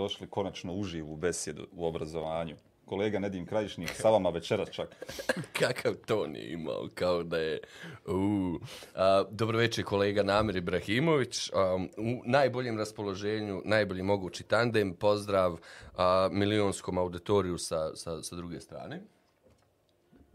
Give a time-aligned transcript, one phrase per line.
[0.00, 2.56] veče i dobrodošli konačno uživu besjedu u obrazovanju.
[2.84, 4.88] Kolega Nedim Krajišnik, sa vama večeras čak.
[5.60, 7.60] Kakav ton je imao, kao da je...
[8.06, 8.60] Uh.
[8.94, 11.50] A, dobro večer, kolega Namir Ibrahimović.
[11.50, 14.94] Um, u najboljem raspoloženju, najbolji mogući tandem.
[14.94, 15.58] Pozdrav
[15.96, 19.02] a, milionskom auditoriju sa, sa, sa druge strane.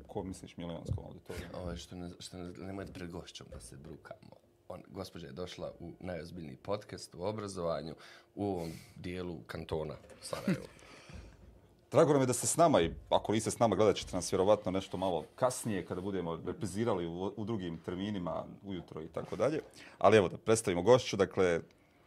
[0.07, 1.47] Ko misliš milionskom auditoriju?
[1.53, 4.44] Ovo je što ne, što ne, nemojte pred gošćom da se brukamo.
[4.67, 7.95] On, gospođa je došla u najozbiljniji podcast u obrazovanju
[8.35, 10.65] u ovom dijelu kantona Sarajevo.
[11.91, 14.33] Drago nam je da ste s nama i ako niste s nama gledat ćete nas
[14.33, 19.59] vjerovatno nešto malo kasnije kada budemo reprizirali u, u drugim terminima ujutro i tako dalje.
[19.97, 21.61] Ali evo da predstavimo gošću, dakle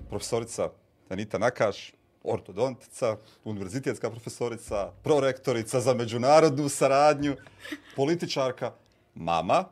[0.09, 0.71] profesorica
[1.09, 1.93] Anita Nakaš,
[2.25, 7.37] ortodontica, univerzitetska profesorica, prorektorica za međunarodnu saradnju,
[7.97, 8.73] političarka,
[9.15, 9.65] mama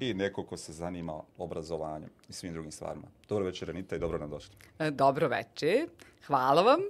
[0.00, 3.06] i neko ko se zanima obrazovanjem i svim drugim stvarima.
[3.28, 4.54] Dobro večer, Anita, i dobro nam došli.
[4.78, 5.88] E, Dobro večer,
[6.26, 6.80] hvala vam.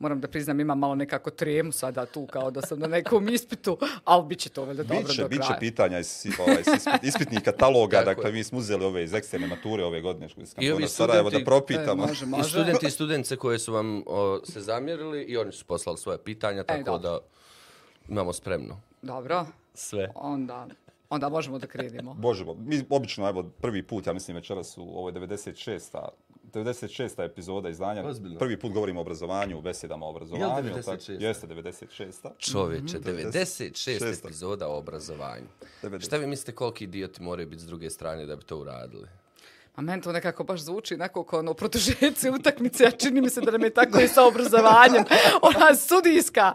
[0.00, 3.78] Moram da priznam, imam malo nekako tremu sada tu, kao da sam na nekom ispitu,
[4.04, 5.58] ali bit će to valjda dobro Biće, do biće kraja.
[5.60, 9.84] pitanja iz, ovaj, iz ispit- ispitnih kataloga, dakle mi smo uzeli ove iz eksterne mature
[9.84, 12.04] ove godine iz I ovi kantona Sarajevo da propitamo.
[12.04, 12.48] E, može, I može.
[12.50, 16.62] studenti i studentice koje su vam o, se zamjerili i oni su poslali svoje pitanja,
[16.64, 16.98] tako dobro.
[17.00, 17.18] da
[18.08, 20.08] imamo spremno Dobro, sve.
[20.14, 20.66] onda,
[21.10, 22.14] onda možemo da krenemo.
[22.22, 25.98] Božemo, mi obično, evo, prvi put, ja mislim večeras u ovoj 96.
[26.52, 27.24] 96.
[27.24, 28.06] epizoda izdanja.
[28.06, 28.38] Ozbiljno?
[28.38, 30.68] Prvi put govorimo o obrazovanju, besedama o obrazovanju.
[30.68, 30.90] Jel tako?
[30.90, 31.22] 96.?
[31.22, 32.28] Jeste 96.
[32.38, 34.24] Čovječe, 96 96.
[34.24, 35.46] epizoda o obrazovanju.
[35.82, 36.06] 90.
[36.06, 39.08] Šta vi mislite koliki idioti moraju biti s druge strane da bi to uradili?
[39.74, 43.40] A meni to nekako baš zvuči onako kao ono produžeci utakmice, a čini mi se
[43.40, 45.04] da nam je tako i sa obrazovanjem.
[45.42, 46.52] Ona sudijska,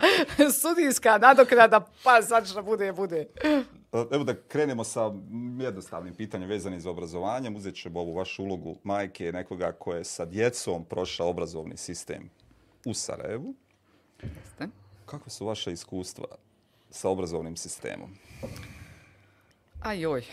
[0.61, 3.28] sudijska nadoknada, pa sad što bude, bude.
[3.93, 5.13] Evo da krenemo sa
[5.59, 7.51] jednostavnim pitanjem vezanim za obrazovanje.
[7.55, 12.29] Uzet ćemo ovu vašu ulogu majke nekoga ko je sa djecom prošao obrazovni sistem
[12.85, 13.55] u Sarajevu.
[14.23, 14.67] Jeste?
[15.05, 16.27] Kakve su vaše iskustva
[16.89, 18.09] sa obrazovnim sistemom?
[19.83, 20.23] Aj joj.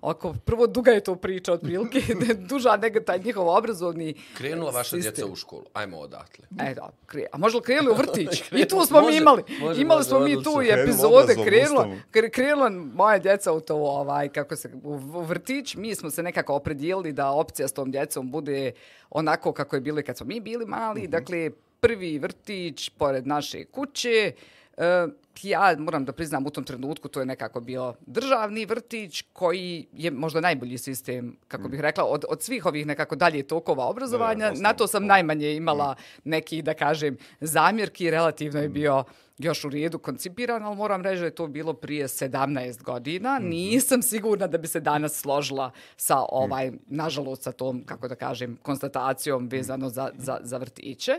[0.00, 2.00] Oko, prvo duga je to priča otprilike,
[2.50, 5.14] duža nego taj njihov obrazovni Krenula vaša sistem.
[5.14, 5.64] djeca u školu.
[5.72, 6.44] Ajmo odatle.
[6.60, 8.42] E, da, kre, a možda li krenuli u vrtić?
[8.62, 9.42] I tu smo mi može, imali.
[9.60, 11.34] može, imali može, smo mi tu i epizode.
[11.44, 11.88] Krenula,
[12.32, 15.74] krenula moja djeca u to, ovaj, kako se, u, u vrtić.
[15.74, 18.72] Mi smo se nekako opredijelili da opcija s tom djecom bude
[19.10, 21.06] onako kako je bilo kad smo mi bili mali.
[21.06, 21.50] Dakle,
[21.80, 24.32] prvi vrtić pored naše kuće.
[24.76, 25.06] E,
[25.42, 30.10] ja moram da priznam u tom trenutku to je nekako bio državni vrtić koji je
[30.10, 34.52] možda najbolji sistem, kako bih rekla, od, od svih ovih nekako dalje tokova obrazovanja.
[34.56, 35.94] Na to sam najmanje imala
[36.24, 38.10] neki, da kažem, zamjerki.
[38.10, 39.04] Relativno je bio
[39.38, 43.38] još u redu koncipiran, ali moram reći da je to bilo prije 17 godina.
[43.38, 48.58] Nisam sigurna da bi se danas složila sa ovaj, nažalost, sa tom, kako da kažem,
[48.62, 51.12] konstatacijom vezano za, za, za vrtiće.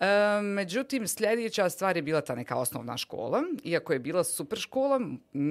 [0.00, 0.06] E,
[0.42, 3.42] međutim, sljedeća stvar je bila ta neka osnovna škola.
[3.64, 5.00] Iako je bila super škola,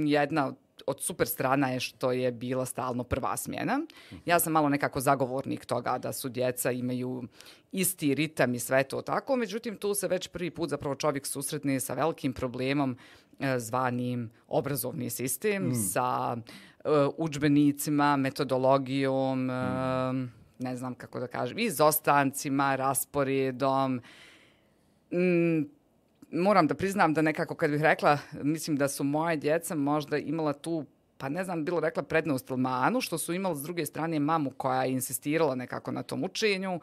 [0.06, 0.56] jedna od-
[0.86, 3.80] od super strana je što je bila stalno prva smjena.
[4.26, 7.24] Ja sam malo nekako zagovornik toga da su djeca imaju
[7.72, 9.36] isti ritam i sve to tako.
[9.36, 12.98] Međutim, tu se već prvi put zapravo čovjek susretne sa velikim problemom
[13.40, 19.54] e, zvanim obrazovni sistem, sa e, udžbenicima, metodologijom, e,
[20.60, 24.02] ne znam kako da kažem, izostancima, rasporedom,
[25.12, 25.66] Mm,
[26.32, 30.54] moram da priznam da nekako kad bih rekla, mislim da su moje djeca možda imala
[30.54, 30.86] tu
[31.20, 34.52] pa ne znam, bilo rekla prednost ili manu, što su imali s druge strane mamu
[34.58, 36.80] koja je insistirala nekako na tom učenju.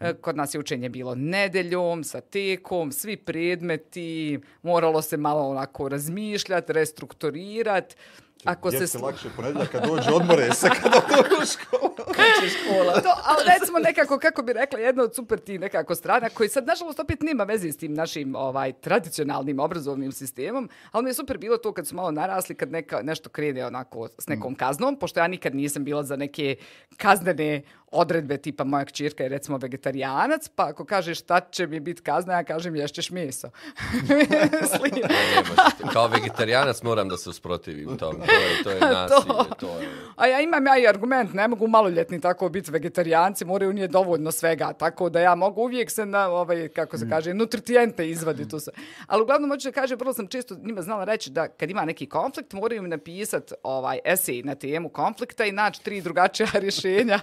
[0.00, 5.88] E, Kod nas je učenje bilo nedeljom, sa tekom, svi predmeti, moralo se malo onako
[5.88, 7.96] razmišljati, restrukturirati.
[8.44, 11.90] Ako se Djeci slu- lakše ponedjeljak kad dođe odmore se kada dođe u školu.
[13.06, 16.66] to, ali recimo nekako, kako bi rekla, jedna od super ti nekako strana, koji sad,
[16.66, 21.38] nažalost, opet nema veze s tim našim ovaj, tradicionalnim obrazovnim sistemom, ali mi je super
[21.38, 25.20] bilo to kad su malo narasli, kad neka, nešto krene onako s nekom kaznom, pošto
[25.20, 26.56] ja nikad nisam bila za neke
[26.96, 27.62] kaznene
[27.92, 32.32] odredbe tipa moja kćerka je recimo vegetarijanac, pa ako kažeš šta će mi biti kazna,
[32.32, 33.50] ja kažem ješćeš meso.
[34.60, 35.92] Mislim, Ne možete.
[35.92, 38.16] Kao vegetarijanac moram da se usprotivim tom.
[38.16, 39.34] To je, to je nasilje.
[39.58, 39.88] To je...
[40.16, 44.32] A ja imam ja i argument, ne mogu maloljetni tako biti vegetarijanci, moraju nije dovoljno
[44.32, 48.60] svega, tako da ja mogu uvijek se na, ovaj, kako se kaže, nutritijente izvadi tu
[48.60, 48.70] se.
[49.06, 52.06] Ali uglavnom hoću da kažem, prvo sam često njima znala reći da kad ima neki
[52.06, 57.20] konflikt, moraju mi napisati ovaj, esej na temu konflikta i naći tri drugačija rješenja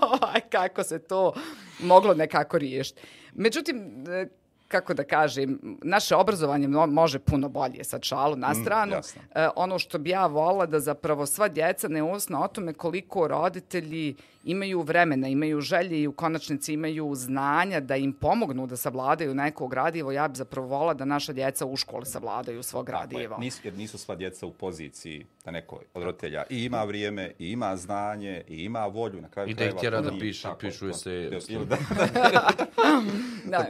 [0.52, 1.32] kako se to
[1.80, 3.00] moglo nekako riješiti.
[3.34, 4.26] Međutim, e,
[4.70, 8.92] kako da kažem, naše obrazovanje mo- može puno bolje, sad šalu na stranu.
[8.92, 9.22] jasno.
[9.32, 13.28] E, ono što bi ja volila da zapravo sva djeca ne osna o tome koliko
[13.28, 14.14] roditelji
[14.44, 19.68] imaju vremena, imaju želje i u konačnici imaju znanja da im pomognu da savladaju neko
[19.68, 20.12] gradivo.
[20.12, 23.00] Ja bi zapravo volila da naša djeca u školi savladaju svo Tako je.
[23.08, 23.38] gradivo.
[23.38, 27.48] Nisu, jer nisu sva djeca u poziciji da neko od roditelja i ima vrijeme, i
[27.48, 29.20] ima znanje, i ima volju.
[29.20, 31.38] Na kraju I da ih krajeva tjera da nije pišu- tako, pišu to- eseje.
[31.48, 31.76] ili da-
[33.46, 33.66] Da.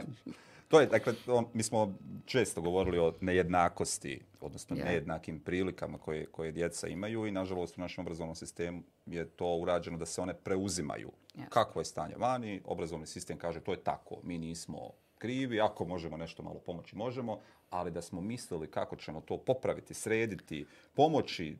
[0.71, 1.93] To je, dakle, to, mi smo
[2.25, 4.85] često govorili o nejednakosti, odnosno Je.
[4.85, 9.97] nejednakim prilikama koje, koje djeca imaju i, nažalost, u našem obrazovnom sistemu je to urađeno
[9.97, 11.11] da se one preuzimaju.
[11.35, 11.49] Yes.
[11.49, 16.17] Kakvo je stanje vani, obrazovni sistem kaže to je tako, mi nismo krivi, ako možemo
[16.17, 17.39] nešto malo pomoći, možemo,
[17.69, 21.57] ali da smo mislili kako ćemo to popraviti, srediti, pomoći,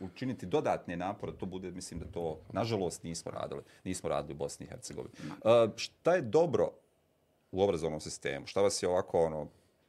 [0.00, 3.62] učiniti dodatne napore, to bude, mislim da to, nažalost, nismo radili.
[3.84, 5.14] Nismo radili u Bosni i Hercegovini.
[5.44, 6.70] E, šta je dobro
[7.54, 8.46] u obrazovnom sistemu?
[8.46, 9.48] Šta vas je ovako ono,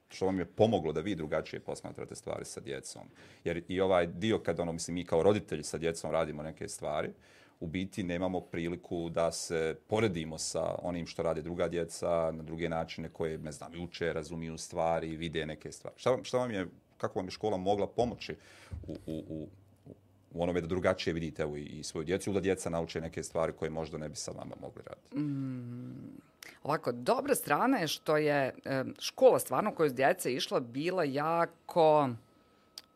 [0.09, 3.01] što vam je pomoglo da vi drugačije posmatrate stvari sa djecom?
[3.43, 7.09] Jer i ovaj dio kad ono, mislim, mi kao roditelji sa djecom radimo neke stvari,
[7.59, 12.69] u biti nemamo priliku da se poredimo sa onim što rade druga djeca na druge
[12.69, 15.95] načine koje, ne znam, uče, razumiju stvari, vide neke stvari.
[15.99, 16.67] Šta, vam- šta vam je,
[16.97, 18.35] kako vam je škola mogla pomoći
[18.87, 19.47] u, u, u,
[20.33, 23.53] u onome da drugačije vidite evo, i, i svoju djecu, da djeca nauče neke stvari
[23.53, 25.17] koje možda ne bi sa vama mogli raditi?
[25.17, 26.21] Mm.
[26.63, 28.55] Ovako, dobra strana je što je
[28.99, 32.09] škola stvarno u kojoj su djeca išla bila jako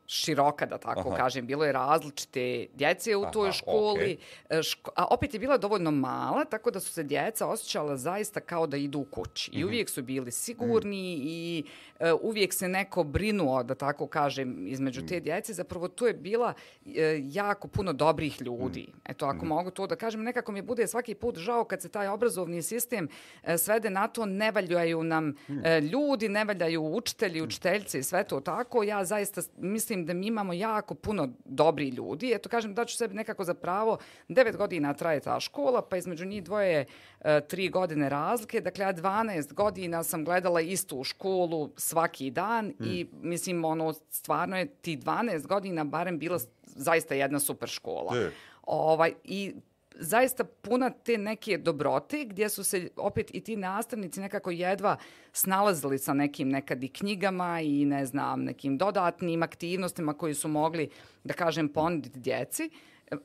[0.09, 1.17] široka, da tako Aha.
[1.17, 1.45] kažem.
[1.45, 2.39] Bilo je različite
[2.73, 4.17] djece u toj školi,
[4.49, 8.39] e, ško, a opet je bila dovoljno mala, tako da su se djeca osjećala zaista
[8.39, 9.51] kao da idu u kući.
[9.51, 9.59] Mhm.
[9.59, 11.63] I uvijek su bili sigurni i
[11.99, 15.07] e, uvijek se neko brinuo, da tako kažem, između Mhm.
[15.07, 15.53] te djece.
[15.53, 16.53] Zapravo tu je bila
[16.87, 18.81] e, jako puno dobrih ljudi.
[18.83, 18.97] Mhm.
[19.05, 22.07] Eto, ako mogu to da kažem, nekako mi bude svaki put žao kad se taj
[22.07, 23.07] obrazovni sistem
[23.43, 28.23] e, svede na to, ne valjaju nam e, ljudi, ne valjaju učitelji, učiteljci i sve
[28.23, 28.83] to tako.
[28.83, 29.49] Ja zaista s-
[29.99, 32.33] mislim da mi imamo jako puno dobri ljudi.
[32.35, 33.97] Eto, kažem, daću sebi nekako za pravo,
[34.27, 36.85] devet godina traje ta škola, pa između njih dvoje
[37.21, 38.61] e, tri godine razlike.
[38.61, 44.67] Dakle, ja 12 godina sam gledala istu školu svaki dan i mislim, ono, stvarno je
[44.67, 48.15] ti 12 godina barem bila zaista jedna super škola.
[48.15, 48.31] Je.
[48.63, 49.53] Ovaj, I
[49.99, 54.97] zaista puna te neke dobrote gdje su se opet i ti nastavnici nekako jedva
[55.33, 60.89] snalazili sa nekim nekad i knjigama i ne znam, nekim dodatnim aktivnostima koji su mogli,
[61.23, 62.69] da kažem, ponuditi djeci.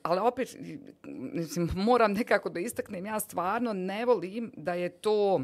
[0.03, 0.57] Ali opet,
[1.33, 5.41] mislim, moram nekako da istaknem, ja stvarno ne volim da je to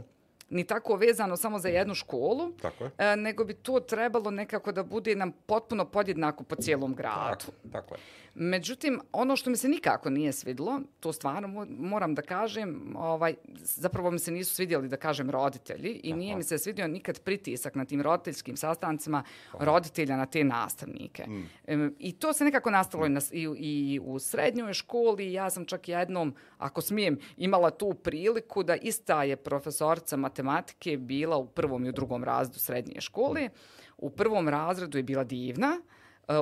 [0.52, 2.92] ni tako vezano samo za jednu školu, Tako je.
[2.98, 7.46] e, nego bi to trebalo nekako da bude nam potpuno podjednako po cijelom gradu.
[7.46, 8.00] Tako, tako je.
[8.36, 12.62] Međutim, ono što mi se nikako nije svidlo, to stvarno mo- moram da kažem,
[12.96, 17.20] ovaj, zapravo mi se nisu svidjeli, da kažem, roditelji i nije mi se svidio nikad
[17.20, 19.24] pritisak na tim roditeljskim sastancima
[19.56, 21.26] roditelja na te nastavnike.
[21.66, 25.34] Em, I to se nekako nastavilo i, na s- i, i u srednjoj školi.
[25.34, 31.38] Ja sam čak jednom, ako smijem, imala tu priliku da ista je profesorica matematike bila
[31.38, 33.50] u prvom i u drugom razredu srednje škole.
[33.98, 35.82] U prvom razredu je bila divna,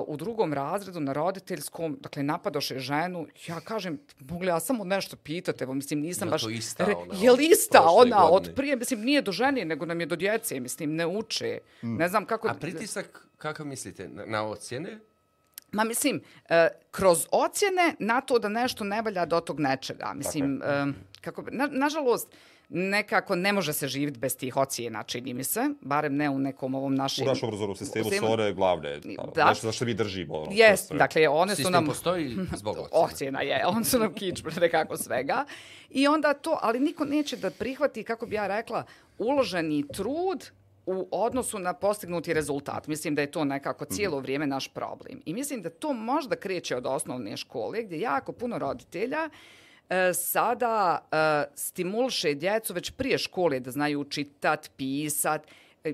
[0.07, 5.15] u drugom razredu na roditeljskom, dakle, napadoše ženu, ja kažem, mogu li ja samo nešto
[5.15, 6.41] pitati, evo, mislim, nisam Jel baš...
[6.41, 8.55] to ista Re- ona Je od li ista ona od godine?
[8.55, 11.60] prije, mislim, nije do žene, nego nam je do djece, mislim, ne uče.
[11.81, 12.48] Ne znam kako...
[12.48, 15.00] A pritisak, kakav mislite, na, na ocjene?
[15.72, 20.13] Ma mislim, e, kroz ocjene na to da nešto ne valja do tog nečega.
[20.15, 20.86] Mislim, e,
[21.22, 22.27] kako, na, nažalost,
[22.70, 26.76] nekako ne može se živjeti bez tih ocjena, čini mi se, barem ne u nekom
[26.76, 27.28] ovom našem...
[27.28, 29.00] U našem obrazovnom sistemu u su one glavne.
[29.00, 29.24] Da.
[29.36, 29.50] Da.
[29.50, 30.34] Nešto za što mi držimo.
[30.38, 30.76] Ono, je.
[30.92, 31.86] dakle, one su Sistem nam...
[31.86, 32.90] postoji zbog ocjene.
[32.92, 35.46] ocjena je, on su nam kič nekako svega.
[35.90, 38.84] I onda to, ali niko neće da prihvati, kako bi ja rekla,
[39.18, 40.50] uloženi trud
[40.86, 42.88] u odnosu na postignuti rezultat.
[42.88, 45.22] Mislim da je to nekako cijelo vrijeme naš problem.
[45.26, 49.30] I mislim da to možda kreće od osnovne škole, gdje jako puno roditelja e,
[49.89, 55.48] E, sada e, stimulše djecu već prije škole da znaju čitat, pisat,
[55.84, 55.93] e,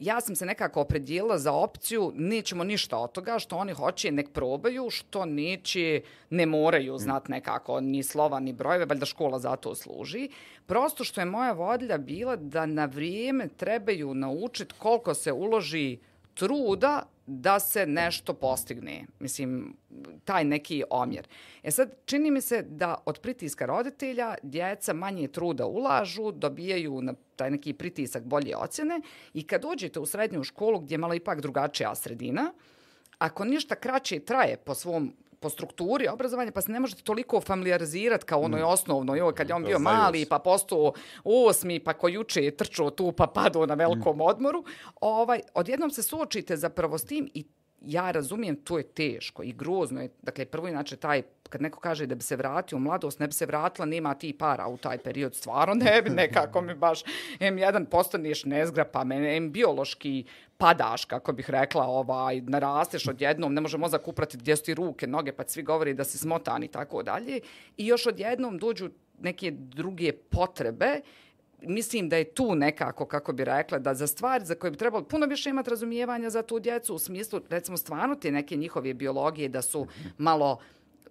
[0.00, 4.28] ja sam se nekako opredijela za opciju nećemo ništa od toga, što oni hoće nek
[4.32, 9.74] probaju, što neće, ne moraju znat nekako ni slova ni brojeve, valjda škola za to
[9.74, 10.28] služi.
[10.66, 15.98] Prosto što je moja vodlja bila da na vrijeme trebaju naučit koliko se uloži
[16.34, 19.06] truda da se nešto postigne.
[19.18, 19.76] Mislim,
[20.24, 21.28] taj neki omjer.
[21.62, 27.14] E sad, čini mi se da od pritiska roditelja djeca manje truda ulažu, dobijaju na
[27.36, 29.00] taj neki pritisak bolje ocjene
[29.34, 32.52] i kad dođete u srednju školu gdje je malo ipak drugačija sredina,
[33.18, 35.12] ako ništa kraće traje po svom
[35.42, 39.54] po strukturi obrazovanja, pa se ne možete toliko familiarizirati kao onoj osnovnoj, joj, kad je
[39.54, 40.92] on To bio znaju mali, pa postao
[41.24, 44.64] osmi, pa ko juče je trčao tu, pa padao na velikom odmoru.
[45.00, 47.44] Ovaj, odjednom se suočite zapravo s tim i
[47.80, 50.08] ja razumijem, to je teško i grozno je.
[50.22, 51.22] Dakle, prvo inače taj,
[51.52, 54.32] kad neko kaže da bi se vratio u mladost, ne bi se vratila, nema ti
[54.32, 57.04] para u taj period, stvarno ne bi nekako mi baš,
[57.40, 60.24] M1 postaneš nezgrapa, mene, M pa biološki
[60.58, 65.06] padaš, kako bih rekla, ovaj, narasteš odjednom, ne može mozak uprati gdje su ti ruke,
[65.06, 67.40] noge, pa svi govori da si smotan i tako dalje.
[67.76, 71.00] I još odjednom dođu neke druge potrebe
[71.62, 75.04] mislim da je tu nekako, kako bi rekla, da za stvari za koje bi trebalo
[75.04, 79.48] puno više imati razumijevanja za tu djecu, u smislu, recimo, stvarno te neke njihove biologije
[79.48, 79.86] da su
[80.18, 80.58] malo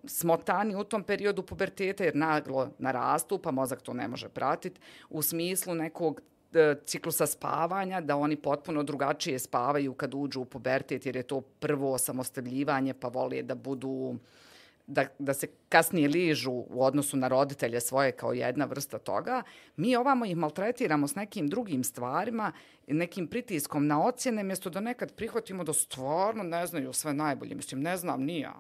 [0.06, 5.22] smotani u tom periodu puberteta jer naglo narastu, pa mozak to ne može pratiti, u
[5.22, 6.22] smislu nekog
[6.54, 11.42] e, ciklusa spavanja, da oni potpuno drugačije spavaju kad uđu u pubertet, jer je to
[11.42, 14.16] prvo samostavljivanje, pa vole da budu
[14.88, 19.44] da, da se kasnije ližu u odnosu na roditelje svoje kao jedna vrsta toga,
[19.76, 22.52] mi ovamo ih maltretiramo s nekim drugim stvarima,
[22.88, 27.56] nekim pritiskom na ocjene, mjesto da nekad prihvatimo da stvarno ne znaju sve najbolje.
[27.56, 28.60] Mislim, ne znam ni ja.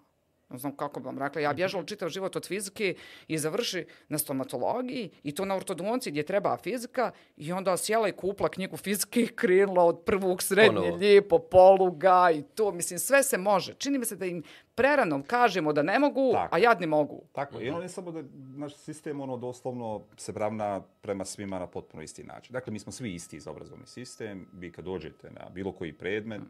[0.51, 1.41] Ne znam kako bi vam rekla.
[1.41, 2.95] Ja bježala čitav život od fizike
[3.27, 8.11] i završi na stomatologiji i to na ortodonci gdje treba fizika i onda sjela i
[8.11, 10.95] kupla knjigu fizike i krenula od prvog srednje Ponovo.
[10.95, 12.71] lijepo poluga i to.
[12.71, 13.73] Mislim, sve se može.
[13.73, 14.43] Čini mi se da im
[14.75, 16.55] prerano kažemo da ne mogu, Tako.
[16.55, 17.21] a jadni mogu.
[17.31, 18.23] Tako, i ono ne samo da
[18.57, 22.53] naš sistem ono doslovno se ravna prema svima na potpuno isti način.
[22.53, 24.47] Dakle, mi smo svi isti za obrazovni sistem.
[24.53, 26.41] Vi kad dođete na bilo koji predmet,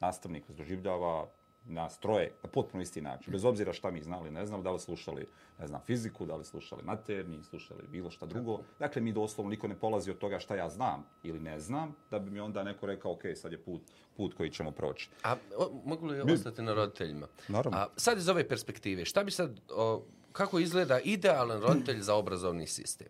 [0.00, 1.26] nastavnik vas doživljava
[1.66, 3.32] nas troje na potpuno isti način.
[3.32, 5.26] Bez obzira šta mi znali, ne znam, da li slušali,
[5.58, 8.60] ne znam, fiziku, da li slušali maternji, slušali bilo šta drugo.
[8.78, 12.18] Dakle, mi doslovno niko ne polazi od toga šta ja znam ili ne znam, da
[12.18, 13.82] bi mi onda neko rekao, ok, sad je put,
[14.16, 15.10] put koji ćemo proći.
[15.22, 17.26] A o, mogu li ostati na roditeljima?
[17.48, 17.78] Naravno.
[17.78, 20.02] A, sad iz ove perspektive, šta bi sad, o,
[20.32, 23.08] kako izgleda idealan roditelj za obrazovni sistem?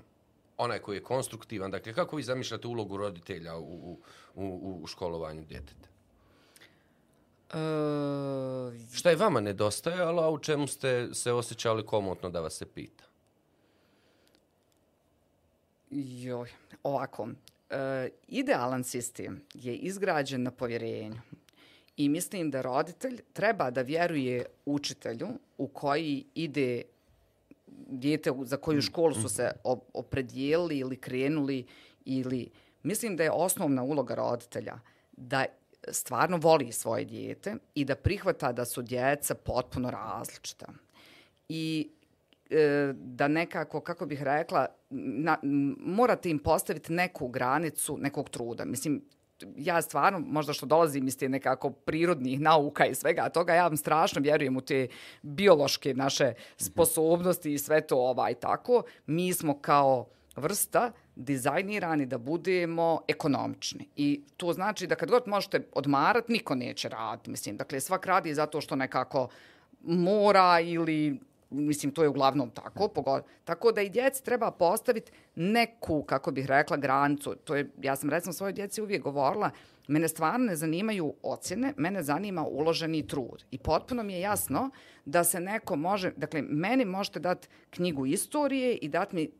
[0.56, 3.98] Onaj koji je konstruktivan, dakle, kako vi zamišljate ulogu roditelja u, u,
[4.34, 5.93] u, u školovanju djeteta?
[7.50, 7.56] E,
[8.92, 13.04] Šta je vama nedostajalo, a u čemu ste se osjećali komotno da vas se pita?
[15.90, 16.50] Joj,
[16.82, 17.28] ovako.
[17.70, 21.20] E, idealan sistem je izgrađen na povjerenju.
[21.96, 26.82] I mislim da roditelj treba da vjeruje učitelju u koji ide
[27.78, 29.50] dijete u- za koju školu su se
[29.94, 31.66] opredijelili ili krenuli
[32.04, 32.50] ili
[32.82, 34.78] mislim da je osnovna uloga roditelja
[35.12, 35.44] da
[35.88, 40.66] stvarno voli svoje dijete i da prihvata da su djeca potpuno različita.
[41.48, 41.90] I
[42.50, 45.38] e, da nekako, kako bih rekla, na,
[45.78, 48.64] morate im postaviti neku granicu nekog truda.
[48.64, 49.02] Mislim,
[49.56, 53.76] ja stvarno, možda što dolazim iz te nekako prirodnih nauka i svega toga, ja vam
[53.76, 54.88] strašno vjerujem u te
[55.22, 58.82] biološke naše sposobnosti i sve to ovaj tako.
[59.06, 63.88] Mi smo kao vrsta dizajnirani da budemo ekonomični.
[63.96, 67.30] I to znači da kad god možete odmarati, niko neće raditi.
[67.30, 69.28] Mislim, dakle, svak radi zato što nekako
[69.80, 72.88] mora ili mislim, to je uglavnom tako.
[72.88, 73.22] Pogod...
[73.44, 77.34] Tako da i djeci treba postaviti neku, kako bih rekla, granicu.
[77.44, 79.50] To je, ja sam recimo svojoj djeci uvijek govorila,
[79.88, 83.44] mene stvarno ne zanimaju ocjene, mene zanima uloženi trud.
[83.50, 84.70] I potpuno mi je jasno
[85.04, 89.30] da se neko može, dakle, meni možete dati knjigu istorije i dati mi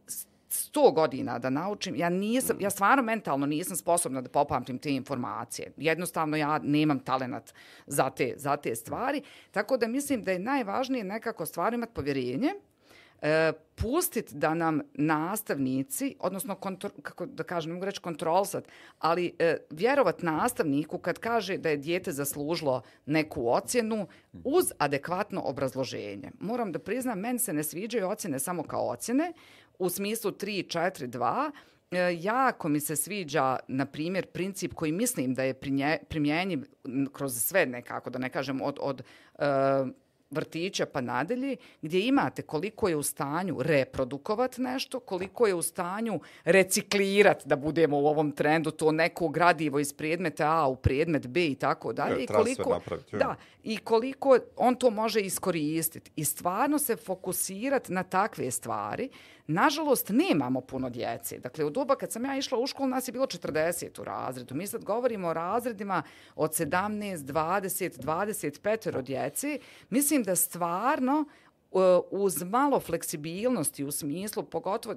[0.49, 5.73] sto godina da naučim, ja nisam, ja stvarno mentalno nisam sposobna da popamtim te informacije.
[5.77, 7.55] Jednostavno ja nemam talenat
[7.87, 9.23] za te, za te stvari.
[9.51, 12.55] Tako da mislim da je najvažnije nekako stvarno imati povjerenje,
[13.25, 18.65] e, pustiti da nam nastavnici, odnosno, kontro, kako da kažem, ne mogu reći kontrolsat,
[18.99, 24.07] ali e, vjerovat nastavniku kad kaže da je dijete zaslužilo neku ocjenu
[24.45, 26.31] uz adekvatno obrazloženje.
[26.41, 29.33] Moram da priznam, meni se ne sviđaju ocjene samo kao ocjene,
[29.79, 31.51] u smislu 3, 4, 2,
[31.95, 35.55] E, jako mi se sviđa, na primjer, princip koji mislim da je
[36.09, 36.65] primjenjiv
[37.13, 39.03] kroz sve nekako, da ne kažem, od, od
[39.39, 39.45] e,
[40.31, 46.21] vrtića pa nadalje, gdje imate koliko je u stanju reprodukovat nešto, koliko je u stanju
[46.45, 51.47] reciklirat, da budemo u ovom trendu, to neko gradivo iz predmeta A u predmet B
[51.47, 52.17] i tako dalje.
[52.17, 56.11] Je, i koliko, napraviti, da, i koliko on to može iskoristiti.
[56.17, 59.09] I stvarno se fokusirati na takve stvari.
[59.47, 61.39] Nažalost, nemamo puno djece.
[61.39, 64.55] Dakle, u doba kad sam ja išla u školu, nas je bilo 40 u razredu.
[64.55, 66.03] Mi sad govorimo o razredima
[66.35, 69.59] od 17, 20, 25 djece.
[69.91, 71.25] Mislim da stvarno
[72.11, 74.95] uz malo fleksibilnosti u smislu, pogotovo,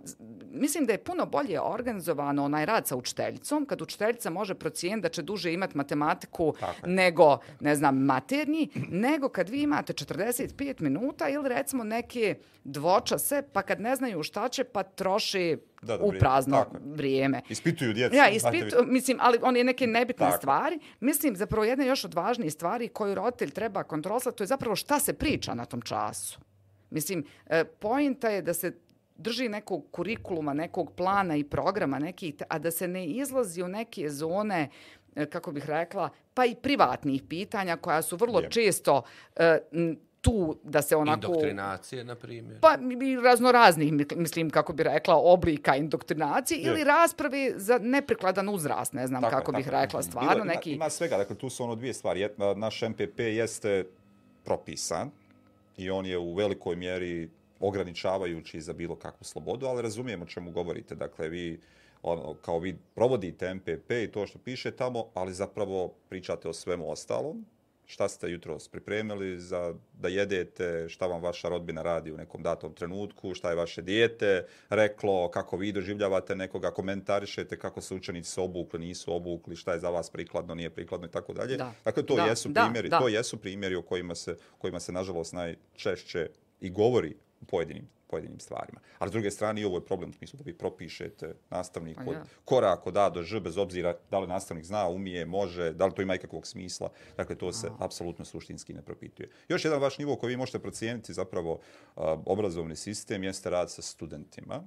[0.52, 5.10] mislim da je puno bolje organizovano onaj rad sa učiteljicom, kad učiteljica može procijeniti da
[5.10, 6.54] će duže imati matematiku
[6.86, 13.62] nego, ne znam, maternji, nego kad vi imate 45 minuta ili recimo neke dvočase, pa
[13.62, 16.82] kad ne znaju šta će, pa troši Da, da, u prazno Tako je.
[16.86, 17.42] vrijeme.
[17.50, 18.16] Ispituju djecu.
[18.16, 18.92] Ja, znate ispitu, vi.
[18.92, 20.38] mislim, ali on je neke nebitne Tako.
[20.38, 20.80] stvari.
[21.00, 25.00] Mislim, zapravo jedna još od važnijih stvari koju roditelj treba kontrolisati, to je zapravo šta
[25.00, 26.40] se priča na tom času.
[26.90, 28.72] Mislim, e, pojenta je da se
[29.16, 34.10] drži nekog kurikuluma, nekog plana i programa, nekih, a da se ne izlazi u neke
[34.10, 34.70] zone
[35.16, 38.50] e, kako bih rekla, pa i privatnih pitanja koja su vrlo Je.
[38.50, 39.02] često
[39.36, 39.60] e,
[40.22, 41.26] tu da se onako...
[41.26, 42.60] Indoktrinacije, na primjer.
[42.62, 46.68] Pa i raznoraznih, mislim, kako bi rekla, oblika indoktrinacije Je.
[46.68, 49.82] ili rasprave za neprikladan uzrast, ne znam Tako kako bih tako je.
[49.82, 50.72] rekla, Bilo- stvarno ima, neki...
[50.72, 52.28] Ima svega, dakle tu su ono dvije stvari.
[52.56, 53.86] Naš MPP jeste
[54.44, 55.12] propisan
[55.78, 57.30] i on je u velikoj mjeri
[57.60, 60.96] ograničavajući za bilo kakvu slobodu, ali razumijemo o čemu govorite.
[60.96, 61.60] Dakle, vi
[62.02, 66.92] ono, kao vi provodite MPP i to što piše tamo, ali zapravo pričate o svemu
[66.92, 67.46] ostalom.
[67.90, 72.74] Šta ste jutros pripremili za da jedete, šta vam vaša rodbina radi u nekom datom
[72.74, 78.80] trenutku, šta je vaše dijete reklo, kako vi doživljavate nekoga, komentarišete kako se učenici obukli,
[78.80, 81.58] nisu obukli, šta je za vas prikladno, nije prikladno i tako dalje.
[81.58, 81.74] Da.
[81.86, 83.00] Dakle, to Da, jesu da, primjeri, da.
[83.00, 86.30] to jesu primjeri o kojima se, kojima se nažalost najčešće
[86.62, 88.80] i govori u pojedinim pojedinim stvarima.
[89.00, 92.04] Ali s druge strane i ovo je problem u smislu da vi propišete nastavnik Pa
[92.10, 92.24] od ja.
[92.46, 95.94] korak od A do Ž bez obzira da li nastavnik zna, umije, može, da li
[95.96, 96.92] to ima ikakvog smisla.
[97.18, 99.30] Dakle, to se apsolutno suštinski ne propituje.
[99.50, 101.60] Još jedan vaš nivo koji vi možete procijeniti zapravo
[101.96, 104.64] a, obrazovni sistem jeste rad sa studentima.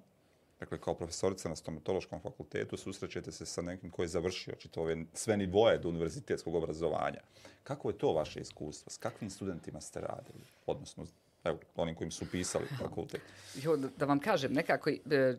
[0.60, 5.36] Dakle, kao profesorica na stomatološkom fakultetu susrećete se sa nekim koji je završio ove sve
[5.36, 7.20] nivoje do univerzitetskog obrazovanja.
[7.62, 8.90] Kako je to vaše iskustvo?
[8.90, 10.44] S kakvim studentima ste radili?
[10.66, 11.06] Odnosno,
[11.44, 13.20] evo, onim kojim su pisali fakultet.
[13.54, 15.36] Jo, da, da vam kažem, nekako, e,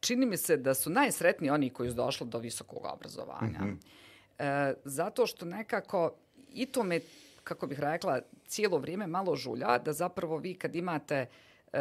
[0.00, 3.58] čini mi se da su najsretniji oni koji su došli do visokog obrazovanja.
[4.38, 6.14] e, zato što nekako,
[6.52, 7.00] i to me,
[7.44, 11.26] kako bih rekla, cijelo vrijeme malo žulja, da zapravo vi kad imate
[11.72, 11.80] e,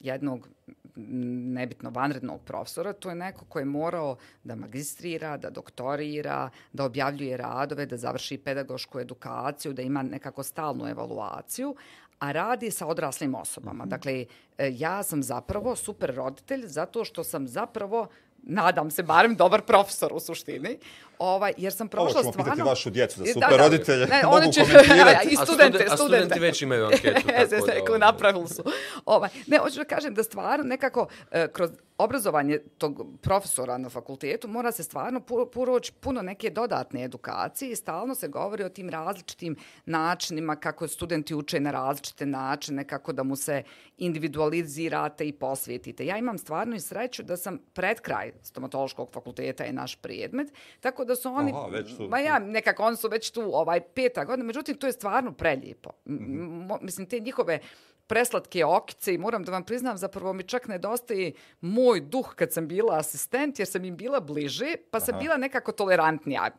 [0.00, 0.48] jednog
[0.96, 7.36] nebitno vanrednog profesora, to je neko ko je morao da magistrira, da doktorira, da objavljuje
[7.36, 11.74] radove, da završi pedagošku edukaciju, da ima nekako stalnu evaluaciju,
[12.18, 13.86] a radi sa odraslim osobama.
[13.86, 14.24] Dakle,
[14.58, 18.08] e, ja sam zapravo super roditelj zato što sam zapravo
[18.42, 20.78] nadam se, barem dobar profesor u suštini,
[21.18, 22.52] ovaj, jer sam Ovo prošla ćemo stvarno...
[22.52, 25.28] pitati vašu djecu za super roditelje, mogu oni će- komentirati.
[25.28, 26.24] I A studente, studen- a studente.
[26.24, 27.98] studenti već imaju anketu, tako da, se, ovaj.
[27.98, 28.62] napravili su.
[29.06, 31.00] Ovaj, ne, hoću da kažem da stvarno nekako
[31.30, 37.04] e, kroz obrazovanje tog profesora na fakultetu mora se stvarno pu- proći puno neke dodatne
[37.04, 42.84] edukacije i stalno se govori o tim različitim načinima kako studenti uče na različite načine,
[42.84, 43.62] kako da mu se
[43.98, 46.06] individualizirate i posvetite.
[46.06, 50.48] Ja imam stvarno i sreću da sam pred kraj stomatološkog fakulteta je naš predmet,
[50.80, 51.52] tako da su oni...
[51.54, 52.08] Aha, već tu.
[52.08, 55.90] Ma ja, nekako oni su već tu ovaj peta godina, međutim to je stvarno prelijepo.
[56.06, 57.58] M- mo- mislim, te njihove
[58.06, 62.68] preslatke okice i moram da vam priznam, zapravo mi čak nedostaje moj duh kad sam
[62.68, 66.50] bila asistent, jer sam im bila bliže, pa sam bila nekako tolerantnija,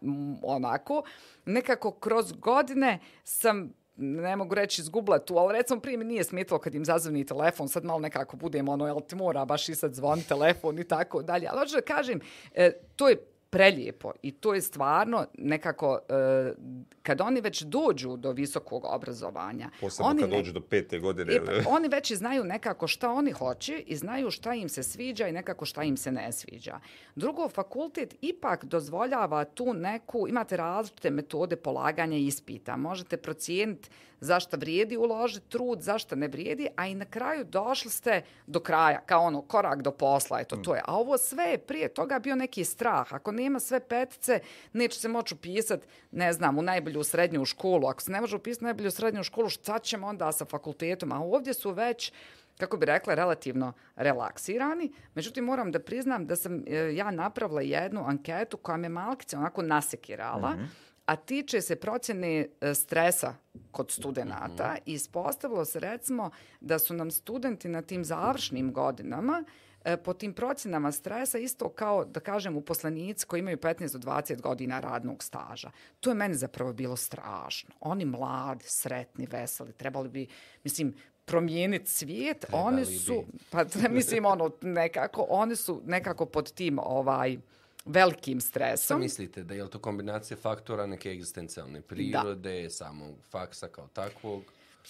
[0.41, 1.03] onako.
[1.45, 6.59] Nekako kroz godine sam ne mogu reći izgubila tu, ali recimo prije mi nije smetalo
[6.59, 9.93] kad im zazvoni telefon, sad malo nekako budem ono, jel ti mora baš i sad
[9.93, 11.47] zvoni telefon i tako dalje.
[11.47, 12.19] Ali hoću da kažem,
[12.53, 13.17] e, to je
[13.49, 16.53] prelijepo i to je stvarno nekako, e,
[17.01, 21.33] kad oni već dođu do visokog obrazovanja, Posebno oni kad ne- dođu do pete godine.
[21.33, 24.83] E, pa, oni već i znaju nekako šta oni hoće i znaju šta im se
[24.83, 26.79] sviđa i nekako šta im se ne sviđa.
[27.15, 32.77] Drugo, fakultet ipak dozvoljava tu neku, imate različite metode polaganja ispita.
[32.77, 33.89] Možete procijeniti
[34.25, 39.01] zašto vrijedi uložiti trud, zašto ne vrijedi, a i na kraju došli ste do kraja,
[39.05, 40.81] kao ono, korak do posla, eto, to je.
[40.85, 43.13] A ovo sve je prije toga bio neki strah.
[43.13, 44.39] Ako nema sve petice,
[44.73, 47.87] neće se moći upisati, ne znam, u najbolju srednju školu.
[47.87, 51.11] Ako se ne može upisati u najbolju srednju školu, šta ćemo onda sa fakultetom?
[51.11, 52.11] A ovdje su već
[52.57, 54.91] kako bi rekla, relativno relaksirani.
[55.15, 59.61] Međutim, moram da priznam da sam e, ja napravila jednu anketu koja me malkice onako
[59.61, 60.63] nasekirala, mhm
[61.05, 63.35] a tiče se procjene e, stresa
[63.71, 66.29] kod studenta i ispostavilo se recimo
[66.61, 69.43] da su nam studenti na tim završnim godinama
[69.85, 74.41] e, po tim procjenama stresa isto kao, da kažem, uposlenici koji imaju 15 do 20
[74.41, 75.71] godina radnog staža.
[75.99, 77.69] To je meni zapravo bilo strašno.
[77.79, 80.27] Oni mladi, sretni, veseli, trebali bi,
[80.63, 80.93] mislim,
[81.25, 82.97] promijeniti svijet, oni bi.
[82.97, 87.37] su, pa mislim, ono, nekako, oni su nekako pod tim, ovaj,
[87.85, 88.99] velikim Šta stresom.
[88.99, 94.43] mislite, da je to kombinacija faktora neke egzistencijalne prirode, samog faksa kao takvog?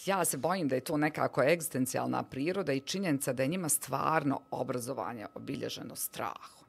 [0.06, 4.42] ja se bojim da je to nekako egzistencijalna priroda i činjenica da je njima stvarno
[4.52, 6.66] obrazovanje obilježeno strahom.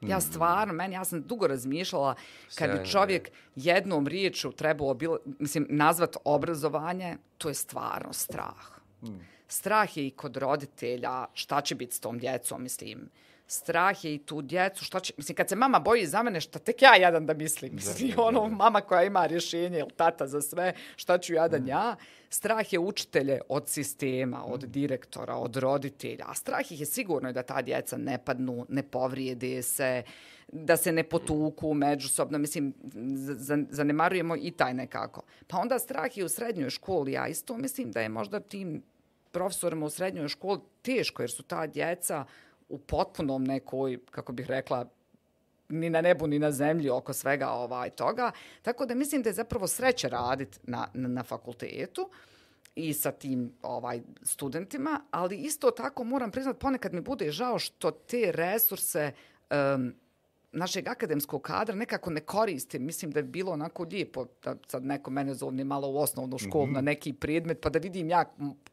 [0.00, 2.14] Ja stvarno, meni, ja sam dugo razmišljala
[2.54, 8.78] kad bi čovjek jednom riječu trebao, bilo, mislim, nazvat obrazovanje, to je stvarno strah.
[9.48, 13.10] Strah je i kod roditelja, šta će biti s tom djecom, mislim.
[13.50, 16.58] Strah je i tu djecu, šta će, mislim, kad se mama boji za mene, šta
[16.58, 20.72] tek ja jadan da mislim, mislim, ono, mama koja ima rješenje, ili tata za sve,
[20.96, 21.96] šta ću jadan ja.
[22.30, 27.42] Strah je učitelje od sistema, od direktora, od roditelja, a strah ih je sigurno da
[27.42, 30.02] ta djeca ne padnu, ne povrijede se,
[30.52, 32.74] da se ne potuku međusobno, mislim,
[33.70, 35.22] zanemarujemo i taj nekako.
[35.46, 38.82] Pa onda strah je u srednjoj školi, ja isto mislim da je možda tim
[39.30, 42.24] profesorima u srednjoj školi teško, jer su ta djeca
[42.68, 44.86] u potpunom nekoj, kako bih rekla,
[45.68, 48.30] ni na nebu, ni na zemlji oko svega ovaj toga.
[48.62, 52.10] Tako da mislim da je zapravo sreće raditi na, na, na fakultetu
[52.74, 57.90] i sa tim ovaj studentima, ali isto tako moram priznat ponekad mi bude žao što
[57.90, 59.12] te resurse
[59.50, 59.94] um,
[60.52, 62.84] našeg akademskog kadra nekako ne koristim.
[62.84, 66.66] Mislim da je bilo onako lijepo da sad neko mene zovne malo u osnovnu školu
[66.66, 66.74] mm -hmm.
[66.74, 68.24] na neki predmet, pa da vidim ja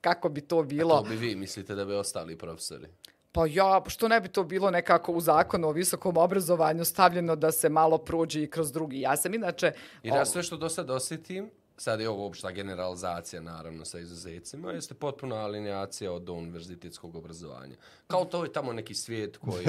[0.01, 1.01] kako bi to bilo.
[1.01, 2.87] To bi vi mislite da bi ostali profesori?
[3.35, 7.51] Pa ja, što ne bi to bilo nekako u zakonu o visokom obrazovanju stavljeno da
[7.51, 9.01] se malo prođe i kroz drugi.
[9.01, 9.71] Ja sam inače...
[10.03, 14.71] I ja sve što do sad osjetim, sad je ovo opšta generalizacija, naravno, sa izuzecima,
[14.71, 17.75] jeste potpuna alineacija od univerzitetskog obrazovanja.
[18.07, 19.65] Kao to je tamo neki svijet koji...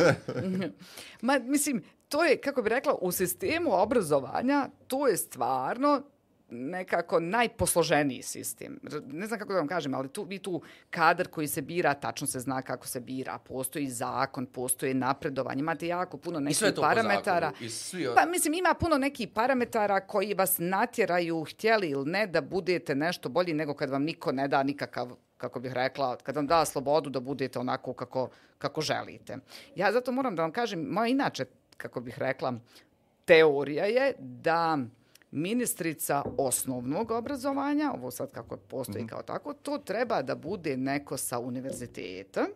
[1.27, 6.03] Ma, mislim, to je, kako bi rekla, u sistemu obrazovanja, to je stvarno
[6.51, 8.81] nekako najposloženiji sistem.
[9.07, 12.27] Ne znam kako da vam kažem, ali tu, vi tu kadar koji se bira, tačno
[12.27, 13.39] se zna kako se bira.
[13.39, 17.53] Postoji zakon, postoji napredovanje, imate jako puno I nekih po parametara.
[17.61, 18.07] I svi...
[18.15, 23.29] Pa mislim ima puno nekih parametara koji vas natjeraju htjeli ili ne da budete nešto
[23.29, 27.11] bolji nego kad vam niko ne da nikakav kako bih rekla, kad vam da slobodu
[27.11, 28.29] da budete onako kako,
[28.59, 29.37] kako želite.
[29.75, 31.45] Ja zato moram da vam kažem, moja inače,
[31.77, 32.55] kako bih rekla,
[33.25, 34.79] teorija je da
[35.37, 39.11] ministrica osnovnog obrazovanja, ovo sad kako postoji mm -hmm.
[39.11, 42.47] kao tako, to treba da bude neko sa univerziteta,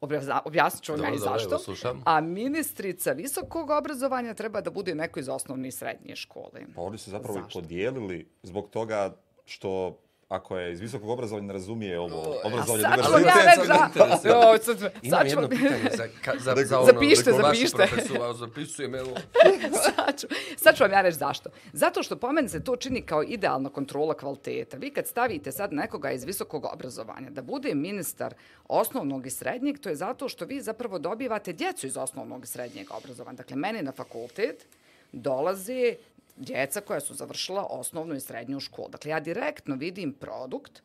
[0.00, 1.58] Objasn- objasnit ću vam zašto.
[1.84, 1.98] evo.
[2.04, 6.60] A ministrica visokog obrazovanja treba da bude neko iz osnovne i srednje škole.
[6.74, 7.60] Pa oni su zapravo i Zašto?
[7.60, 13.22] podijelili zbog toga što ako je iz visokog obrazovanja ne razumije ovo obrazovanje sad vam
[13.22, 14.28] ja Sad za...
[14.28, 15.50] Jo, sad, Imam sad jedno vam...
[15.50, 19.10] pitanje za, ka, za, za ono, profesor, a zapisujem, evo.
[19.96, 21.50] sad, ću, sad ću vam ja reći zašto.
[21.72, 24.76] Zato što po meni se to čini kao idealna kontrola kvaliteta.
[24.76, 28.34] Vi kad stavite sad nekoga iz visokog obrazovanja da bude ministar
[28.68, 32.86] osnovnog i srednjeg, to je zato što vi zapravo dobivate djecu iz osnovnog i srednjeg
[32.90, 33.36] obrazovanja.
[33.36, 34.66] Dakle, meni na fakultet
[35.12, 35.94] dolaze
[36.36, 38.88] djeca koja su završila osnovnu i srednju školu.
[38.88, 40.82] Dakle, ja direktno vidim produkt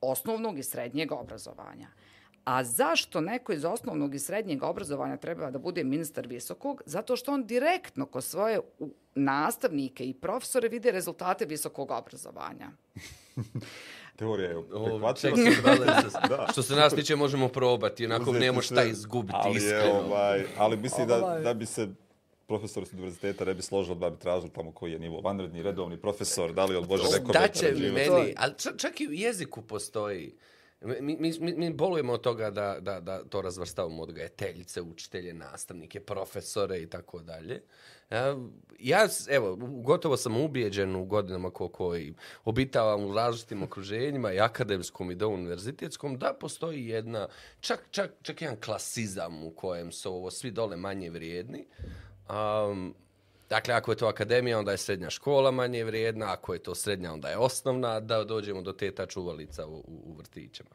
[0.00, 1.88] osnovnog i srednjeg obrazovanja.
[2.44, 6.82] A zašto neko iz osnovnog i srednjeg obrazovanja treba da bude ministar visokog?
[6.86, 8.60] Zato što on direktno ko svoje
[9.14, 12.70] nastavnike i profesore vide rezultate visokog obrazovanja.
[14.18, 16.02] teorija je prihvatljiva.
[16.28, 16.46] Da.
[16.52, 20.00] Što se nas tiče možemo probati, onako Uzeti nemo šta izgubiti ali je, iskreno.
[20.00, 21.42] ovaj, ali mislim da, Ovaj.
[21.42, 21.88] da bi se
[22.48, 25.96] profesor s univerziteta ne bi složilo da bi tražili tamo koji je nivo vanredni, redovni
[25.96, 28.10] profesor, da li on može nekome Da će pređivati.
[28.10, 30.34] meni, ali čak, i u jeziku postoji.
[30.80, 36.00] Mi, mi, mi, mi bolujemo od toga da, da, da to razvrstavamo odgajateljice, učitelje, nastavnike,
[36.00, 37.62] profesore i tako dalje.
[38.78, 45.10] Ja, evo, gotovo sam ubijeđen u godinama ko, koji obitavam u različitim okruženjima i akademskom
[45.10, 47.28] i do univerzitetskom, da postoji jedna,
[47.60, 51.66] čak, čak, čak jedan klasizam u kojem su ovo svi dole manje vrijedni.
[52.30, 52.94] Um,
[53.48, 57.12] Dakle, ako je to akademija, onda je srednja škola manje vrijedna, ako je to srednja,
[57.12, 60.70] onda je osnovna, da dođemo do teta čuvalica u, u, u vrtićima.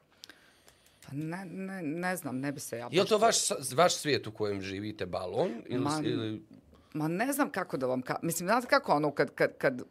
[1.06, 2.90] Pa ne, ne, ne znam, ne bi se ja...
[2.92, 3.38] Je li to vaš,
[3.76, 5.52] vaš svijet u kojem živite balon?
[5.66, 6.44] Ili, Ma, ili...
[6.94, 8.20] Ma ne znam kako da vam ka...
[8.22, 9.82] Mislim, znate kako ono, kad, kad, kad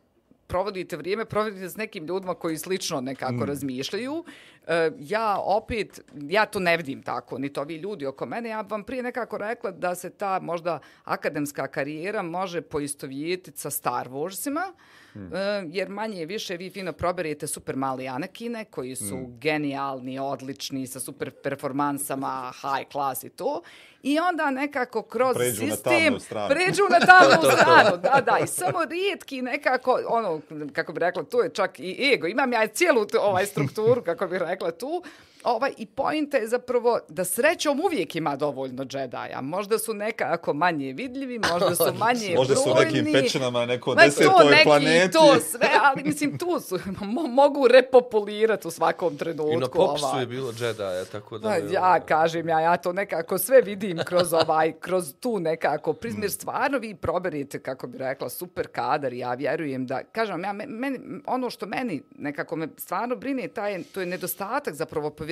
[0.53, 3.43] provodite vrijeme, provodite s nekim ljudima koji slično nekako mm.
[3.43, 4.25] razmišljaju.
[4.67, 8.49] E, ja opet, ja to ne vidim tako, ni to vi ljudi oko mene.
[8.49, 14.09] Ja vam prije nekako rekla da se ta možda akademska karijera može poistovjetiti sa Star
[14.09, 14.73] Warsima,
[15.14, 15.35] mm.
[15.35, 19.38] e, jer manje više vi fino proberete super mali Anakine koji su mm.
[19.38, 23.62] genijalni, odlični, sa super performansama, high class i to.
[24.03, 26.05] I onda nekako kroz Pređu na sistem...
[26.05, 26.55] tamnu stranu.
[26.55, 28.38] Pređu na tamnu stranu, da, da.
[28.44, 30.40] I samo rijetki nekako, ono,
[30.72, 32.27] kako bi rekla, to je čak i ego.
[32.27, 35.03] Imam ja cijelu tu, ovaj strukturu, kako bih rekla, tu.
[35.44, 39.40] Ovaj, i pojenta je zapravo da srećom uvijek ima dovoljno džedaja.
[39.42, 42.92] Možda su nekako manje vidljivi, možda su manje Možda su u brojni.
[42.92, 45.12] nekim pećinama na neko Ma to desetoj neki, planeti.
[45.12, 49.52] to sve, ali mislim tu su, mo- mogu repopulirati u svakom trenutku.
[49.52, 50.22] I na popisu ovaj.
[50.22, 50.78] je bilo Jedi,
[51.12, 51.55] tako da...
[51.55, 56.31] Je, ja kažem, ja, ja to nekako sve vidim kroz ovaj, kroz tu nekako prizmir.
[56.33, 59.12] Stvarno vi proberite, kako bi rekla, super kadar.
[59.12, 63.83] Ja vjerujem da, kažem, ja, me- meni, ono što meni nekako me stvarno brine, taj,
[63.85, 65.32] to je nedostatak zapravo povjerenja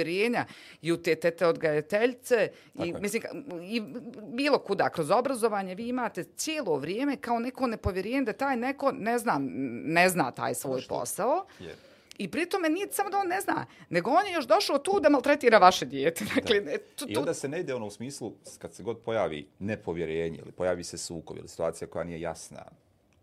[0.83, 3.23] i u te tete odgajateljce i, mislim,
[3.63, 3.83] i
[4.23, 4.89] bilo kuda.
[4.89, 9.49] Kroz obrazovanje vi imate cijelo vrijeme kao neko nepovjerenje da taj neko, ne znam,
[9.85, 11.47] ne zna taj svoj posao.
[11.59, 11.75] Je.
[12.19, 15.09] I pritome nije samo da on ne zna, nego on je još došao tu da
[15.09, 16.25] maltretira vaše dijete.
[16.35, 18.99] Dakle, ne, tu, I tu, onda se ne ide ono u smislu, kad se god
[18.99, 22.65] pojavi nepovjerenje ili pojavi se sukob ili situacija koja nije jasna,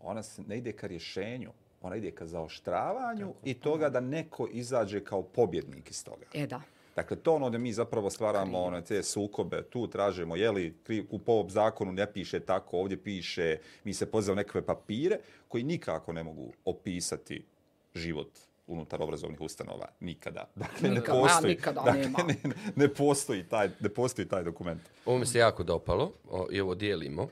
[0.00, 5.04] ona se ne ide ka rješenju, ona ide ka zaoštravanju i toga da neko izađe
[5.04, 6.26] kao pobjednik iz toga.
[6.34, 6.62] E da.
[6.96, 10.74] Dakle, to ono da mi zapravo stvaramo one te sukobe, tu tražimo, je li
[11.10, 15.62] u po ovom zakonu ne piše tako, ovdje piše, mi se pozivamo nekakve papire koji
[15.62, 17.44] nikako ne mogu opisati
[17.94, 18.28] život
[18.66, 20.48] unutar obrazovnih ustanova nikada.
[20.54, 22.18] Dakle, ne postoji, nikada dakle, nema.
[22.26, 22.36] ne,
[22.76, 24.80] ne, postoji taj, ne postoji taj dokument.
[25.06, 27.28] Ovo mi se jako dopalo o, i ovo dijelimo,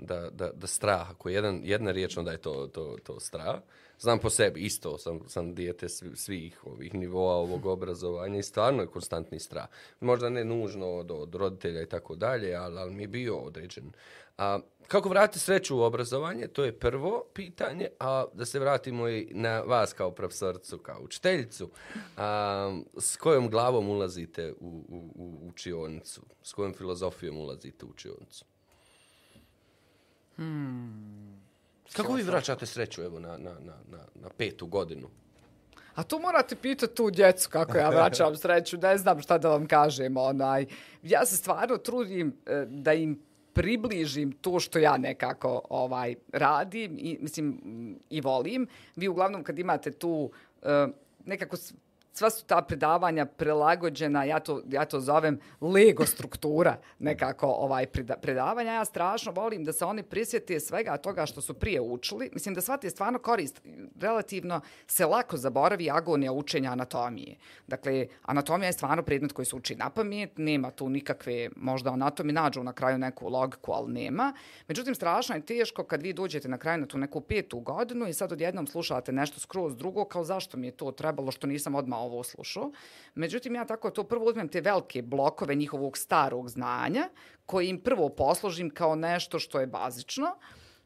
[0.00, 3.60] da, da, da strah, ako je jedan, jedna riječ, onda je to, to, to strah.
[4.00, 8.86] Znam po sebi, isto sam, sam dijete svih ovih nivoa ovog obrazovanja i stvarno je
[8.86, 9.66] konstantni strah.
[10.00, 13.92] Možda ne nužno od, od roditelja i tako dalje, ali, ali mi je bio određen.
[14.38, 19.28] A, kako vratiti sreću u obrazovanje, to je prvo pitanje, a da se vratimo i
[19.30, 21.70] na vas kao profesorcu, kao učiteljicu.
[22.16, 26.22] A, s kojom glavom ulazite u, u, u učionicu?
[26.42, 28.44] S kojom filozofijom ulazite u učionicu?
[31.92, 35.08] Kako vi vraćate sreću evo, na, na, na, na, na petu godinu?
[35.94, 39.66] A tu morate pitati tu djecu kako ja vraćam sreću, ne znam šta da vam
[39.66, 40.16] kažem.
[40.16, 40.66] Onaj.
[41.02, 43.22] Ja se stvarno trudim e, da im
[43.52, 47.60] približim to što ja nekako ovaj radim i mislim
[48.10, 48.66] i volim.
[48.96, 50.30] Vi uglavnom kad imate tu
[50.62, 50.86] e,
[51.24, 51.56] nekako
[52.12, 58.16] sva su ta predavanja prelagođena, ja to, ja to zovem Lego struktura nekako ovaj preda-
[58.16, 58.72] predavanja.
[58.72, 62.30] Ja strašno volim da se oni prisjete svega toga što su prije učili.
[62.32, 63.62] Mislim da shvate stvarno korist.
[64.00, 67.36] Relativno se lako zaboravi agonija učenja anatomije.
[67.66, 72.32] Dakle, anatomija je stvarno predmet koji se uči na pamet, nema tu nikakve, možda anatomi
[72.32, 74.32] nađu na kraju neku logiku, ali nema.
[74.68, 78.12] Međutim, strašno je teško kad vi dođete na kraju na tu neku petu godinu i
[78.12, 81.99] sad odjednom slušate nešto skroz drugo, kao zašto mi je to trebalo što nisam odmah
[82.00, 82.72] ovo slušao.
[83.14, 87.08] Međutim, ja tako to prvo uzmem te velike blokove njihovog starog znanja,
[87.46, 90.36] koji im prvo posložim kao nešto što je bazično,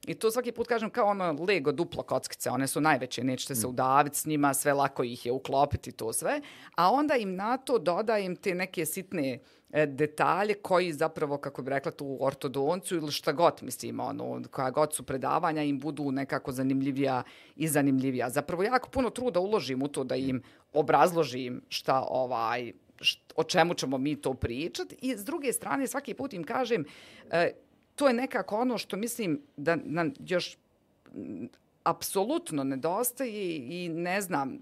[0.07, 3.67] I to svaki put kažem kao ono Lego duplo kockice, one su najveće, nećete se
[3.67, 6.41] udaviti s njima, sve lako ih je uklopiti to sve,
[6.75, 9.39] a onda im na to dodajem te neke sitne
[9.75, 14.71] E, detalje koji zapravo, kako bi rekla tu ortodoncu ili šta god, mislim, ono, koja
[14.71, 17.23] god su predavanja im budu nekako zanimljivija
[17.57, 18.31] i zanimljivija.
[18.31, 23.75] Zapravo jako puno truda uložim u to da im obrazložim šta ovaj, št- o čemu
[23.75, 26.85] ćemo mi to pričati i s druge strane svaki put im kažem
[27.31, 27.51] e,
[27.95, 30.57] to je nekako ono što mislim da nam još
[31.85, 34.59] apsolutno nedostaje i ne znam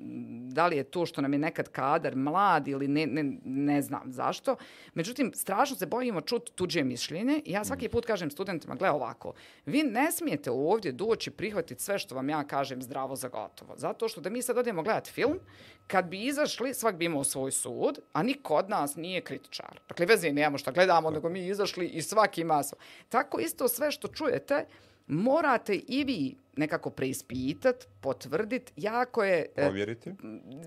[0.53, 4.13] da li je to što nam je nekad kadar mlad ili ne, ne, ne znam
[4.13, 4.57] zašto.
[4.95, 9.33] Međutim, strašno se bojimo čuti tuđe mišljenje ja svaki put kažem studentima, gle ovako,
[9.67, 13.75] vi ne smijete ovdje doći prihvatiti sve što vam ja kažem zdravo za gotovo.
[13.77, 15.39] Zato što da mi sad odemo gledati film,
[15.87, 19.81] kad bi izašli, svak bi imao svoj sud, a niko od nas nije kritičar.
[19.89, 22.79] Dakle, veze nemamo šta gledamo, nego mi izašli i svaki ima svoj.
[23.09, 24.67] Tako isto sve što čujete,
[25.07, 28.73] morate i vi nekako preispitat, potvrdit.
[28.77, 29.47] Jako je...
[29.57, 30.15] e, Provjeriti.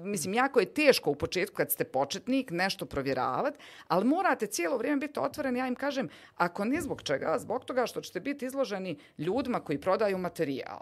[0.04, 5.00] mislim, jako je teško u početku kad ste početnik nešto provjeravati, ali morate cijelo vrijeme
[5.00, 5.60] biti otvoreni.
[5.60, 9.82] Ja im kažem, ako ne zbog čega, zbog toga što ćete biti izloženi ljudima koji
[9.82, 10.80] prodaju materijal.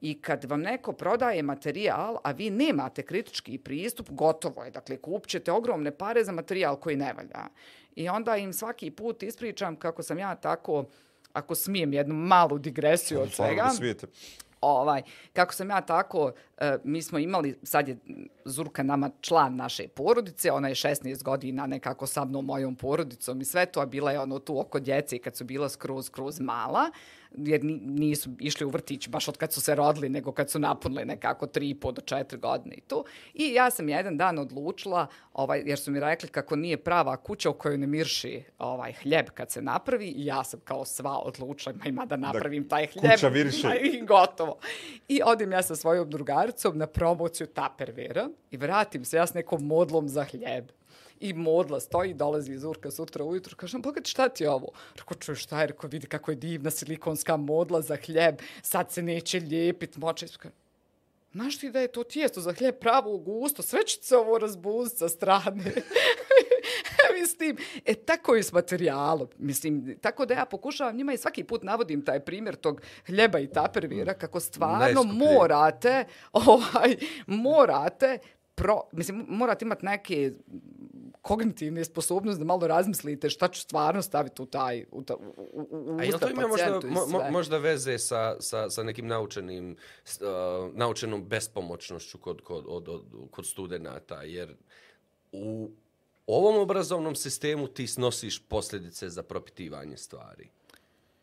[0.00, 4.70] I kad vam neko prodaje materijal, a vi nemate kritički pristup, gotovo je.
[4.70, 7.46] Dakle, kupćete ogromne pare za materijal koji ne valja.
[7.94, 10.84] I onda im svaki put ispričam kako sam ja tako,
[11.36, 14.06] ako smijem jednu malu digresiju od svega, da smijete.
[14.60, 17.96] ovaj, kako sam ja tako, e, mi smo imali, sad je
[18.44, 23.44] Zurka nama član naše porodice, ona je 16 godina nekako sa mnom, mojom porodicom i
[23.44, 26.90] sve to, a bila je ono tu oko djece kad su bila skroz, skroz mala,
[27.36, 30.58] jer ni- nisu išli u vrtić baš od kad su se rodili, nego kad su
[30.58, 33.04] napunili nekako 3,5 do 4 godine i to.
[33.34, 37.50] I ja sam jedan dan odlučila, ovaj, jer su mi rekli kako nije prava kuća
[37.50, 41.74] u kojoj ne mirši ovaj, hljeb kad se napravi, i ja sam kao sva odlučila,
[41.74, 43.12] ma ima da napravim taj hljeb.
[43.12, 43.68] kuća virše.
[43.92, 44.58] I gotovo.
[45.08, 49.66] I odim ja sa svojom drugaricom na promociju tapervera i vratim se ja s nekom
[49.66, 50.70] modlom za hljeb.
[51.20, 54.68] I modla stoji, dolazi iz Urka sutra ujutru, kažem, bogat, šta ti je ovo?
[54.96, 55.66] Rekao, čuj, šta je?
[55.66, 60.26] Rekao, vidi kako je divna silikonska modla za hljeb, sad se neće lijepit, moče.
[61.32, 64.38] Znaš ti da je to tijesto za hljeb pravo u gusto, sve će se ovo
[64.38, 65.72] razbuziti sa strane.
[67.20, 69.28] mislim, e tako je s materijalom.
[69.38, 73.46] Mislim, tako da ja pokušavam njima i svaki put navodim taj primjer tog hljeba i
[73.46, 75.34] tapervira, kako stvarno Najskuplije.
[75.34, 78.18] morate, ovaj, morate
[78.54, 80.32] pro, mislim, morate imati neke
[81.22, 85.20] kognitivne sposobnosti da malo razmislite šta ću stvarno staviti u taj u, ta, u,
[85.52, 89.76] u, u usta to ima možda, mo, možda veze sa, sa, sa nekim naučenim,
[90.20, 94.56] uh, naučenom bespomoćnošću kod, kod, od, od, kod studenta, jer
[95.32, 95.70] u
[96.26, 100.48] ovom obrazovnom sistemu ti snosiš posljedice za propitivanje stvari.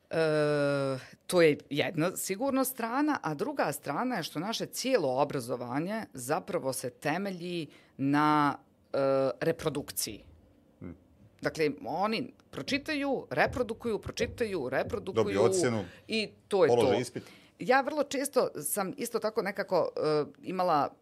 [0.10, 6.74] E, to je jedna sigurno strana, a druga strana je što naše cijelo obrazovanje zapravo
[6.74, 8.58] se temelji na
[8.94, 8.98] e,
[9.42, 10.24] reprodukciji.
[10.80, 10.96] Hmm.
[11.42, 15.24] Dakle, oni pročitaju, reprodukuju, pročitaju, reprodukuju.
[15.24, 16.94] Dobiju ocjenu, i to je to.
[17.00, 17.24] ispit.
[17.60, 20.94] Ja vrlo često sam isto tako nekako uh, imala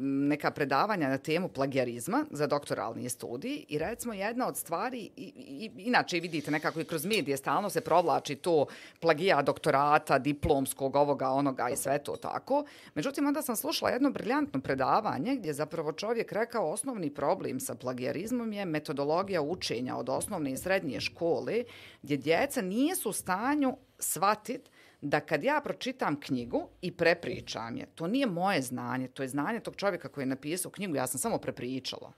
[0.00, 5.70] neka predavanja na temu plagijarizma za doktoralni studij i recimo jedna od stvari, i, i,
[5.76, 8.66] inače vidite nekako i kroz medije stalno se provlači to
[9.00, 12.64] plagija doktorata, diplomskog, ovoga, onoga i sve to tako.
[12.94, 18.52] Međutim, onda sam slušala jedno briljantno predavanje gdje zapravo čovjek rekao osnovni problem sa plagijarizmom
[18.52, 21.64] je metodologija učenja od osnovne i srednje škole
[22.02, 28.06] gdje djeca nisu u stanju shvatiti da kad ja pročitam knjigu i prepričam je, to
[28.06, 31.38] nije moje znanje, to je znanje tog čovjeka koji je napisao knjigu, ja sam samo
[31.38, 32.12] prepričala.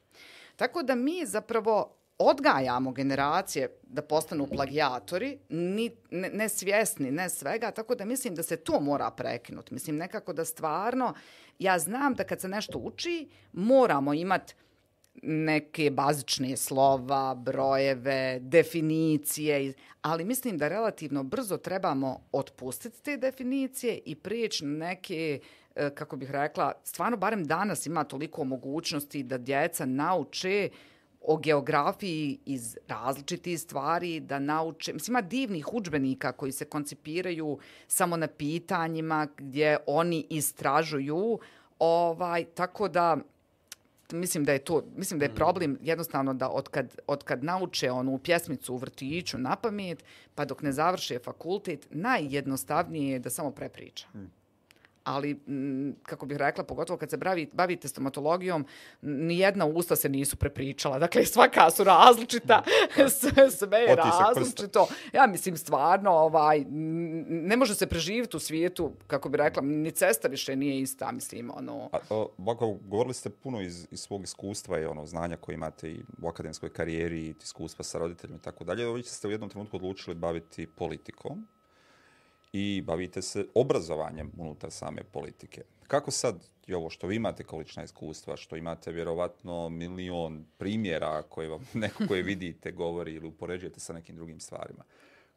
[0.57, 7.71] Tako da mi zapravo odgajamo generacije da postanu plagijatori, ni, ne, ne svjesni, ne svega,
[7.71, 9.75] tako da mislim da se to mora prekinuti.
[9.75, 11.15] Mislim nekako da stvarno,
[11.59, 14.55] ja znam da kad se nešto uči, moramo imati
[15.23, 24.15] neke bazične slova, brojeve, definicije, ali mislim da relativno brzo trebamo otpustiti te definicije i
[24.15, 25.41] prijeći neke,
[25.75, 30.71] e, kako bih rekla, stvarno barem danas ima toliko mogućnosti da djeca nauče
[31.21, 38.17] o geografiji iz različitih stvari, da nauče, mislim, ima divnih učbenika koji se koncipiraju samo
[38.17, 41.39] na pitanjima gdje oni istražuju,
[41.79, 43.17] ovaj, tako da,
[44.13, 47.91] mislim da je to mislim da je problem jednostavno da od kad, od kad nauče
[47.91, 53.51] onu pjesmicu u vrtiću na pamet pa dok ne završe fakultet najjednostavnije je da samo
[53.51, 54.07] prepriča.
[54.15, 54.40] Mm
[55.15, 58.67] ali m, kako bih rekla, pogotovo kad se bavi, bavite stomatologijom,
[59.03, 60.99] ni jedna usta se nisu prepričala.
[60.99, 62.63] Dakle, svaka su različita,
[63.59, 64.87] sve je različito.
[65.13, 70.29] Ja mislim, stvarno, ovaj, ne može se preživiti u svijetu, kako bih rekla, ni cesta
[70.29, 71.89] više nije ista, mislim, ono...
[71.93, 75.91] A, o, ovako, govorili ste puno iz, iz svog iskustva i ono, znanja koje imate
[75.91, 78.93] i u akademskoj karijeri, i iskustva sa roditeljima i tako dalje.
[78.93, 81.47] Vi ste u jednom trenutku odlučili baviti politikom
[82.53, 85.63] i bavite se obrazovanjem unutar same politike.
[85.87, 91.49] Kako sad i ovo što vi imate količna iskustva, što imate vjerovatno milion primjera koje
[91.49, 94.85] vam neko koje vidite govori ili upoređujete sa nekim drugim stvarima,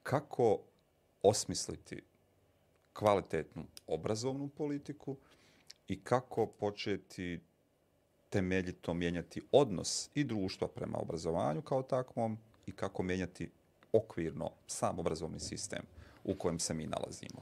[0.03, 0.59] kako
[1.21, 2.01] osmisliti
[2.93, 5.17] kvalitetnu obrazovnu politiku
[5.87, 7.39] i kako početi
[8.29, 13.49] temeljito mijenjati odnos i društva prema obrazovanju kao takvom i kako mijenjati
[13.93, 15.92] okvirno sam obrazovni sistem
[16.23, 17.41] u kojem se mi nalazimo.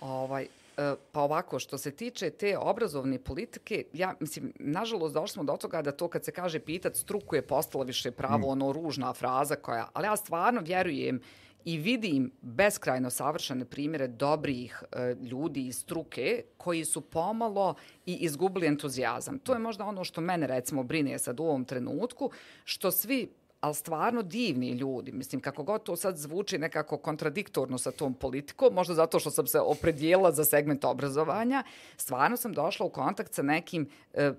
[0.00, 5.44] Ovaj, e, pa ovako, što se tiče te obrazovne politike, ja mislim, nažalost, došli smo
[5.44, 8.50] do toga da to kad se kaže pitat struku je postalo više pravo, mm.
[8.50, 11.20] ono ružna fraza koja, ali ja stvarno vjerujem
[11.64, 17.74] i vidim beskrajno savršene primjere dobrih e, ljudi iz struke koji su pomalo
[18.06, 19.38] i izgubili entuzijazam.
[19.38, 22.30] To je možda ono što mene recimo brine sad u ovom trenutku,
[22.64, 23.28] što svi
[23.64, 25.12] ali stvarno divni ljudi.
[25.12, 29.46] Mislim, kako god to sad zvuči nekako kontradiktorno sa tom politikom, možda zato što sam
[29.46, 31.62] se opredijela za segment obrazovanja,
[31.96, 34.32] stvarno sam došla u kontakt sa nekim e,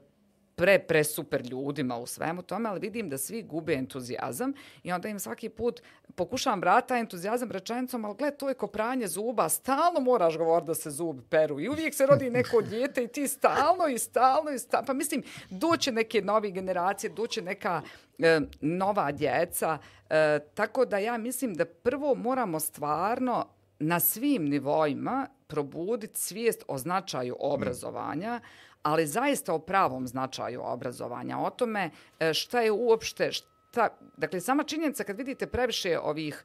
[0.56, 5.10] pre, pre super ljudima u svemu tome, ali vidim da svi gube entuzijazam i onda
[5.10, 5.82] im svaki put
[6.15, 10.91] pokušavam vrata entuzijazam rečenicom, ali gled, to je kopranje zuba, stalno moraš govoriti da se
[10.91, 14.86] zub peru i uvijek se rodi neko djete i ti stalno i stalno i stalno,
[14.86, 17.82] pa mislim, doće neke nove generacije, doće neka
[18.20, 19.78] e, nova djeca,
[20.10, 23.46] e, tako da ja mislim da prvo moramo stvarno
[23.80, 28.39] na svim nivoima probuditi svijest o značaju obrazovanja,
[28.86, 31.89] ali zaista o pravom značaju obrazovanja, o tome
[32.20, 36.43] e, šta je uopšte, šta, dakle, sama činjenica kad vidite previše ovih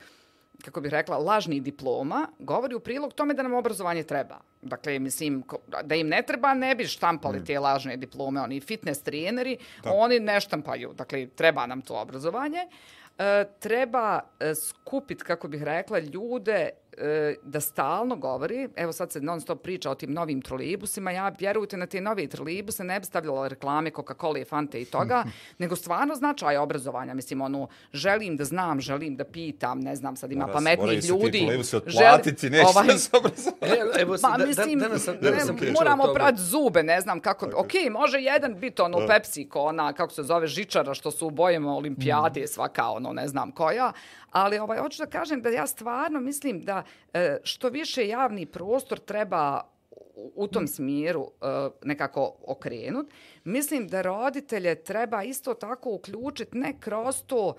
[0.65, 4.41] kako bih rekla, lažnih diploma, govori u prilog tome da nam obrazovanje treba.
[4.63, 5.43] Dakle, mislim,
[5.85, 8.41] da im ne treba, ne bi štampali te lažne diplome.
[8.41, 10.93] Oni fitness treneri, oni ne štampaju.
[10.93, 12.67] Dakle, treba nam to obrazovanje.
[13.19, 16.71] E, treba e, skupit, kako bih rekla, ljude
[17.43, 21.77] da stalno govori, evo sad se non stop priča o tim novim trolejbusima, ja vjerujte
[21.77, 25.25] na te nove trolejbuse ne bi stavljala reklame Coca-Cola, Fante i toga,
[25.59, 27.15] nego stvarno značaj obrazovanja.
[27.15, 31.09] Mislim, ono, želim da znam, želim da pitam, ne znam, sad ima pametnih moraju se
[31.09, 31.39] ti ljudi.
[31.39, 33.57] trolejbusi želi- otplatiti, neće ovaj- se obrazovanje.
[33.97, 37.01] E, evo, da, mislim, da, danas sam, ne, danas sam pričao moramo prat zube, ne
[37.01, 37.47] znam kako.
[37.57, 41.31] Ok, može jedan biti ono Pepsi, ko ona, kako se zove, žičara, što su u
[41.31, 43.93] bojama olimpijade, svaka ono, ne znam koja.
[44.31, 46.83] Ali ovaj, hoću da kažem da ja stvarno mislim da
[47.15, 49.61] e, što više javni prostor treba
[50.35, 51.47] u- tom smjeru e,
[51.85, 53.07] nekako okrenut.
[53.45, 57.55] Mislim da roditelje treba isto tako uključiti ne kroz to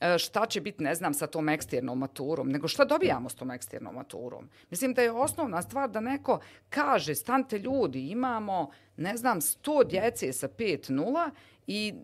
[0.00, 3.50] e, šta će biti, ne znam, sa tom eksternom maturom, nego šta dobijamo s tom
[3.50, 4.48] eksternom maturom.
[4.70, 10.32] Mislim da je osnovna stvar da neko kaže, stante ljudi, imamo, ne znam, 100 djece
[10.32, 11.30] sa 5-0
[11.66, 11.94] i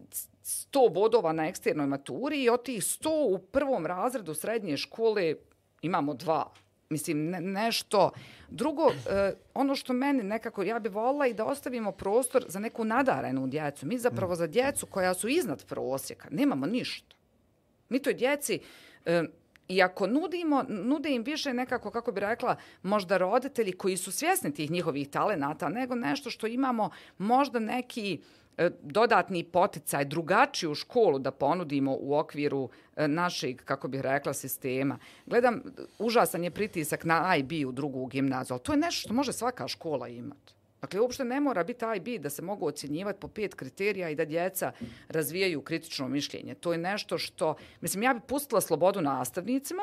[0.44, 5.34] 100 bodova na eksternoj maturi i od tih 100 u prvom razredu srednje škole
[5.82, 6.52] imamo dva.
[6.88, 8.10] Mislim, ne, nešto.
[8.48, 12.84] Drugo, e, ono što meni nekako, ja bi volila i da ostavimo prostor za neku
[12.84, 13.86] nadarenu djecu.
[13.86, 17.16] Mi zapravo za djecu koja su iznad prosjeka nemamo ništa.
[17.88, 18.60] Mi toj djeci,
[19.04, 19.22] e,
[19.72, 24.54] i ako nudimo, nude im više nekako, kako bi rekla, možda roditelji koji su svjesni
[24.54, 28.20] tih njihovih talenata, nego nešto što imamo možda neki
[28.56, 34.98] e, dodatni poticaj, drugačiju školu da ponudimo u okviru e, našeg, kako bih rekla, sistema.
[35.26, 35.62] Gledam,
[35.98, 39.68] užasan je pritisak na IB u drugu gimnaziju, ali to je nešto što može svaka
[39.68, 40.54] škola imati.
[40.82, 44.24] Dakle, uopšte ne mora biti IB da se mogu ocjenjivati po pet kriterija i da
[44.24, 44.72] djeca
[45.08, 46.54] razvijaju kritično mišljenje.
[46.54, 49.82] To je nešto što, mislim, ja bi pustila slobodu nastavnicima,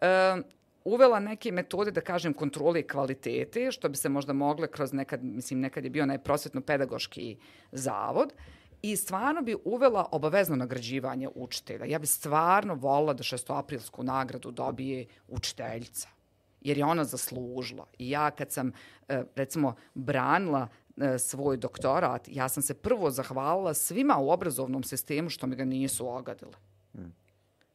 [0.00, 0.36] e,
[0.84, 5.60] uvela neke metode, da kažem, kontrole kvalitete, što bi se možda mogle kroz nekad, mislim,
[5.60, 7.36] nekad je bio onaj prosvetno-pedagoški
[7.72, 8.32] zavod,
[8.82, 11.84] i stvarno bi uvela obavezno nagrađivanje učitelja.
[11.84, 16.19] Ja bi stvarno volila da šestoaprilsku nagradu dobije učiteljica
[16.60, 17.86] jer je ona zaslužila.
[17.98, 18.72] I ja kad sam,
[19.08, 25.30] e, recimo, branila e, svoj doktorat, ja sam se prvo zahvalila svima u obrazovnom sistemu
[25.30, 26.52] što mi ga nisu ogadile.
[26.94, 27.12] Mm.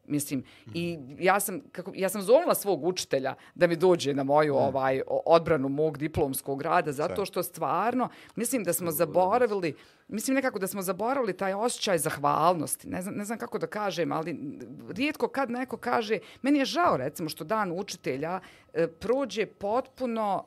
[0.08, 0.44] Mislim,
[0.74, 5.02] i ja sam, kako, ja sam zovnula svog učitelja da mi dođe na moju ovaj
[5.02, 9.76] o- odbranu mog diplomskog rada, zato što stvarno, mislim da smo zaboravili,
[10.08, 12.88] mislim nekako da smo zaboravili taj osjećaj zahvalnosti.
[12.88, 16.06] Ne znam, ne znam kako da kažem, ali rijetko kad neko kaže,
[16.42, 18.40] meni je žao recimo što dan učitelja
[18.74, 20.44] e, prođe potpuno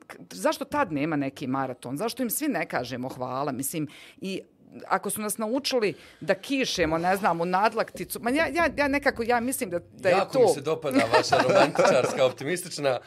[0.00, 1.96] k- zašto tad nema neki maraton?
[1.96, 3.52] Zašto im svi ne kažemo hvala?
[3.52, 3.88] Mislim,
[4.18, 4.40] i
[4.86, 9.22] ako su nas naučili da kišemo, ne znam, u nadlakticu, ma ja, ja, ja nekako,
[9.22, 10.40] ja mislim da, da je jako to...
[10.40, 12.98] mi se dopada vaša romantičarska, optimistična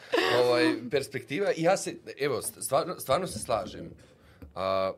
[0.44, 1.52] ovaj, perspektiva.
[1.56, 3.90] I ja se, evo, stvarno, stvarno se slažem.
[4.54, 4.92] A,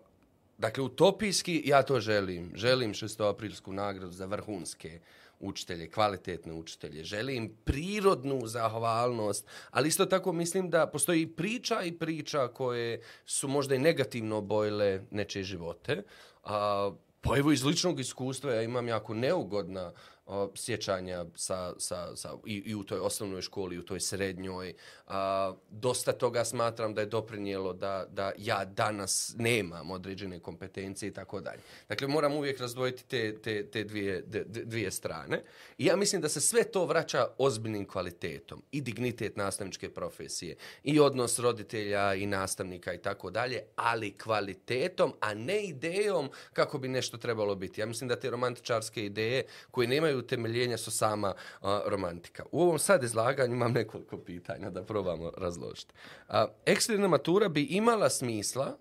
[0.59, 2.53] dakle, utopijski ja to želim.
[2.55, 3.29] Želim 6.
[3.31, 5.01] aprilsku nagradu za vrhunske
[5.41, 7.05] učitelje, kvalitetne učitelje.
[7.05, 13.75] Želim prirodnu zahvalnost, ali isto tako mislim da postoji priča i priča koje su možda
[13.75, 16.03] i negativno obojile nečije živote.
[16.43, 19.93] A, pa evo iz ličnog iskustva ja imam jako neugodna
[20.31, 24.75] o, sjećanja sa, sa, sa, i, i u toj osnovnoj školi, i u toj srednjoj.
[25.07, 31.13] A, dosta toga smatram da je doprinijelo da, da ja danas nemam određene kompetencije i
[31.13, 31.61] tako dalje.
[31.89, 35.43] Dakle, moram uvijek razdvojiti te, te, te dvije, de- dvije strane.
[35.79, 38.63] I ja mislim da se sve to vraća ozbiljnim kvalitetom.
[38.73, 45.35] I dignitet nastavničke profesije, i odnos roditelja i nastavnika i tako dalje, ali kvalitetom, a
[45.35, 47.81] ne idejom kako bi nešto trebalo biti.
[47.81, 52.45] Ja mislim da te romantičarske ideje koje nemaju utemeljenja su sama a, romantika.
[52.53, 55.95] U ovom sad izlaganju imam nekoliko pitanja da probamo razložiti.
[56.29, 58.77] A, eksterna matura bi imala smisla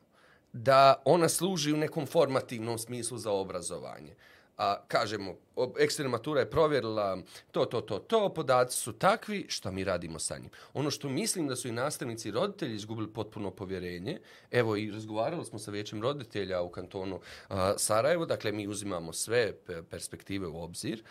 [0.53, 4.15] da ona služi u nekom formativnom smislu za obrazovanje.
[4.57, 5.35] A, kažemo,
[5.79, 7.17] eksterna matura je provjerila
[7.51, 10.49] to, to, to, to, podaci su takvi, što mi radimo sa njim.
[10.73, 14.19] Ono što mislim da su i nastavnici i roditelji izgubili potpuno povjerenje,
[14.51, 17.19] evo i razgovarali smo sa većim roditelja u kantonu
[17.49, 19.53] a, Sarajevo, dakle mi uzimamo sve
[19.89, 21.03] perspektive u obzir,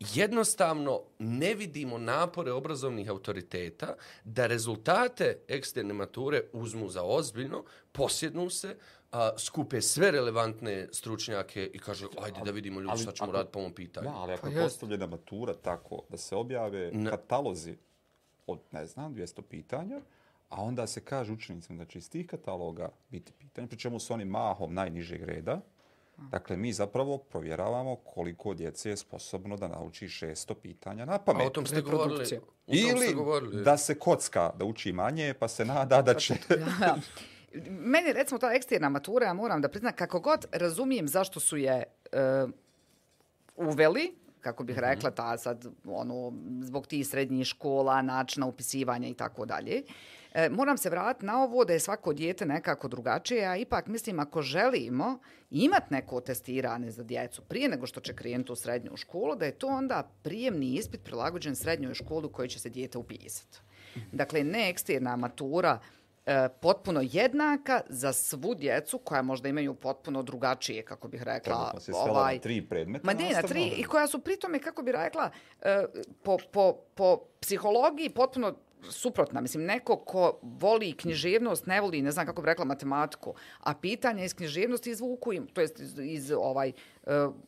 [0.00, 8.76] jednostavno ne vidimo napore obrazovnih autoriteta da rezultate eksterne mature uzmu za ozbiljno, posjednu se,
[9.12, 13.52] a, skupe sve relevantne stručnjake i kaže, ajde da vidimo ljudi ali šta ćemo raditi
[13.52, 14.10] po ovom pitanju.
[14.10, 17.10] Da, ali ako Pa je postavljena matura tako da se objave Ne.
[17.10, 17.76] katalozi
[18.46, 20.00] od, ne znam, 200 pitanja,
[20.48, 24.14] a onda se kaže učenicima da će iz tih kataloga biti pitanja, pri čemu su
[24.14, 25.60] oni mahom najnižeg reda,
[26.16, 31.44] Dakle, mi zapravo provjeravamo koliko djece je sposobno da nauči 600 pitanja na pamet.
[31.44, 32.02] A o tom ste govorili.
[32.02, 32.40] Reprodukcija.
[32.40, 33.64] o tom ste Ili govorili.
[33.64, 36.34] da se kocka, da uči manje, pa se nada da će...
[37.68, 41.82] Meni recimo ta eksterna matura, ja moram da priznam, kako god razumijem zašto su je
[42.12, 42.46] e,
[43.56, 49.46] uveli, kako bih rekla, ta sad, ono, zbog tih srednjih škola, načina upisivanja i tako
[49.46, 49.82] dalje.
[50.34, 54.20] E, moram se vratiti na ovo da je svako dijete nekako drugačije, a ipak mislim
[54.20, 55.18] ako želimo
[55.50, 59.58] imati neko testiranje za djecu prije nego što će krenuti u srednju školu, da je
[59.58, 63.58] to onda prijemni ispit prilagođen srednjoj školi u kojoj će se dijete upisati.
[64.12, 65.78] Dakle, ne eksterna matura
[66.26, 71.80] e, potpuno jednaka za svu djecu koja možda imaju potpuno drugačije, kako bih rekla, Trenutno
[71.80, 75.30] se na tri predmeta Ma ne, na tri, i koja su pritome, kako bi rekla,
[75.62, 75.84] e,
[76.22, 78.54] po, po, po psihologiji potpuno
[78.90, 79.40] suprotna.
[79.40, 84.24] Mislim, neko ko voli književnost, ne voli, ne znam kako bi rekla, matematiku, a pitanja
[84.24, 86.72] iz književnosti izvuku im, to jest iz, iz ovaj, e,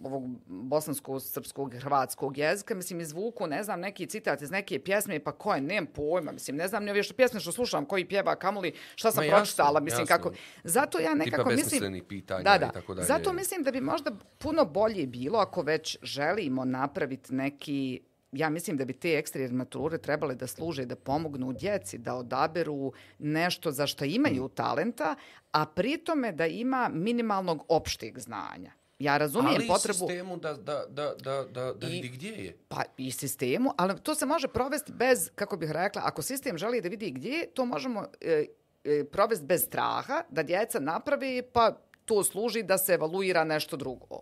[0.02, 5.32] ovog bosanskog, srpskog, hrvatskog jezika, mislim, izvuku, ne znam, neki citat iz neke pjesme, pa
[5.32, 8.36] ko je, nemam pojma, mislim, ne znam ni ove što pjesme što slušam, koji pjeva,
[8.36, 10.16] kamoli, šta sam Ma jasno, pročitala, mislim, jasno.
[10.16, 10.32] kako...
[10.64, 11.64] Zato ja nekako mislim...
[11.64, 12.68] besmislenih pitanja da, i da.
[12.68, 13.06] tako dalje.
[13.06, 18.00] Zato mislim da bi možda puno bolje bilo ako već želimo napraviti neki
[18.36, 22.92] ja mislim da bi te eksterne mature trebale da služe da pomognu djeci da odaberu
[23.18, 25.14] nešto za što imaju talenta,
[25.52, 28.72] a pritome da ima minimalnog opšteg znanja.
[28.98, 29.98] Ja razumijem Ali i potrebu...
[29.98, 32.56] sistemu da, da, da, da, da, da I- vidi gdje je.
[32.68, 36.80] Pa i sistemu, ali to se može provesti bez, kako bih rekla, ako sistem želi
[36.80, 38.44] da vidi gdje, je, to možemo e,
[38.84, 44.20] e, provesti bez straha, da djeca napravi, pa to služi da se evaluira nešto drugo.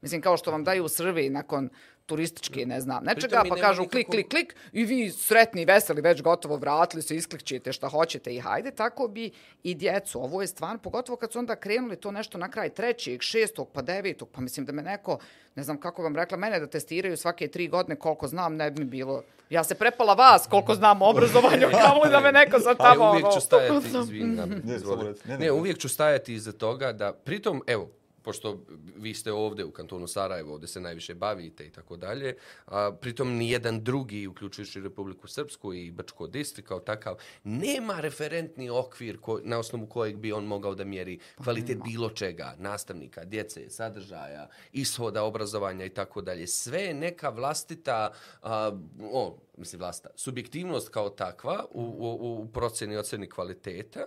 [0.00, 1.68] Mislim, kao što vam daju survey nakon
[2.08, 6.22] turističke, ne znam, nečega, pa kažu klik, nikakvog- klik, klik, i vi sretni, veseli, već
[6.22, 9.30] gotovo vratili se, isklikćete šta hoćete i hajde, tako bi
[9.62, 10.20] i djecu.
[10.20, 13.82] Ovo je stvarno, pogotovo kad su onda krenuli to nešto na kraj trećeg, šestog, pa
[13.82, 15.18] devetog, pa mislim da me neko,
[15.54, 18.80] ne znam kako vam rekla, mene da testiraju svake tri godine koliko znam, ne bi
[18.80, 19.22] mi bilo.
[19.50, 23.10] Ja se prepala vas koliko znam o obrazovanju, kamo li da me neko Ali tamo...
[23.10, 24.46] uvijek ono- ću stajati, izvini, Ne.
[24.46, 24.78] Ne,
[25.26, 25.52] Ne, ne.
[25.52, 27.88] uvijek ću stajati iza toga da, pritom, evo,
[28.28, 28.60] pošto
[28.96, 33.36] vi ste ovdje u kantonu Sarajevo, ovdje se najviše bavite i tako dalje, a pritom
[33.36, 39.40] ni jedan drugi, uključujući Republiku Srpsku i Brčko distri kao takav, nema referentni okvir ko,
[39.44, 45.24] na osnovu kojeg bi on mogao da mjeri kvalitet bilo čega, nastavnika, djece, sadržaja, ishoda
[45.24, 46.46] obrazovanja i tako dalje.
[46.46, 48.12] Sve je neka vlastita,
[48.42, 48.78] a,
[49.12, 54.04] o, mislim vlastita, subjektivnost kao takva u, u, u procjeni i ocjeni kvaliteta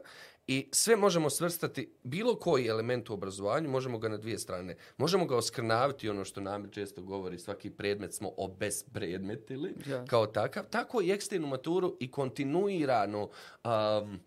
[0.47, 4.75] i sve možemo svrstati, bilo koji element u obrazovanju, možemo ga na dvije strane.
[4.97, 10.05] Možemo ga oskrnaviti, ono što nam često govori, svaki predmet smo obespredmetili, Ja.
[10.05, 10.63] kao takav.
[10.69, 13.29] Tako i eksternu maturu i kontinuirano,
[13.63, 14.19] um,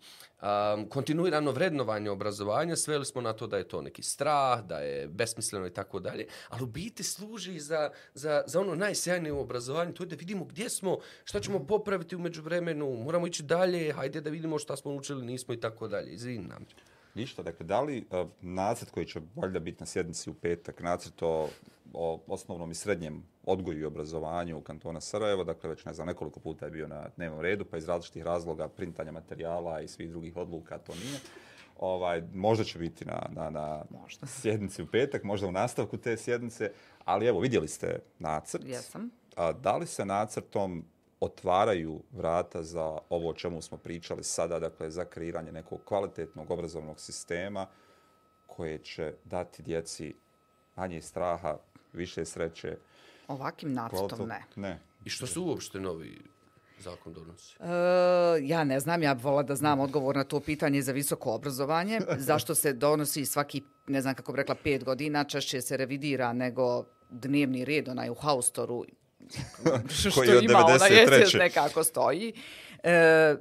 [0.45, 5.07] um, kontinuirano vrednovanje obrazovanja sveli smo na to da je to neki strah, da je
[5.07, 9.93] besmisleno i tako dalje, ali u biti služi za, za, za ono najsjajnije u obrazovanju,
[9.93, 14.21] to je da vidimo gdje smo, šta ćemo popraviti u međuvremenu, moramo ići dalje, hajde
[14.21, 16.11] da vidimo šta smo učili, nismo i tako dalje.
[16.11, 16.65] Izvini nam.
[17.15, 21.23] Ništa, dakle, da li uh, nacrt koji će valjda biti na sjednici u petak, nacrt
[21.23, 21.49] o,
[21.97, 26.39] o osnovnom i srednjem odgoju i obrazovanju u kantona Sarajevo, dakle, već ne znam, nekoliko
[26.39, 30.37] puta je bio na dnevnom redu, pa iz različitih razloga, printanja materijala i svih drugih
[30.37, 31.19] odluka, to nije.
[31.79, 34.27] Ovaj, možda će biti na, na, na Možda.
[34.27, 36.71] sjednici u petak, možda u nastavku te sjednice,
[37.05, 38.65] ali evo, vidjeli ste nacrt.
[38.65, 39.09] Jesam.
[39.35, 40.85] A da li se nacrtom
[41.19, 46.99] otvaraju vrata za ovo o čemu smo pričali sada, dakle za kreiranje nekog kvalitetnog obrazovnog
[46.99, 47.67] sistema
[48.47, 50.15] koje će dati djeci
[50.75, 51.57] manje straha,
[51.95, 52.77] više sreće.
[53.27, 54.69] Ovakvim nacrtom kvalitet- ne.
[54.69, 54.79] Ne.
[55.05, 56.21] I što se uopšte novi
[56.79, 57.55] zakon donosi?
[57.59, 57.65] E,
[58.41, 61.99] ja ne znam, ja bi volila da znam odgovor na to pitanje za visoko obrazovanje.
[62.17, 66.83] Zašto se donosi svaki, ne znam kako bi rekla, pet godina, češće se revidira nego
[67.09, 68.85] dnevni red, onaj u haustoru,
[69.99, 70.91] što Koji od ima ona 93..
[70.91, 72.33] jeste nekako stoji.
[72.83, 73.35] E,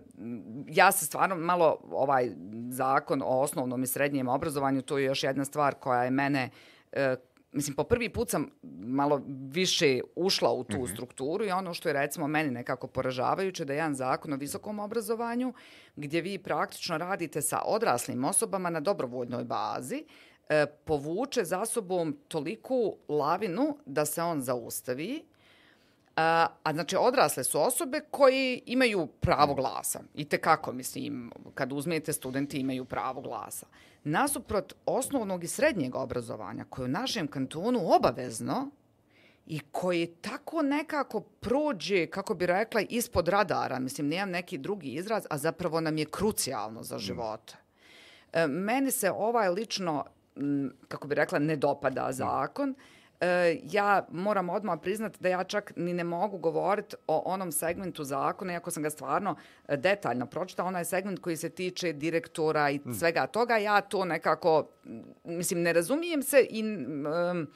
[0.68, 2.30] ja se stvarno malo ovaj
[2.70, 6.50] zakon o osnovnom i srednjem obrazovanju, to je još jedna stvar koja je mene
[6.92, 7.16] e,
[7.54, 11.92] Mislim, po prvi put sam malo više ušla u tu strukturu i ono što je
[11.92, 15.52] recimo meni nekako poražavajuće da je jedan zakon o visokom obrazovanju
[15.96, 20.04] gdje vi praktično radite sa odraslim osobama na dobrovoljnoj bazi,
[20.48, 25.24] e, povuče za sobom toliku lavinu da se on zaustavi
[26.16, 30.00] A, a znači odrasle su osobe koji imaju pravo glasa.
[30.14, 33.66] I te kako, mislim, kad uzmete studenti imaju pravo glasa.
[34.04, 38.70] Nasuprot osnovnog i srednjeg obrazovanja, koje je u našem kantonu obavezno
[39.46, 45.26] i koji tako nekako prođe, kako bi rekla, ispod radara, mislim, nemam neki drugi izraz,
[45.30, 47.56] a zapravo nam je krucijalno za živote.
[48.32, 50.04] E, Meni se ovaj lično
[50.36, 52.70] m, kako bi rekla, ne dopada zakon.
[52.70, 52.93] E,
[53.62, 58.52] ja moram odmah priznati da ja čak ni ne mogu govoriti o onom segmentu zakona,
[58.52, 59.36] iako sam ga stvarno
[59.68, 64.68] e, detaljno pročitala, onaj segment koji se tiče direktora i svega toga, ja to nekako,
[65.24, 66.60] mislim, ne razumijem se i...
[66.60, 67.46] m,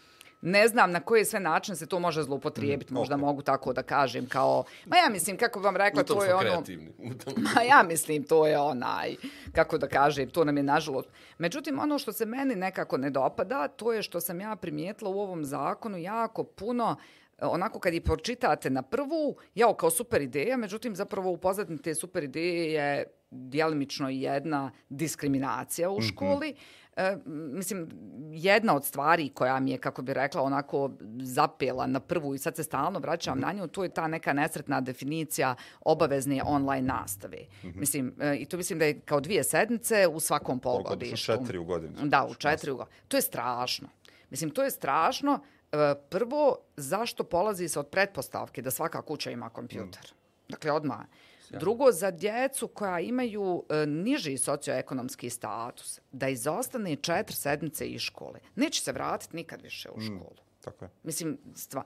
[0.41, 3.21] ne znam na koje sve načine se to može zloupotrijebiti, možda ok.
[3.21, 6.41] mogu tako da kažem, kao, ma ja mislim, kako vam rekla, to je ono...
[6.41, 6.93] kreativni.
[7.55, 9.17] Ma ja mislim, to je onaj,
[9.53, 11.09] kako da kažem, to nam je nažalost.
[11.39, 15.21] Međutim, ono što se meni nekako ne dopada, to je što sam ja primijetila u
[15.21, 16.97] ovom zakonu jako puno
[17.41, 21.95] onako kad i pročitate na prvu, jao, kao super ideja, međutim, zapravo u pozadini te
[21.95, 26.55] super ideje je djelimično jedna diskriminacija u školi.
[26.99, 27.89] E, mislim,
[28.33, 30.91] jedna od stvari koja mi je, kako bi rekla, onako
[31.23, 34.81] zapela na prvu i sad se stalno vraćam na nju, to je ta neka nesretna
[34.81, 37.39] definicija obavezne online nastave.
[37.63, 41.33] Mislim, e, i to mislim da je kao dvije sedmice u svakom polugodištu.
[41.33, 41.95] četiri u godini.
[42.03, 42.87] Da, u četiri ugo.
[43.09, 43.89] To je strašno.
[44.31, 45.41] Mislim, to je strašno.
[45.73, 50.13] E, Prvo, zašto polazi se od pretpostavke da svaka kuća ima kompjuter?
[50.49, 50.99] Dakle, odmah.
[51.51, 58.41] Drugo, za djecu koja imaju e, niži socioekonomski status, da izostane četiri sedmice iz škole.
[58.57, 60.37] Neće se vratiti nikad više u školu.
[60.65, 60.91] Tako je.
[61.03, 61.85] Mislim, stva.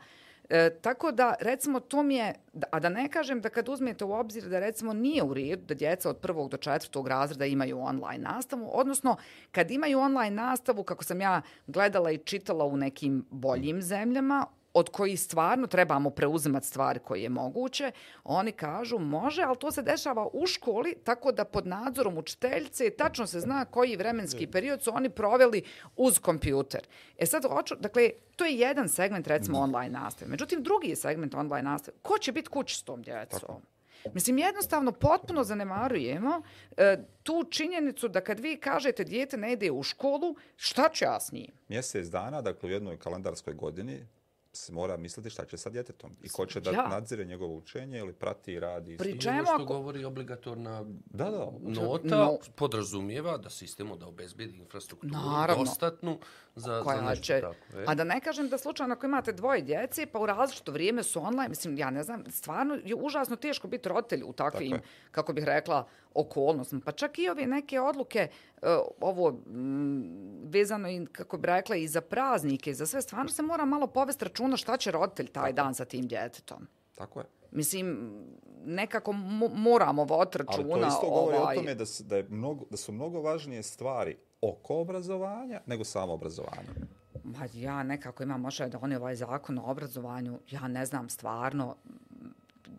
[0.48, 2.34] E, tako da, recimo, to mi je,
[2.70, 5.74] a da ne kažem da kad uzmete u obzir da, recimo, nije u redu da
[5.74, 9.16] djeca od prvog do četvrtog razreda imaju online nastavu, odnosno,
[9.52, 14.88] kad imaju online nastavu, kako sam ja gledala i čitala u nekim boljim zemljama, od
[14.88, 17.92] kojih stvarno trebamo preuzimati stvari koje je moguće,
[18.24, 23.26] oni kažu može, ali to se dešava u školi, tako da pod nadzorom učiteljice tačno
[23.26, 25.62] se zna koji vremenski period su oni proveli
[25.96, 26.86] uz kompjuter.
[27.18, 30.30] E sad, hoću, dakle, to je jedan segment, recimo, online nastave.
[30.30, 31.96] Međutim, drugi je segment online nastave.
[32.02, 33.62] Ko će biti kući s tom djecom?
[34.14, 36.42] Mislim, jednostavno potpuno zanemarujemo
[36.76, 41.20] e, tu činjenicu da kad vi kažete dijete ne ide u školu, šta ću ja
[41.20, 41.50] s njim?
[41.68, 44.06] Mjesec dana, dakle u jednoj kalendarskoj godini,
[44.54, 46.88] se mora misliti šta će sa djetetom i ko će da Ja.
[46.88, 48.96] nadzire njegovo učenje ili prati i radi.
[48.96, 51.46] Pri čemu što ako- govori obligatorna Da, da.
[51.62, 52.38] nota No.
[52.54, 55.64] podrazumijeva da sistemu da obezbedi infrastrukturu Naravno.
[55.64, 56.18] dostatnu
[56.56, 57.40] za, za koja nešto će...
[57.40, 57.54] tako.
[57.74, 57.84] E.
[57.86, 61.20] A da ne kažem da slučajno ako imate dvoje djece, pa u različito vrijeme su
[61.20, 65.32] online, mislim, ja ne znam, stvarno je užasno teško biti roditelj u takvim, Tako kako
[65.32, 66.80] bih rekla, okolnostima.
[66.80, 68.66] Pa čak i ove neke odluke, e,
[69.00, 70.02] ovo mm,
[70.44, 73.86] vezano i, kako bih rekla, i za praznike, i za sve, stvarno se mora malo
[73.86, 76.66] povesti računa šta će roditelj taj dan sa tim djetetom.
[76.94, 77.26] Tako je.
[77.50, 78.12] Mislim,
[78.56, 80.68] nekako mo- moramo voditi računa.
[80.72, 83.20] Ali to isto govori ovaj, o tome da, s- da, je mnogo, da su mnogo
[83.20, 86.68] važnije stvari oko obrazovanja nego samo obrazovanje.
[87.24, 91.76] Ma ja nekako imam ošaj da oni ovaj zakon o obrazovanju, ja ne znam stvarno,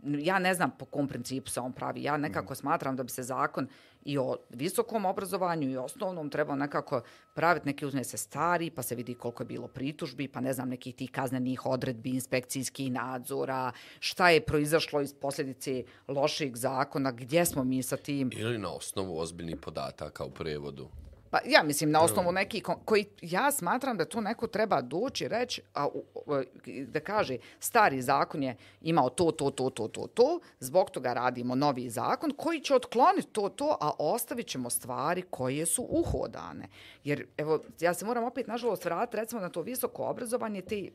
[0.06, 2.04] ja ne znam po kom principu se on pravi.
[2.04, 3.68] Ja nekako smatram da bi se zakon
[4.06, 7.01] i o visokom obrazovanju i osnovnom trebao nekako
[7.34, 10.70] praviti neki uzme se stari, pa se vidi koliko je bilo pritužbi, pa ne znam
[10.70, 17.64] nekih tih kaznenih odredbi, inspekcijskih nadzora, šta je proizašlo iz posljedice loših zakona, gdje smo
[17.64, 18.30] mi sa tim.
[18.34, 20.89] Ili na osnovu ozbiljnih podataka u prevodu.
[21.34, 25.27] Pa ja mislim na osnovu neki ko- koji ja smatram da to neko treba doći
[25.27, 26.43] reći a u- u-
[26.88, 31.55] da kaže stari zakon je imao to to to to to to zbog toga radimo
[31.55, 36.67] novi zakon koji će otkloniti to to a ostavit ćemo stvari koje su uhodane.
[37.03, 40.89] Jer evo ja se moram opet nažalost vratiti recimo na to visoko obrazovanje te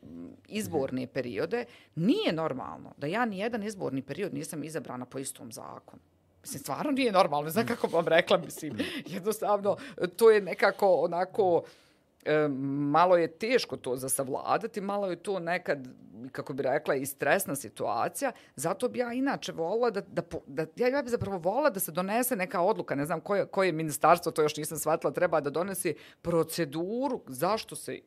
[0.47, 1.65] izborne periode.
[1.95, 6.01] Nije normalno da ja ni jedan izborni period nisam izabrana po istom zakonu
[6.41, 9.77] Mislim, stvarno nije normalno, ne znam kako vam rekla, mislim, jednostavno,
[10.15, 11.63] to je nekako onako,
[12.25, 12.47] e,
[12.91, 15.87] malo je teško to za savladati, malo je to nekad,
[16.31, 20.87] kako bi rekla, i stresna situacija, zato bi ja inače volila da, da, da ja,
[20.87, 24.41] ja bi zapravo volila da se donese neka odluka, ne znam koje, koje ministarstvo, to
[24.41, 27.99] još nisam shvatila, treba da donesi proceduru zašto se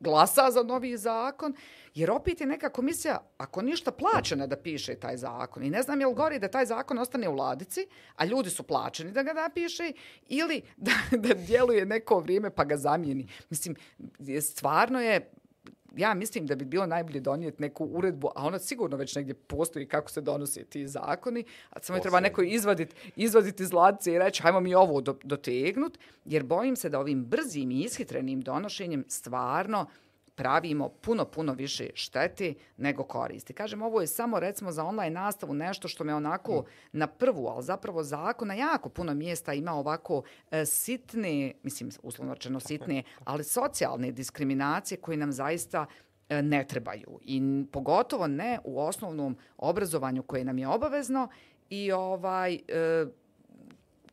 [0.00, 1.54] glasa za novi zakon,
[1.94, 5.62] jer opet je neka komisija, ako ništa, plaćena da piše taj zakon.
[5.62, 7.86] I ne znam je li gori da taj zakon ostane u ladici,
[8.16, 9.92] a ljudi su plaćeni da ga napiše,
[10.22, 13.28] ili da, da djeluje neko vrijeme pa ga zamijeni.
[13.50, 13.76] Mislim,
[14.18, 15.30] je- stvarno je
[15.96, 19.86] ja mislim da bi bilo najbolje donijeti neku uredbu, a ona sigurno već negdje postoji
[19.86, 24.18] kako se donose ti zakoni, a samo je treba neko izvaditi izvadit iz ladice i
[24.18, 29.04] reći hajmo mi ovo do, dotegnut, jer bojim se da ovim brzim i ishitrenim donošenjem
[29.08, 29.86] stvarno
[30.36, 33.52] pravimo puno, puno više štete nego koristi.
[33.52, 37.62] Kažem, ovo je samo recimo za online nastavu nešto što me onako na prvu, ali
[37.62, 43.44] zapravo zakon na jako puno mjesta ima ovako e, sitne, mislim, uslovno rečeno sitne, ali
[43.44, 45.86] socijalne diskriminacije koje nam zaista
[46.28, 47.18] e, ne trebaju.
[47.22, 51.28] I pogotovo ne u osnovnom obrazovanju koje nam je obavezno
[51.70, 52.54] i ovaj...
[52.54, 53.06] e,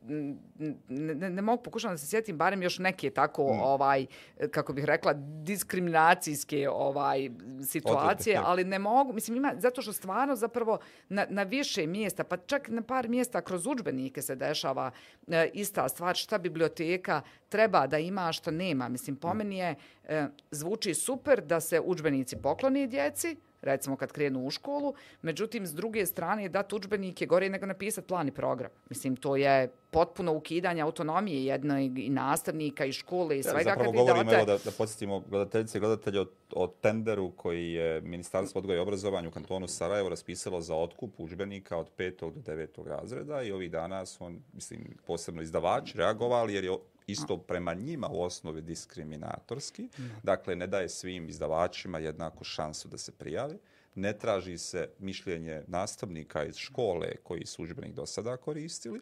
[0.08, 3.60] ne, ne, ne mogu pokušati da se sjetim, barem još neke tako, Mm.
[3.62, 4.06] ovaj,
[4.50, 7.30] kako bih rekla, diskriminacijske ovaj,
[7.66, 10.78] situacije, Odredbe, ali ne mogu, mislim, ima, zato što stvarno zapravo
[11.08, 14.90] na, na više mjesta, pa čak na par mjesta kroz udžbenike se dešava
[15.28, 18.88] e, ista stvar, šta biblioteka treba da ima, a šta nema.
[18.88, 19.74] Mislim, po meni je,
[20.04, 25.74] e, zvuči super da se udžbenici pokloni djeci, recimo kad krenu u školu, međutim, s
[25.74, 28.70] druge strane, dati udžbenike gore nego napisati plan i program.
[28.88, 33.84] Mislim, to je potpuno ukidanje autonomije jednog i nastavnika i škole i Ja, svega zapravo
[33.84, 37.72] kad vi govorimo, date- evo da, da podsjetimo gledateljice i gledatelje o, o tenderu koji
[37.72, 42.10] je Ministarstvo odgoja i obrazovanja u kantonu Sarajevo raspisalo za otkup udžbenika od 5.
[42.20, 42.86] do 9.
[42.86, 46.72] razreda i ovih dana su on, mislim, posebno izdavači reagovali jer je
[47.06, 49.88] isto prema njima u osnovi diskriminatorski.
[50.22, 53.54] Dakle, ne daje svim izdavačima jednaku šansu da se prijave.
[53.94, 59.00] Ne traži se mišljenje nastavnika iz škole koji su udžbenik do sada koristili.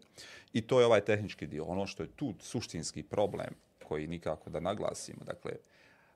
[0.53, 1.65] I to je ovaj tehnički dio.
[1.65, 5.25] Ono što je tu suštinski problem koji nikako da naglasimo.
[5.25, 5.53] Dakle,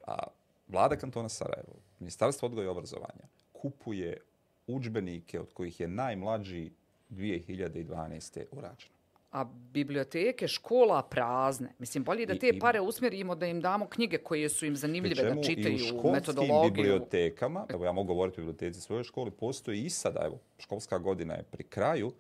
[0.07, 0.27] a,
[0.69, 4.21] vlada kantona Sarajevo, Ministarstvo odgoja i obrazovanja, kupuje
[4.67, 6.71] udžbenike od kojih je najmlađi
[7.11, 8.45] 2012.
[8.51, 8.96] urađeno.
[9.33, 11.73] A biblioteke škola prazne.
[11.79, 15.23] Mislim, bolje da te i- pare usmjerimo da im damo knjige koje su im zanimljive
[15.25, 16.71] da čitaju i u metodologiju.
[16.75, 21.35] bibliotekama, evo ja mogu govoriti o biblioteci svoje škole, postoji i sada, evo, školska godina
[21.35, 22.13] je pri kraju,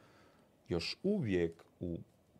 [0.69, 1.99] još uvijek u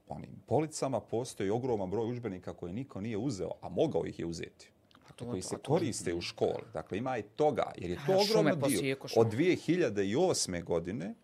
[0.09, 4.71] onim policama postoji ogroman broj udžbenika koje niko nije uzeo, a mogao ih je uzeti.
[5.17, 6.63] to- koji to- se to- koriste u školi.
[6.73, 8.97] Dakle, ima i toga, jer je to ogroman dio.
[9.17, 10.63] Od 2008.
[10.63, 11.15] godine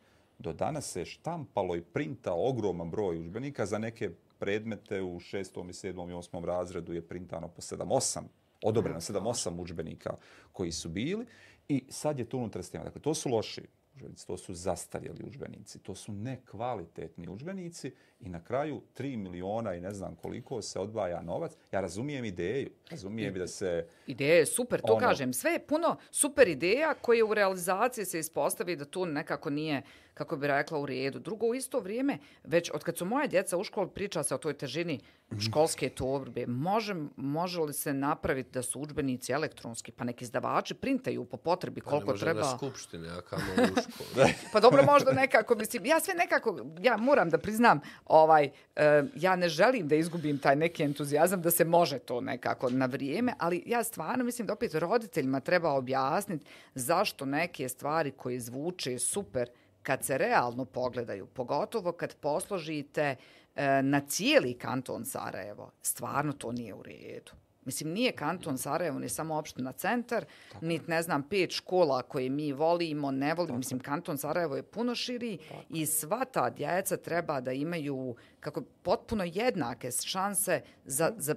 [0.43, 3.67] do danas se štampalo i printao ogroman broj udžbenika.
[3.67, 8.21] Za neke predmete u šestom i sedmom i osmom razredu je printano po 7-8,
[8.63, 10.17] odobreno 7-8 udžbenika
[10.53, 11.27] koji su bili.
[11.69, 12.85] I sad je to unutar sistema.
[12.85, 13.63] Dakle, to su loši
[13.95, 19.81] udžbenici, to su zastarjeli udžbenici, to su nekvalitetni udžbenici i na kraju 3 miliona i
[19.81, 21.53] ne znam koliko se odvaja novac.
[21.73, 23.87] Ja razumijem ideju, razumijem da se...
[24.07, 25.33] Ideja je super, to Ono- kažem.
[25.33, 29.83] Sve je puno super ideja koje u realizaciji se ispostavi da to nekako nije,
[30.15, 31.19] kako bi rekla, u redu.
[31.19, 34.39] Drugo, u isto vrijeme, već od kad su moje djeca u školi, priča se o
[34.39, 35.01] toj težini
[35.41, 36.47] školske torbe.
[36.47, 41.81] Može, može li se napraviti da su udžbenici elektronski, pa neki izdavači printaju po potrebi
[41.81, 42.41] Pa ne koliko može treba?
[42.41, 44.27] na skupštini, a kamo u školu.
[44.53, 47.81] Pa dobro, možda nekako, mislim, ja sve nekako, ja moram da priznam,
[48.13, 52.71] ovaj, e, ja ne želim da izgubim taj neki entuzijazam, da se može to nekako
[52.71, 56.45] na vrijeme, ali ja stvarno mislim da opet roditeljima treba objasniti
[56.75, 59.49] zašto neke stvari koje zvuče super,
[59.83, 63.17] kad se realno pogledaju, pogotovo kad posložite
[63.57, 67.33] e, na cijeli kanton Sarajevo, stvarno to nije u redu.
[67.65, 70.25] Mislim, nije kanton Sarajevo ni samo opština centar,
[70.61, 73.59] niti ne znam, pet škola koje mi volimo, ne volimo.
[73.59, 75.39] Mislim, kanton Sarajevo je puno širi
[75.71, 81.35] i sva ta djeca treba da imaju kako potpuno jednake šanse za, za,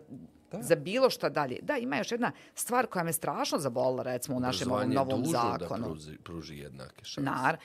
[0.61, 1.59] za bilo šta dalje.
[1.61, 5.81] Da, ima još jedna stvar koja me strašno zabolila, recimo, u našem ovom novom zakonu.
[5.81, 7.31] da pruži, pruži jednake šanse.
[7.31, 7.57] Nar,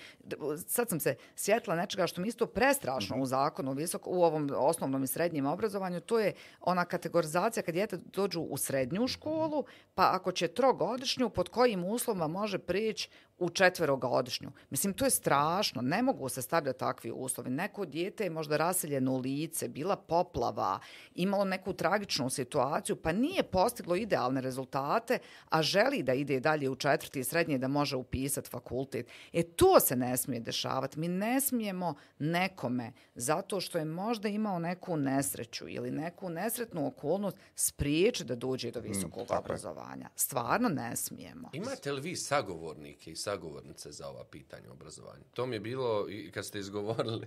[0.67, 5.05] sad sam se sjetila nečega što mi isto prestrašno u zakonu visok, u ovom osnovnom
[5.05, 9.65] i srednjem obrazovanju, to je ona kategorizacija kad djete dođu u srednju školu,
[9.95, 13.11] pa ako će trogodišnju, pod kojim uslovima može prići
[13.41, 14.53] u četverogodišnju.
[14.71, 15.83] Mislim, to je strašno.
[15.83, 17.51] Ne mogu se stavljati takvi uslovi.
[17.51, 20.79] Neko dijete je možda raseljeno u lice, bila poplava,
[21.15, 25.19] imalo neku tragičnu situaciju, pa nije postiglo idealne rezultate,
[25.49, 29.09] a želi da ide dalje u četvrti i srednje da može upisati fakultet.
[29.33, 30.99] E to se ne smije dešavati.
[30.99, 37.37] Mi ne smijemo nekome, zato što je možda imao neku nesreću ili neku nesretnu okolnost,
[37.55, 39.39] spriječiti da dođe do visokog tako je.
[39.39, 40.09] obrazovanja.
[40.17, 41.51] Stvarno ne smijemo.
[41.53, 45.25] Imate li vi sagovornike i sagovornice za ova pitanja obrazovanja?
[45.35, 47.27] To mi je bilo i kad ste izgovorili.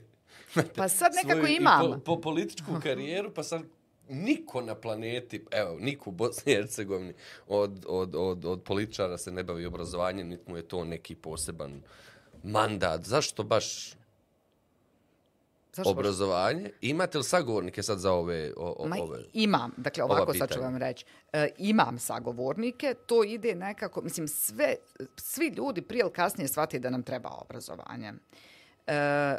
[0.77, 1.91] Pa sad nekako svoju imam.
[1.91, 3.61] Po, po političku karijeru, pa sad
[4.09, 7.13] niko na planeti, evo, niko u Bosni i Hercegovini
[7.47, 11.81] od, od, od, od političara se ne bavi obrazovanjem, niti mu je to neki poseban
[12.43, 13.05] mandat.
[13.05, 13.93] Zašto baš
[15.74, 16.69] Zašto baš obrazovanje?
[16.82, 18.53] Imate li sagovornike sad za ove?
[18.57, 19.19] O, o, Ma, ove?
[19.34, 21.05] imam, dakle ova ovako sad ću vam reći.
[21.34, 24.76] E, imam sagovornike, to ide nekako, mislim, sve,
[25.17, 28.13] svi ljudi prije ili kasnije shvati da nam treba obrazovanje.
[28.88, 29.38] E,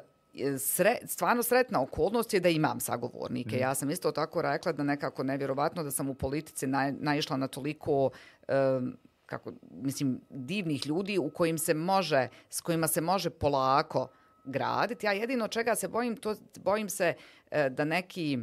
[0.59, 3.59] sre, stvarno sretna okolnost je da imam sagovornike.
[3.59, 7.49] Ja sam isto tako rekla da nekako nevjerovatno da sam u politici naj, naišla na
[7.49, 8.11] toliko
[8.49, 14.09] em, kako, mislim, divnih ljudi u kojim se može, s kojima se može polako
[14.45, 15.07] graditi.
[15.07, 17.15] Ja jedino čega se bojim, to bojim se
[17.51, 18.39] e, da neki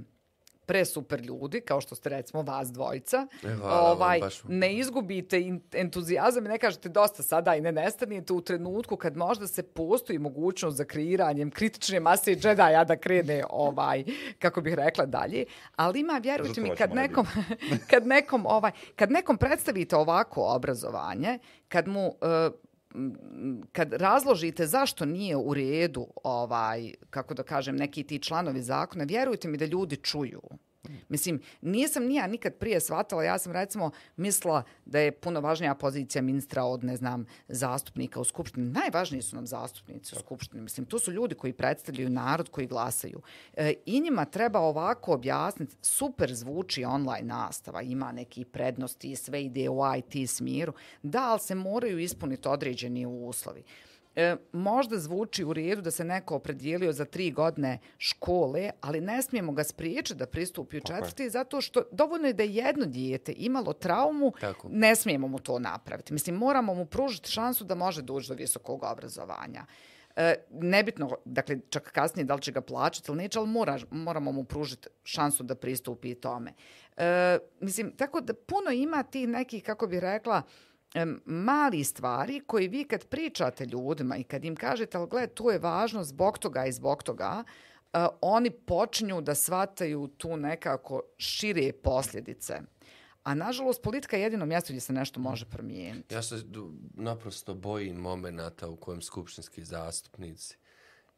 [0.65, 5.59] presuper ljudi, kao što ste recimo vas dvojica, E, hvala vam, ovaj, baš ne izgubite
[5.73, 10.19] entuzijazam i ne kažete dosta sada i ne nestanete u trenutku kad možda se postoji
[10.19, 14.03] mogućnost za kreiranjem kritične mase Jedi-a da krene ovaj,
[14.39, 15.45] kako bih rekla dalje.
[15.75, 17.27] Ali ima, vjerujte mi, kad nekom,
[17.91, 22.51] kad nekom, ovaj, kad nekom predstavite ovako obrazovanje, kad mu m,
[23.71, 29.47] kad razložite zašto nije u redu ovaj kako da kažem neki ti članovi zakona vjerujte
[29.47, 30.41] mi da ljudi čuju.
[31.09, 35.75] Mislim, nisam ni ja nikad prije shvatala, ja sam recimo mislila da je puno važnija
[35.75, 38.69] pozicija ministra od, ne znam, zastupnika u Skupštini.
[38.69, 40.61] Najvažniji su nam zastupnici u Skupštini.
[40.61, 43.21] Mislim, to su ljudi koji predstavljaju narod, koji glasaju.
[43.53, 49.69] E, I njima treba ovako objasniti, super zvuči online nastava, ima neki prednosti, sve ide
[49.69, 50.73] u IT smjeru.
[51.03, 53.63] Da, ali se moraju ispuniti određeni uslovi.
[54.15, 59.21] E, možda zvuči u redu da se neko opredijelio za tri godine škole, ali ne
[59.21, 63.33] smijemo ga spriječiti da pristupi u četvrti, zato što dovoljno je da je jedno dijete
[63.37, 64.67] imalo traumu, Tako.
[64.71, 66.13] ne smijemo mu to napraviti.
[66.13, 69.65] Mislim, moramo mu pružiti šansu da može doći do visokog obrazovanja.
[70.15, 74.31] E, nebitno, dakle, čak kasnije da li će ga plaćati ili neće, ali mora, moramo
[74.31, 76.53] mu pružiti šansu da pristupi tome.
[76.97, 80.43] E, mislim, tako da puno ima ti nekih, kako bih rekla, em,
[81.25, 85.59] mali stvari koji vi kad pričate ljudima i kad im kažete, ali gled, tu je
[85.59, 87.43] važno zbog toga i zbog toga,
[87.93, 92.61] e, oni počinju da shvataju tu nekako šire posljedice.
[93.23, 96.15] A nažalost, politika je jedino mjesto gdje se nešto može promijeniti.
[96.15, 96.35] Ja se
[96.93, 100.57] naprosto bojim momenata u kojem skupštinski zastupnici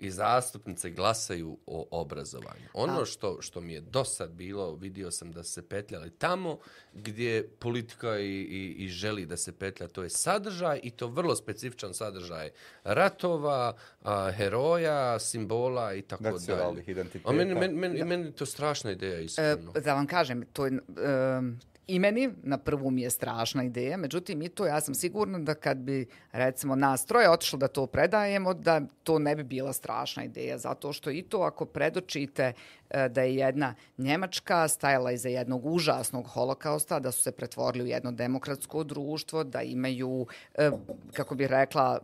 [0.03, 2.65] i zastupnice glasaju o obrazovanju.
[2.73, 6.57] Ono što, što mi je do sad bilo, vidio sam da se petljali tamo
[6.93, 11.35] gdje politika i, i, i želi da se petlja, to je sadržaj i to vrlo
[11.35, 12.49] specifičan sadržaj
[12.83, 16.33] ratova, a, heroja, simbola i tako dalje.
[16.33, 17.29] Nacionalnih identiteta.
[17.29, 19.71] A meni, meni, meni, meni to strašna ideja, E, iskreno.
[19.71, 20.71] da vam kažem, to je...
[20.71, 25.39] Um, I meni na prvu mi je strašna ideja, međutim i to ja sam sigurna
[25.39, 29.73] da kad bi recimo nas troje otišlo da to predajemo, da to ne bi bila
[29.73, 32.53] strašna ideja, zato što i to ako predočite
[32.89, 37.87] e, da je jedna Njemačka stajala iza jednog užasnog holokausta, da su se pretvorili u
[37.87, 40.71] jedno demokratsko društvo, da imaju, e,
[41.13, 41.99] kako bi rekla,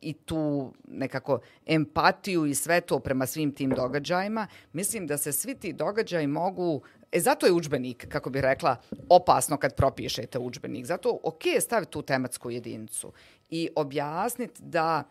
[0.00, 5.54] i tu nekako empatiju i sve to prema svim tim događajima, mislim da se svi
[5.54, 6.82] ti događaji mogu
[7.12, 8.76] E, zato je učbenik, kako bih rekla,
[9.08, 10.86] opasno kad propišete učbenik.
[10.86, 13.12] Zato, ok, je staviti tu tematsku jedinicu
[13.50, 15.04] i objasniti da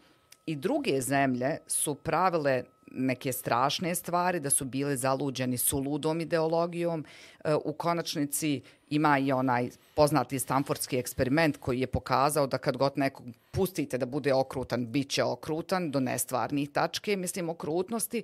[0.46, 7.06] i druge zemlje su pravile neke strašne stvari, da su bile zaluđeni suludom ideologijom.
[7.44, 12.94] E, U konačnici ima i onaj poznati Stanfordski eksperiment koji je pokazao da kad god
[12.96, 18.24] nekog pustite da bude okrutan, bit će okrutan do nestvarnih tačke, mislim, okrutnosti.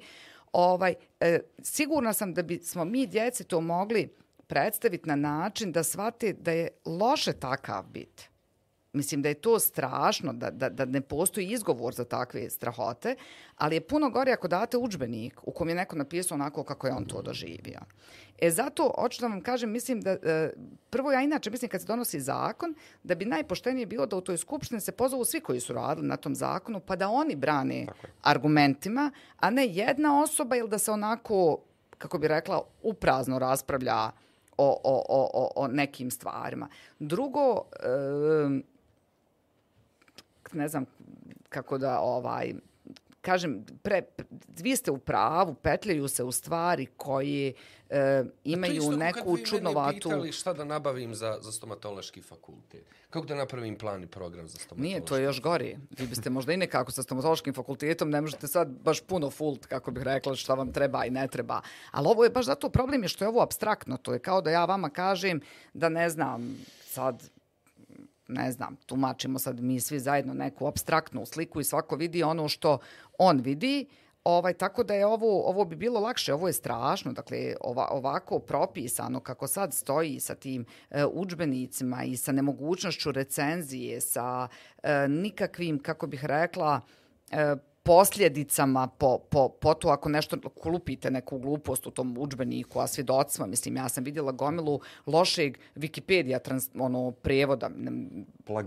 [0.54, 4.16] Ovaj, e, sigurna sam da bi smo mi djeci to mogli
[4.48, 8.33] predstaviti na način da shvate da je loše takav bit.
[8.94, 13.16] Mislim da je to strašno, da, da, da ne postoji izgovor za takve strahote,
[13.58, 16.94] ali je puno gore ako date učbenik u kom je neko napisao onako kako je
[16.94, 17.80] on to doživio.
[18.40, 20.54] E zato, hoću da vam kažem, mislim da, e,
[20.90, 24.38] prvo ja inače mislim kad se donosi zakon, da bi najpoštenije bilo da u toj
[24.38, 27.88] skupštini se pozovu svi koji su radili na tom zakonu, pa da oni brane
[28.22, 31.58] argumentima, a ne jedna osoba ili da se onako,
[31.98, 34.12] kako bi rekla, uprazno raspravlja
[34.58, 36.68] o, o, o, o, o nekim stvarima.
[37.00, 38.73] Drugo, e,
[40.54, 40.86] ne znam
[41.50, 42.54] kako da ovaj
[43.24, 44.02] kažem pre,
[44.60, 47.54] vi ste u pravu petljaju se u stvari koji
[47.90, 52.86] e, imaju isto neku kad vi čudnovatu pitali šta da nabavim za, za stomatološki fakultet.
[53.10, 55.78] Kako da napravim plan i program za stomatološki Nije, to je još gori.
[56.00, 59.92] Vi biste možda i nekako sa stomatološkim fakultetom, ne možete sad baš puno fult, kako
[59.92, 61.62] bih rekla, šta vam treba i ne treba.
[61.92, 63.98] Ali ovo je baš zato problem je što je ovo abstraktno.
[63.98, 65.42] To je kao da ja vama kažem
[65.74, 67.30] da ne znam, sad
[68.34, 72.78] ne znam, tumačimo sad mi svi zajedno neku abstraktnu sliku i svako vidi ono što
[73.18, 73.88] on vidi,
[74.24, 78.40] Ovaj, tako da je ovo, ovo bi bilo lakše, ovo je strašno, dakle ova, ovako
[78.40, 84.48] propisano kako sad stoji sa tim e, učbenicima i sa nemogućnošću recenzije, sa
[84.84, 86.82] e, nikakvim, kako bih rekla,
[87.32, 92.88] e, posljedicama po, po, po to ako nešto klupite neku glupost u tom učbeniku, a
[92.88, 98.66] svjedocima, mislim, ja sam vidjela gomilu lošeg Wikipedia trans, ono, prevoda, Plagi Plag,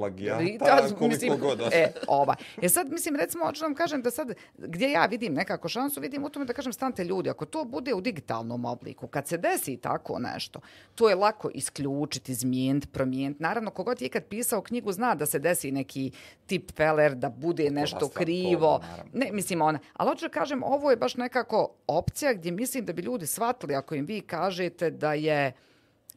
[0.00, 1.60] plagijata, koliko mislim, god.
[1.72, 2.34] E, ova.
[2.62, 6.00] E sad, mislim, recimo, hoću da vam kažem da sad, gdje ja vidim nekako šansu,
[6.00, 9.38] vidim u tome da kažem, stante ljudi, ako to bude u digitalnom obliku, kad se
[9.38, 10.60] desi tako nešto,
[10.94, 13.42] to je lako isključiti, izmijeniti, promijeniti.
[13.42, 16.10] Naravno, kogod je kad pisao knjigu, zna da se desi neki
[16.46, 18.78] tip feller, da bude nešto nastalo, krivo.
[18.78, 19.10] to, naravno.
[19.14, 19.78] Ne, mislim, ona.
[19.92, 23.74] Ali hoću da kažem, ovo je baš nekako opcija gdje mislim da bi ljudi shvatili
[23.74, 25.52] ako im vi kažete da je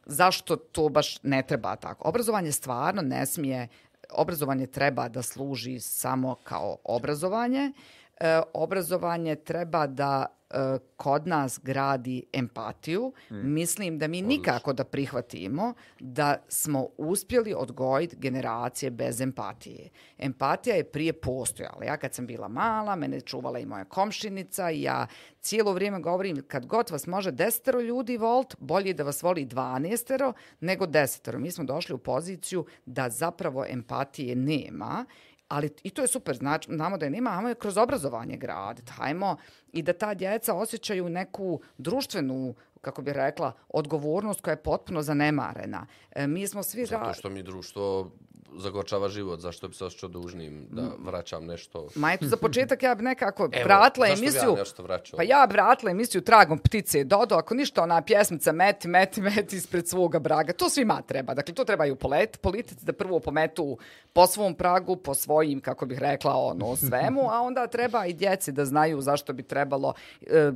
[0.06, 2.08] zašto to baš ne treba tako.
[2.08, 3.68] Obrazovanje stvarno ne smije,
[4.10, 7.72] obrazovanje treba da služi samo kao obrazovanje.
[8.20, 13.12] E, obrazovanje treba da e, kod nas gradi empatiju.
[13.30, 19.90] Mislim da mi nikako da prihvatimo da smo uspjeli odgojiti generacije bez empatije.
[20.18, 21.84] Empatija je prije postojala.
[21.84, 25.06] Ja kad sam bila mala, mene čuvala i moja komšinica i ja
[25.40, 29.44] cijelo vrijeme govorim kad god vas može desetero ljudi volt, bolje je da vas voli
[29.44, 31.38] dvanestero nego desetero.
[31.38, 35.04] Mi smo došli u poziciju da zapravo empatije nema
[35.48, 38.92] Ali i to je super, znači, znamo da je nema, ajmo je kroz obrazovanje graditi,
[38.92, 39.36] hajmo
[39.72, 45.86] i da ta djeca osjećaju neku društvenu, kako bi rekla, odgovornost koja je potpuno zanemarena.
[46.10, 46.86] E, mi smo svi...
[46.86, 48.10] Zato što mi društvo
[48.56, 51.88] zagorčava život, zašto bi se osjećao dužnim da vraćam nešto...
[51.94, 54.54] Ma eto, za početak ja bi nekako Evo, vratila zašto bi ja emisiju...
[54.56, 55.16] nešto vraćao?
[55.16, 59.56] Pa ja bi vratila emisiju Tragom ptice Dodo, ako ništa ona pjesmica meti, meti, meti
[59.56, 60.52] ispred svoga braga.
[60.52, 61.34] To svima treba.
[61.34, 63.78] Dakle, to treba i u polet, politici da prvo pometu
[64.12, 68.52] po svom pragu, po svojim, kako bih rekla, ono, svemu, a onda treba i djeci
[68.52, 69.94] da znaju zašto bi trebalo
[70.26, 70.52] e,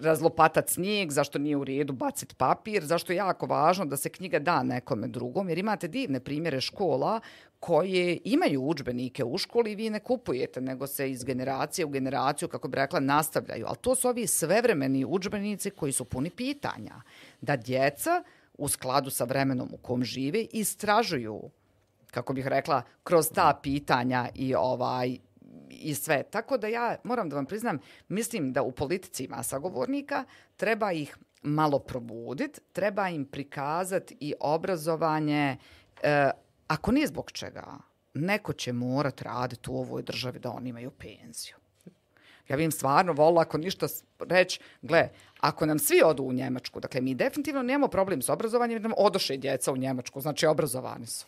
[0.00, 4.38] razlopatat snijeg, zašto nije u redu baciti papir, zašto je jako važno da se knjiga
[4.38, 7.20] da nekome drugom, jer imate divne primjere škola
[7.60, 12.48] koje imaju učbenike u školi i vi ne kupujete, nego se iz generacije u generaciju,
[12.48, 13.66] kako bi rekla, nastavljaju.
[13.68, 17.02] Ali to su ovi svevremeni učbenici koji su puni pitanja.
[17.40, 18.22] Da djeca
[18.58, 21.50] u skladu sa vremenom u kom žive istražuju
[22.10, 25.16] kako bih rekla, kroz ta pitanja i ovaj
[25.68, 26.22] i sve.
[26.22, 27.78] Tako da ja moram da vam priznam,
[28.08, 30.24] mislim da u politici ima sagovornika,
[30.56, 35.56] treba ih malo probuditi, treba im prikazati i obrazovanje,
[36.02, 36.30] e,
[36.70, 37.78] ako nije zbog čega,
[38.14, 41.54] neko će morat raditi u ovoj državi da oni imaju penziju.
[42.48, 43.86] Ja bih im stvarno volila ako ništa
[44.18, 45.08] reći, gle,
[45.40, 48.92] ako nam svi odu u Njemačku, dakle mi definitivno nemamo problem s obrazovanjem, jer nam
[48.96, 51.26] odoše djeca u Njemačku, znači obrazovani su.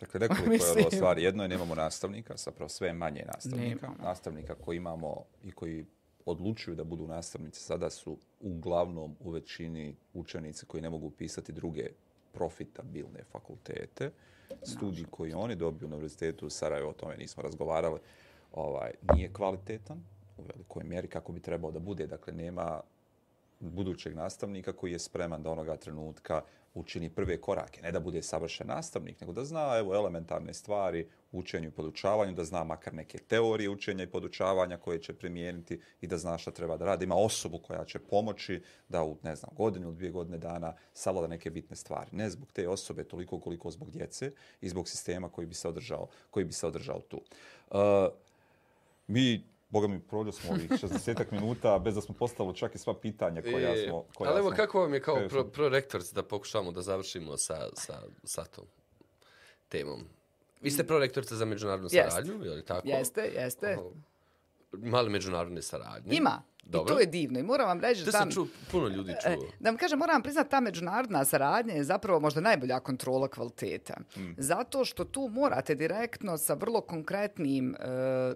[0.00, 0.84] Dakle, nekoliko je Mislim.
[0.84, 1.22] ovo stvari.
[1.22, 3.86] Jedno je nemamo nastavnika, zapravo sve je manje nastavnika.
[3.86, 4.04] Nemamo.
[4.04, 5.84] Nastavnika koji imamo i koji
[6.26, 11.90] odlučuju da budu nastavnici sada su uglavnom u većini učenici koji ne mogu upisati druge
[12.32, 14.10] profitabilne fakultete.
[14.62, 18.00] Studij koji oni dobiju na univerzitetu u Sarajevo, o tome nismo razgovarali,
[18.52, 20.04] ovaj, nije kvalitetan
[20.38, 22.06] u velikoj mjeri kako bi trebao da bude.
[22.06, 22.80] Dakle, nema
[23.60, 26.42] budućeg nastavnika koji je spreman da onoga trenutka
[26.74, 27.82] učini prve korake.
[27.82, 32.32] Ne da bude savršen nastavnik, nego da zna evo, elementarne stvari u učenju i podučavanju,
[32.32, 36.50] da zna makar neke teorije učenja i podučavanja koje će primijeniti i da zna šta
[36.50, 37.04] treba da radi.
[37.04, 41.28] Ima osobu koja će pomoći da u, ne znam, godinu ili dvije godine dana savlada
[41.28, 42.10] neke bitne stvari.
[42.12, 46.08] Ne zbog te osobe toliko koliko zbog djece i zbog sistema koji bi se održao,
[46.30, 47.20] koji bi se održao tu.
[47.70, 47.78] Uh,
[49.06, 52.94] mi Boga mi, prođo smo ovih 60 minuta bez da smo postavili čak i sva
[52.94, 54.04] pitanja koja E, smo...
[54.14, 57.36] Koja Ali evo, smo- kako vam je kao pro, smo- prorektorci da pokušamo da završimo
[57.36, 57.94] sa, sa,
[58.24, 58.64] sa tom
[59.68, 60.00] temom?
[60.60, 62.10] Vi ste prorektorica za međunarodnu Jeste.
[62.10, 62.88] saradnju, je li tako?
[62.88, 63.72] Jeste, jeste.
[63.72, 63.82] Aha.
[64.72, 66.12] Mali međunarodne saradnje.
[66.12, 66.42] Ima.
[66.64, 66.84] Dobro.
[66.84, 67.38] I to je divno.
[67.38, 68.10] I moram vam reći da...
[68.12, 69.46] sam čuo, puno ljudi E, čuo.
[69.60, 73.94] Da vam kažem, moram vam priznati, ta međunarodna saradnja je zapravo možda najbolja kontrola kvaliteta.
[74.36, 77.78] Zato što tu morate direktno sa vrlo konkretnim, e,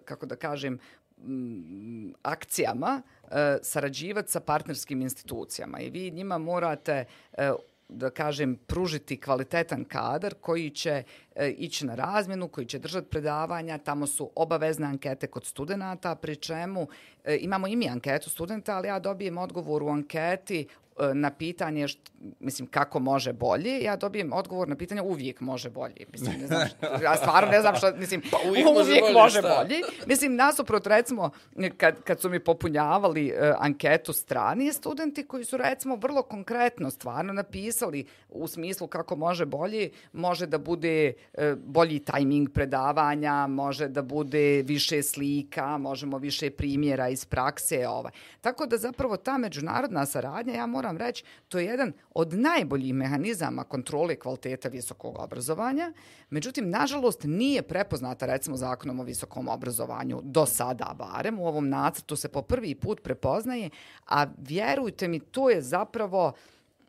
[0.01, 0.79] kako da kažem,
[1.19, 5.81] m, akcijama e, sarađivati sa partnerskim institucijama.
[5.81, 7.53] I vi njima morate e,
[7.89, 11.03] da kažem, pružiti kvalitetan kadar koji će
[11.37, 13.79] e, ići na razmjenu, koji će držati predavanja.
[13.79, 16.89] Tamo su obavezne ankete kod studenta, pri čemu
[17.25, 20.67] e, imamo i mi anketu studenta, ali ja dobijem odgovor u anketi
[21.01, 21.99] e, na pitanje, št,
[22.41, 26.07] mislim, kako može bolje, ja dobijem odgovor na pitanje uvijek može bolje.
[26.13, 26.69] Mislim, ne znam,
[27.03, 29.57] ja stvarno ne znam šta, mislim, Pa uvijek može bolje, može šta?
[29.59, 29.81] bolje.
[30.07, 31.31] Mislim, nasuprot, recimo,
[31.77, 37.33] kad, kad su mi popunjavali e, anketu strani studenti koji su, recimo, vrlo konkretno stvarno
[37.33, 43.89] napisali u smislu kako može bolje, može da bude e, E, bolji tajming predavanja, može
[43.89, 47.89] da bude više slika, možemo više primjera iz prakse.
[47.89, 48.13] Ovaj.
[48.41, 53.65] Tako da zapravo ta međunarodna saradnja, ja moram reći, to je jedan od najboljih mehanizama
[53.65, 55.93] kontrole kvaliteta visokog obrazovanja.
[56.31, 62.17] Međutim, nažalost, nije prepoznata, recimo, zakonom o visokom obrazovanju do sada, barem u ovom nacrtu
[62.17, 63.71] se po prvi put prepoznaje,
[64.07, 66.33] a vjerujte mi, to je zapravo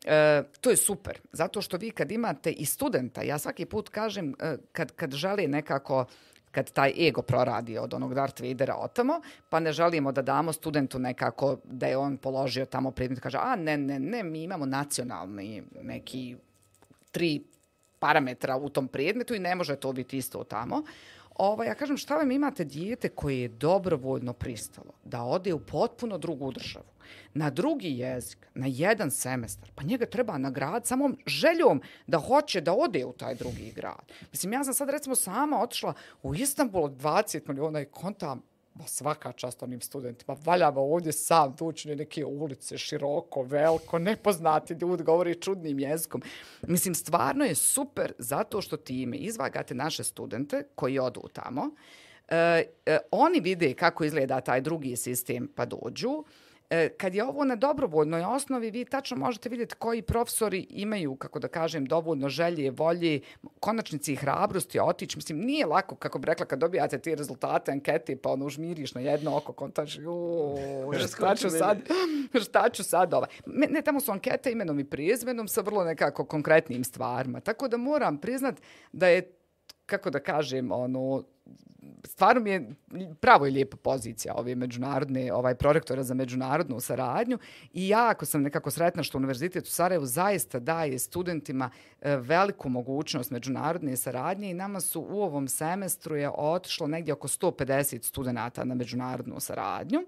[0.08, 4.36] E, to je super, zato što vi kad imate i studenta, ja svaki put kažem,
[4.39, 6.05] e, kad, kad žele nekako
[6.51, 10.99] kad taj ego proradi od onog Darth Vadera otamo, pa ne želimo da damo studentu
[10.99, 15.64] nekako da je on položio tamo predmet, kaže, a ne, ne, ne, mi imamo nacionalni
[15.82, 16.36] neki
[17.12, 17.43] tri
[17.99, 20.84] parametra u tom predmetu i ne može to biti isto tamo.
[21.36, 26.18] Ovo, ja kažem, šta vam imate dijete koje je dobrovoljno pristalo da ode u potpuno
[26.18, 26.86] drugu državu,
[27.38, 32.73] na drugi jezik, na jedan semestar, pa njega treba nagrad samom željom da hoće da
[32.73, 34.11] ode u taj drugi grad.
[34.31, 38.41] Mislim, ja sam sad recimo sama otišla u Istanbul od 20 miliona i kontam,
[38.79, 40.38] Ma svaka čast onim studentima.
[40.45, 46.21] Valjava ovdje sam tučne neke ulice, široko, veliko, nepoznati ljudi, govori čudnim jezikom.
[46.67, 51.69] Mislim, stvarno je super zato što time izvagate naše studente koji odu tamo.
[52.27, 56.23] E, e, oni vide kako izgleda taj drugi sistem pa dođu.
[56.70, 61.39] E, kad je ovo na dobrovoljnoj osnovi, vi tačno možete vidjeti koji profesori imaju, kako
[61.39, 63.20] da kažem, dovoljno želje, volje,
[63.59, 65.18] konačnici i hrabrosti otići.
[65.18, 69.01] Mislim, nije lako, kako bi rekla, kad dobijate ti rezultate ankete, pa ono užmiriš na
[69.01, 69.97] jedno oko, kontaš,
[71.07, 71.78] šta ću sad,
[72.47, 73.30] šta ću sad ovaj.
[73.45, 77.39] Ne, tamo su ankete imenom i prizmenom sa vrlo nekako konkretnim stvarima.
[77.39, 78.61] Tako da moram priznat
[78.91, 79.32] da je
[79.86, 81.24] kako da kažem, ono,
[82.08, 82.70] stvarno mi je
[83.22, 87.38] pravo je lijepa pozicija ove međunarodne, ovaj prorektora za međunarodnu saradnju
[87.74, 91.70] i ja ako sam nekako sretna što Univerzitet u Sarajevu zaista daje studentima
[92.01, 97.28] e, veliku mogućnost međunarodne saradnje i nama su u ovom semestru je otišlo negdje oko
[97.28, 99.99] 150 studenta na međunarodnu saradnju.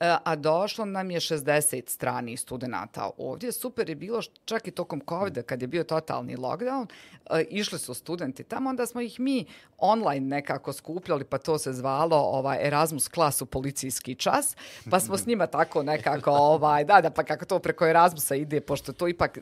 [0.00, 3.52] E, a došlo nam je 60 stranih studenta ovdje.
[3.52, 6.86] Super je bilo čak i tokom covid kad je bio totalni lockdown,
[7.30, 9.44] e, išli su studenti tamo, onda smo ih mi
[9.78, 14.56] online nekako skupljali, pa to se zvalo ovaj Erasmus klasu policijski čas,
[14.90, 18.60] pa smo s njima tako nekako, ovaj, da, da, pa kako to preko Erasmusa ide,
[18.60, 19.38] pošto to ipak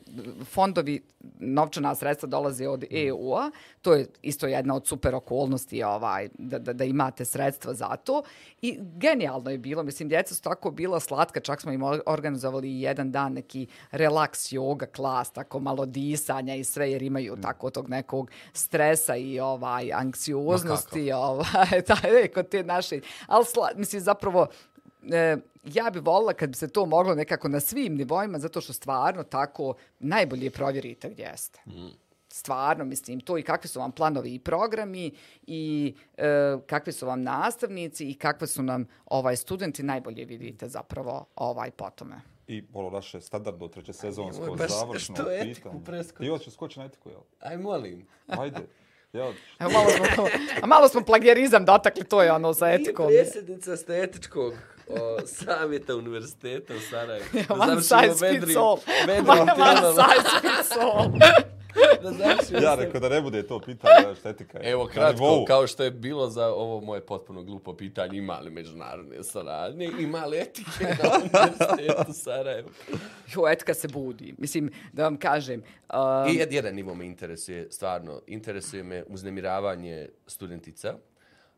[0.51, 1.01] fondovi,
[1.39, 3.51] novčana sredstva dolaze od EU-a,
[3.81, 8.23] to je isto jedna od super okolnosti ovaj, da, da, da imate sredstva za to.
[8.61, 13.11] I genijalno je bilo, mislim, djeca su tako bila slatka, čak smo im organizovali jedan
[13.11, 17.41] dan neki relaks yoga klas, tako malo disanja i sve, jer imaju mm.
[17.41, 24.01] tako tog nekog stresa i ovaj anksioznosti, ovaj, taj, kod te naše, ali sla, mislim,
[24.01, 24.47] zapravo,
[25.11, 28.73] e, ja bih volila kad bi se to moglo nekako na svim nivoima, zato što
[28.73, 31.59] stvarno tako najbolje provjerite gdje jeste.
[31.65, 32.08] Mm
[32.39, 35.11] stvarno, mislim, to i kakvi su vam planovi i programi
[35.47, 41.25] i e, kakvi su vam nastavnici i kakve su nam ovaj studenti, najbolje vidite zapravo
[41.35, 42.21] ovaj potome.
[42.47, 46.23] I ono naše standardno treće sezonsko Aj, završno što je etiku presko?
[46.23, 47.21] I hoće skoči na etiku, jel?
[47.39, 48.07] Aj, molim.
[48.27, 48.67] Ajde.
[49.13, 49.33] Ja.
[49.59, 50.27] Evo, malo, smo,
[50.61, 53.05] a malo smo plagijarizam dotakli, to je ono sa etikom.
[53.05, 54.53] I presjednica ste etičkog
[54.87, 57.25] o, savjeta univerziteta u Sarajevu.
[57.49, 58.77] One size fits all.
[59.27, 61.58] One size fits all
[62.03, 64.59] da znači, ja rekao da ne bude to pitanje estetika.
[64.63, 69.23] Evo kratko, kao što je bilo za ovo moje potpuno glupo pitanje, ima li međunarodne
[69.23, 72.69] saradnje, ima li etike na univerzitetu Sarajevo?
[73.35, 74.35] Jo, etika se budi.
[74.37, 75.63] Mislim, da vam kažem...
[75.93, 76.29] Um...
[76.29, 80.93] I jedan nivo me interesuje, stvarno, interesuje me uznemiravanje studentica.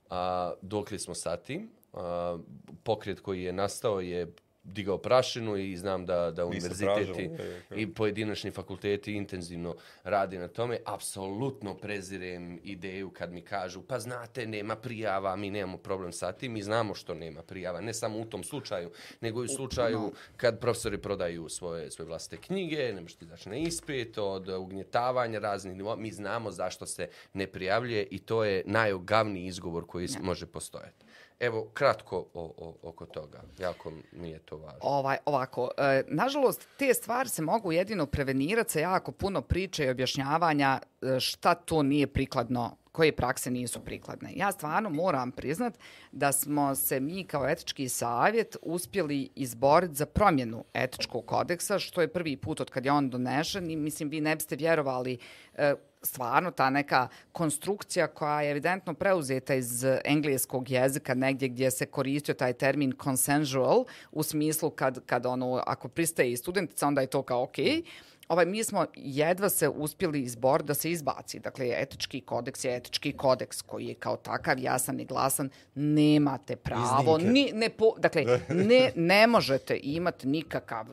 [0.09, 1.69] A, dok li smo sa tim?
[1.93, 2.37] A,
[2.83, 4.33] pokret koji je nastao je
[4.63, 7.29] digao prašinu i znam da, da univerziteti
[7.75, 10.77] i pojedinačni fakulteti intenzivno radi na tome.
[10.85, 16.51] Apsolutno prezirem ideju kad mi kažu pa znate, nema prijava, mi nemamo problem sa tim,
[16.51, 17.81] mi znamo što nema prijava.
[17.81, 18.91] Ne samo u tom slučaju,
[19.21, 23.55] nego i u slučaju kad profesori prodaju svoje, svoje vlastite knjige, ne možete izaći na
[23.55, 25.95] ispit od ugnjetavanja raznih nivoa.
[25.95, 30.19] Mi znamo zašto se ne prijavljuje i to je najogavniji izgovor koji ja.
[30.21, 31.05] može postojati.
[31.41, 33.41] Evo, kratko o, o, oko toga.
[33.59, 34.79] Jako mi je to važno.
[34.81, 39.89] Ovaj, ovako, e, nažalost, te stvari se mogu jedino prevenirati sa jako puno priče i
[39.89, 44.31] objašnjavanja e, šta to nije prikladno koje prakse nisu prikladne.
[44.35, 45.77] Ja stvarno moram priznat
[46.11, 52.13] da smo se mi kao etički savjet uspjeli izboriti za promjenu etičkog kodeksa, što je
[52.13, 55.17] prvi put od kad je on donešen i mislim vi ne biste vjerovali
[55.55, 55.73] e,
[56.03, 62.33] stvarno ta neka konstrukcija koja je evidentno preuzeta iz engleskog jezika negdje gdje se koristio
[62.33, 67.21] taj termin consensual u smislu kad, kad ono, ako pristaje i studentica, onda je to
[67.21, 67.65] kao okej.
[67.65, 67.83] Okay
[68.31, 71.39] ovaj, mi smo jedva se uspjeli izbor da se izbaci.
[71.39, 75.49] Dakle, etički kodeks je etički kodeks koji je kao takav jasan i glasan.
[75.75, 77.17] Nemate pravo.
[77.17, 80.85] Ni, ne po, dakle, ne, ne možete imati nikakav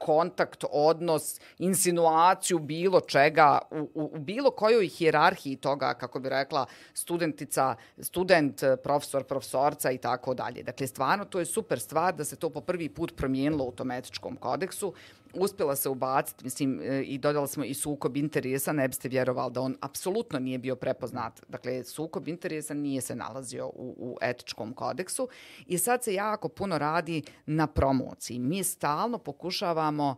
[0.00, 6.66] kontakt, odnos, insinuaciju bilo čega u, u, u bilo kojoj hijerarhiji toga, kako bi rekla,
[6.94, 10.62] studentica, student, profesor, profesorca i tako dalje.
[10.62, 13.90] Dakle, stvarno, to je super stvar da se to po prvi put promijenilo u tom
[13.90, 14.94] etičkom kodeksu
[15.34, 19.60] uspjela se ubaciti, mislim, e, i dodali smo i sukob interesa, ne biste vjerovali da
[19.60, 21.40] on apsolutno nije bio prepoznat.
[21.48, 25.28] Dakle, sukob interesa nije se nalazio u, u etičkom kodeksu
[25.66, 28.38] i sad se jako puno radi na promociji.
[28.38, 30.16] Mi stalno pokušavamo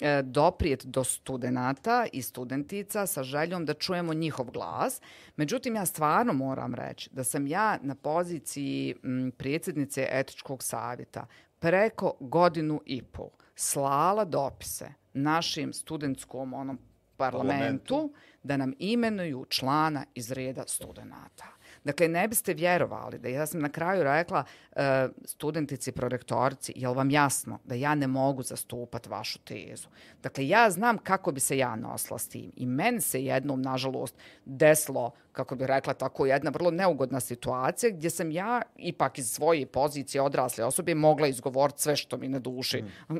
[0.00, 5.00] e, doprijet do studenta i studentica sa željom da čujemo njihov glas.
[5.36, 8.94] Međutim, ja stvarno moram reći da sam ja na poziciji
[9.36, 11.26] predsjednice etičkog savjeta
[11.58, 13.30] preko godinu i pol
[13.60, 16.78] slala dopise našim studentskom onom
[17.16, 18.12] parlamentu, parlamentu
[18.42, 21.44] da nam imenuju člana iz reda studenta.
[21.84, 24.82] Dakle, ne biste vjerovali da ja sam na kraju rekla uh,
[25.24, 29.88] studentici, prorektorici, je vam jasno da ja ne mogu zastupati vašu tezu?
[30.22, 32.52] Dakle, ja znam kako bi se ja nosla s tim.
[32.56, 38.10] I meni se jednom, nažalost, deslo, kako bi rekla, tako jedna vrlo neugodna situacija gdje
[38.10, 42.84] sam ja ipak iz svoje pozicije odrasle osobe mogla izgovoriti sve što mi na duši
[43.08, 43.16] mm.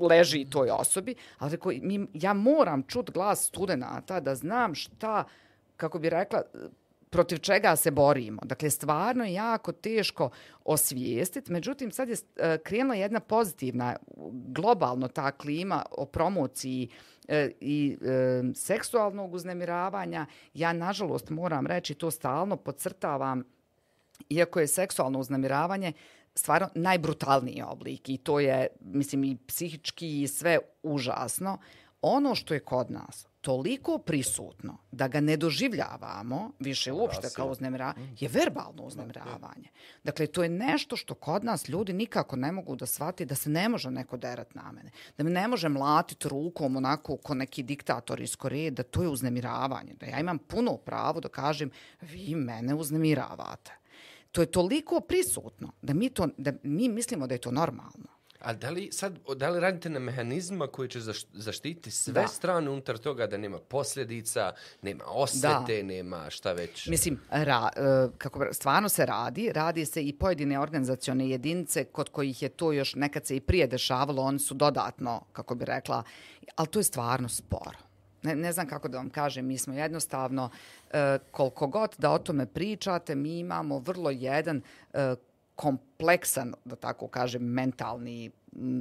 [0.10, 1.14] leži toj osobi.
[1.38, 5.24] Ali tako, mi, ja moram čut glas studenta da znam šta,
[5.76, 6.42] kako bi rekla,
[7.14, 8.42] protiv čega se borimo.
[8.44, 10.30] Dakle, stvarno je jako teško
[10.64, 11.52] osvijestiti.
[11.52, 13.96] Međutim, sad je e, krenula jedna pozitivna,
[14.48, 16.88] globalno ta klima o promociji
[17.28, 20.26] e, i e, seksualnog uznemiravanja.
[20.54, 23.44] Ja, nažalost, moram reći, to stalno podcrtavam,
[24.28, 25.92] iako je seksualno uznemiravanje
[26.34, 31.58] stvarno najbrutalniji oblik i to je, mislim, i psihički i sve užasno.
[32.06, 38.16] Ono što je kod nas, toliko prisutno da ga ne doživljavamo više uopšte kao uznemiravanje,
[38.20, 39.68] je verbalno uznemiravanje.
[40.04, 43.50] Dakle, to je nešto što kod nas ljudi nikako ne mogu da shvati da se
[43.50, 44.90] ne može neko derat na mene.
[45.18, 49.08] Da me ne može mlatiti rukom onako ko neki diktator iz Koreje, da to je
[49.08, 49.94] uznemiravanje.
[50.00, 51.70] Da ja imam puno pravo da kažem
[52.00, 53.72] vi mene uznemiravate.
[54.32, 58.13] To je toliko prisutno da mi, to, da mi mislimo da je to normalno.
[58.44, 61.00] A da li, sad, da li radite na mehanizma koji će
[61.32, 62.28] zaštiti sve da.
[62.28, 64.52] strane unutar toga da nema posljedica,
[64.82, 65.82] nema osvete, da.
[65.82, 66.86] nema šta već?
[66.86, 69.52] Mislim, ra, e, kako, stvarno se radi.
[69.52, 73.66] Radi se i pojedine organizacione jedinice kod kojih je to još nekad se i prije
[73.66, 74.22] dešavalo.
[74.22, 76.02] Oni su dodatno, kako bi rekla,
[76.56, 77.78] ali to je stvarno sporo.
[78.22, 80.50] Ne, ne znam kako da vam kažem, mi smo jednostavno,
[80.92, 84.62] e, koliko god da o tome pričate, mi imamo vrlo jedan
[84.92, 85.14] e,
[85.94, 88.30] kompleksan, da tako kažem, mentalni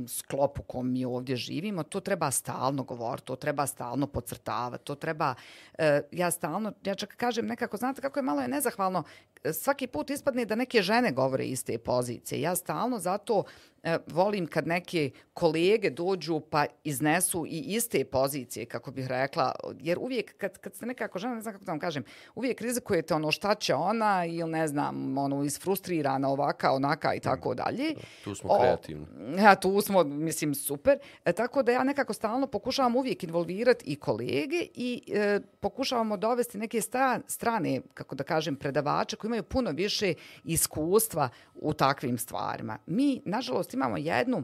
[0.07, 4.95] sklop u kom mi ovdje živimo, to treba stalno govoriti, to treba stalno pocrtavati, to
[4.95, 5.35] treba,
[5.77, 9.03] e, ja stalno, ja čak kažem nekako, znate kako je malo je nezahvalno,
[9.43, 12.41] e, svaki put ispadne da neke žene govore iste pozicije.
[12.41, 13.43] Ja stalno zato
[13.83, 19.97] e, volim kad neke kolege dođu pa iznesu i iste pozicije, kako bih rekla, jer
[19.99, 22.03] uvijek kad, kad ste nekako žena, ne znam kako da vam kažem,
[22.35, 27.53] uvijek rizikujete ono šta će ona ili ne znam, ono isfrustrirana ovaka, onaka i tako
[27.53, 27.93] dalje.
[28.23, 29.05] Tu smo kreativni.
[29.37, 30.97] Ja, tu smo, mislim, super.
[31.25, 36.57] E, tako da ja nekako stalno pokušavam uvijek involvirati i kolege i e, pokušavamo dovesti
[36.57, 40.13] neke sta, strane, kako da kažem, predavače koji imaju puno više
[40.43, 42.77] iskustva u takvim stvarima.
[42.85, 44.43] Mi, nažalost, imamo jednu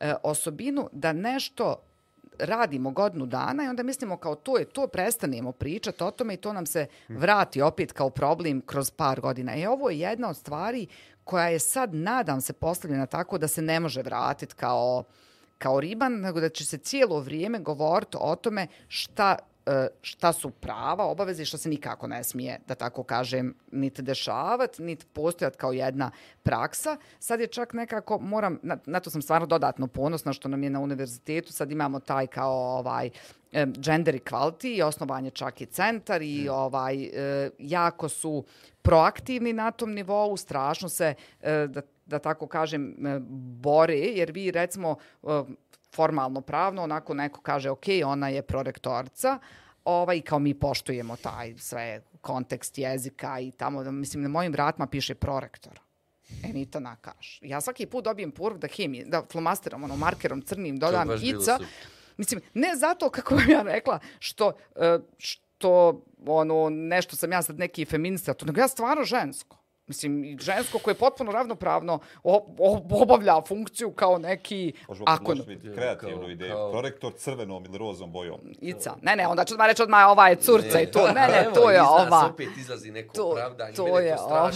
[0.00, 1.76] e, osobinu da nešto
[2.38, 6.36] radimo godinu dana i onda mislimo kao to je to, prestanemo pričati o tome i
[6.36, 9.56] to nam se vrati opet kao problem kroz par godina.
[9.56, 10.86] I ovo je jedna od stvari
[11.28, 15.04] koja je sad, nadam se, postavljena tako da se ne može vratiti kao,
[15.58, 19.36] kao riban, nego da će se cijelo vrijeme govoriti o tome šta
[20.02, 24.82] šta su prava, obaveze i što se nikako ne smije, da tako kažem, niti dešavati,
[24.82, 26.10] niti postojati kao jedna
[26.42, 26.96] praksa.
[27.18, 30.70] Sad je čak nekako, moram, na, na to sam stvarno dodatno ponosna što nam je
[30.70, 33.10] na univerzitetu, sad imamo taj kao ovaj
[33.52, 36.52] gender equality i osnovan je čak i centar i mm.
[36.52, 38.44] ovaj e, jako su
[38.82, 42.94] proaktivni na tom nivou, strašno se e, da, da tako kažem
[43.62, 44.96] bore jer vi recimo
[45.94, 49.38] formalno pravno, onako neko kaže, ok, ona je prorektorca,
[49.84, 55.14] ovaj, kao mi poštujemo taj sve kontekst jezika i tamo, mislim, na mojim vratima piše
[55.14, 55.80] prorektor.
[56.44, 57.38] Enita Nakaš.
[57.42, 61.58] Ja svaki put dobijem poruk da hemije, da flomasterom, ono, markerom crnim, dodam ica.
[62.16, 67.58] Mislim, ne zato, kako bih ja rekla, što, e, što ono, nešto sam ja sad
[67.58, 71.98] neki feminista, to nego ja stvarno žensko mislim, žensko koje je potpuno ravnopravno
[72.90, 74.72] obavlja funkciju kao neki...
[74.88, 75.34] Možemo ako...
[75.34, 76.52] biti kreativnu ideju.
[76.52, 76.70] Kao...
[76.70, 78.40] Prorektor crvenom ili rozom bojom.
[78.60, 78.94] Ica.
[79.02, 81.06] Ne, ne, onda ću odmah reći odmah ova je curca ne, i to.
[81.06, 82.24] Ne, ne, to je ova.
[82.24, 83.72] Iz opet izlazi neko to, pravdanje.
[83.72, 84.50] To je ova.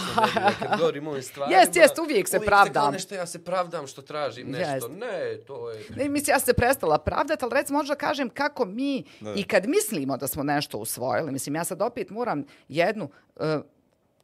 [0.59, 1.59] Kad govorim ovim stvarima...
[1.59, 2.89] Jest, jest, uvijek se pravdam.
[2.89, 4.75] Uvijek se nešto, ja se pravdam što tražim nešto.
[4.75, 4.89] Jest.
[4.91, 5.85] Ne, to je...
[5.97, 9.35] Ne, mislim, ja se prestala pravdati, ali recimo možda kažem kako mi ne.
[9.37, 11.33] i kad mislimo da smo nešto usvojili.
[11.33, 13.09] Mislim, ja sad opet moram jednu...
[13.37, 13.47] Uh,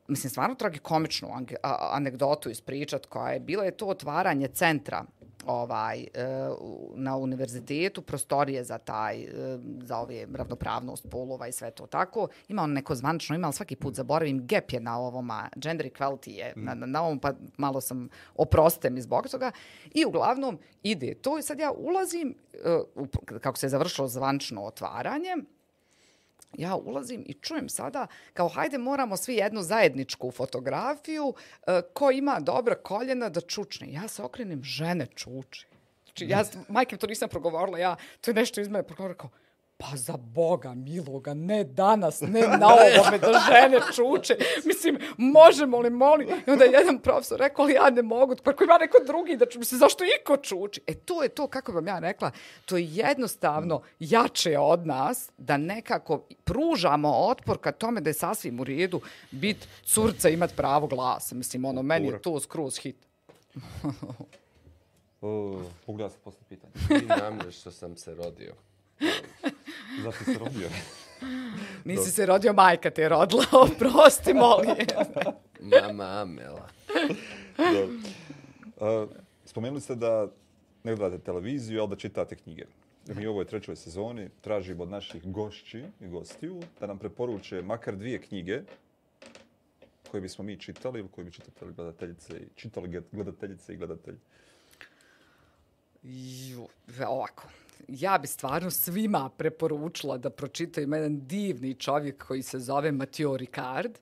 [0.09, 1.29] mislim, stvarno tragikomičnu
[1.93, 5.05] anegdotu ispričat koja je bila je to otvaranje centra
[5.47, 6.07] ovaj e,
[6.95, 9.29] na univerzitetu prostorije za taj e,
[9.83, 12.29] za ove ravnopravnost polova i sve to tako.
[12.49, 15.87] Ima on neko zvanično, ima ali svaki put zaboravim gap je na ovom, a gender
[15.87, 19.51] equality je na, na, na ovom, pa malo sam oprostem mi zbog toga.
[19.95, 22.79] I uglavnom ide to i sad ja ulazim, e,
[23.41, 25.37] kako se je završilo zvanično otvaranje,
[26.57, 31.35] ja ulazim i čujem sada kao hajde moramo svi jednu zajedničku fotografiju
[31.67, 33.93] e, ko ima dobra koljena da čučne.
[33.93, 35.67] Ja se okrenem, žene čuče.
[36.05, 39.31] Znači, ja, majke to nisam progovorila, ja, to je nešto iz mene progovorila kao,
[39.81, 44.37] pa za Boga miloga, ne danas, ne na ovome da žene čuče.
[44.65, 46.29] Mislim, možemo li, molim?
[46.47, 49.37] I onda je jedan profesor rekao, ali ja ne mogu, pa ako ima neko drugi
[49.37, 50.81] da čuče, mislim, zašto iko čuči?
[50.87, 52.31] E, to je to, kako vam ja rekla,
[52.65, 58.61] to je jednostavno jače od nas da nekako pružamo otpor ka tome da je sasvim
[58.61, 59.01] u redu
[59.31, 61.35] bit curca imat pravo glasa.
[61.35, 62.97] Mislim, ono, meni je to skroz hit.
[65.21, 66.73] O, mogu ja se posle pitanje.
[66.89, 68.55] Ti namre što sam se rodio.
[70.03, 70.69] Zašto se rodio?
[71.85, 74.77] Nisi se rodio, majka te je rodila, oprosti, molim.
[75.61, 76.69] Mama Amela.
[77.57, 77.89] Dobro.
[78.77, 79.11] Uh,
[79.45, 80.29] spomenuli ste da
[80.85, 82.65] ne gledate televiziju, ali da čitate knjige.
[83.15, 87.97] Mi u ovoj trećoj sezoni tražimo od naših gošći i gostiju da nam preporuče makar
[87.97, 88.61] dvije knjige
[90.11, 94.19] koje bismo mi čitali ili koje bi čitali gledateljice i čitali gledateljice i gledatelji.
[96.03, 96.69] Ju,
[97.07, 97.49] ovako.
[97.89, 103.99] Ja bi stvarno svima preporučila da pročitaju jedan divni čovjek koji se zove Mateo Ricard.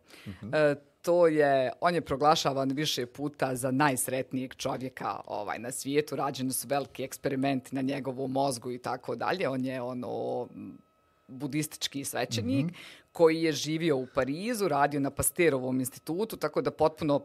[0.52, 6.16] E, to je, on je proglašavan više puta za najsretnijeg čovjeka ovaj, na svijetu.
[6.16, 9.48] Rađeni su veliki eksperimenti na njegovom mozgu i tako dalje.
[9.48, 10.46] On je ono
[11.28, 12.66] budistički svećenik
[13.12, 17.20] koji je živio u Parizu, radio na Pasterovom institutu, tako da potpuno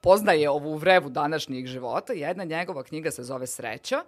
[0.00, 2.12] poznaje ovu vrevu današnjeg života.
[2.12, 4.04] Jedna njegova knjiga se zove Sreća.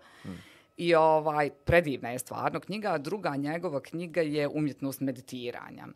[0.77, 5.87] I ovaj, predivna je stvarno knjiga, a druga njegova knjiga je Umjetnost meditiranja.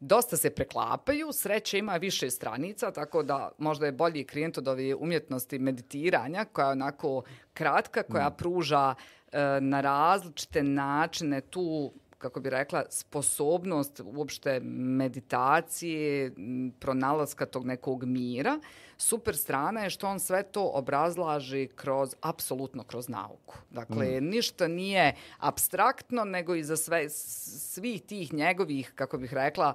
[0.00, 4.94] Dosta se preklapaju, sreća ima više stranica, tako da možda je bolji klijent od ove
[4.94, 8.94] umjetnosti meditiranja, koja je onako kratka, koja pruža
[9.32, 16.32] e, na različite načine tu kako bi rekla, sposobnost uopšte meditacije,
[16.80, 18.60] pronalaska tog nekog mira.
[18.96, 23.58] Super strana je što on sve to obrazlaži kroz, apsolutno kroz nauku.
[23.70, 29.74] Dakle, ništa nije abstraktno, nego i za sve, svih tih njegovih, kako bih rekla,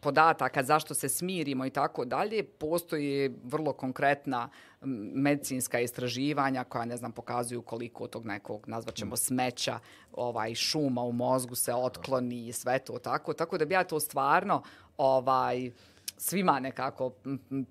[0.00, 4.48] podataka zašto se smirimo i tako dalje, postoji vrlo konkretna
[5.14, 9.78] medicinska istraživanja koja, ne znam, pokazuju koliko tog nekog, nazvaćemo smeća,
[10.12, 13.32] ovaj, šuma u mozgu se otkloni i sve to tako.
[13.32, 14.62] Tako da bi ja to stvarno
[14.96, 15.70] ovaj,
[16.16, 17.12] svima nekako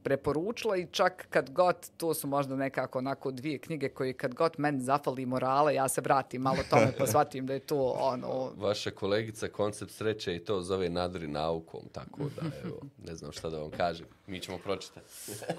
[0.04, 4.54] preporučila i čak kad god, to su možda nekako onako dvije knjige koje kad god
[4.58, 8.92] meni zafali morale, ja se vratim malo tome pa shvatim da je to ono, Vaša
[8.92, 13.60] kolegica koncept sreće i to zove nadri naukom, tako da evo, ne znam šta da
[13.60, 14.08] vam kažem.
[14.28, 15.06] Mi ćemo pročitati.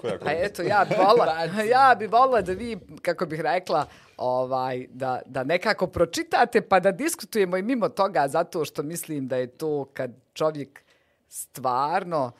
[0.01, 3.85] Koja Pa eto, ja bi volila, ja bi volila da vi, kako bih rekla,
[4.17, 9.37] ovaj, da, da nekako pročitate pa da diskutujemo i mimo toga zato što mislim da
[9.37, 10.83] je to kad čovjek
[11.27, 12.31] stvarno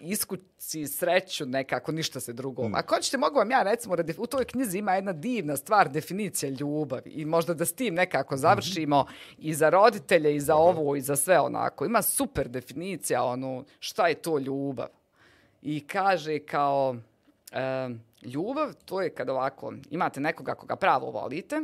[0.00, 2.68] iskuci sreću nekako, ništa se drugo.
[2.68, 2.74] Mm.
[2.74, 6.50] Ako hoćete, mogu vam ja recimo, def- u toj knjizi ima jedna divna stvar, definicija
[6.60, 9.06] ljubavi i možda da s tim nekako završimo
[9.38, 11.84] i za roditelje i za ovo i za sve onako.
[11.84, 14.88] Ima super definicija, ono, šta je to ljubav.
[15.62, 16.96] I kaže kao,
[17.52, 17.88] e,
[18.22, 21.60] ljubav, to je kad ovako, imate nekoga koga pravo volite,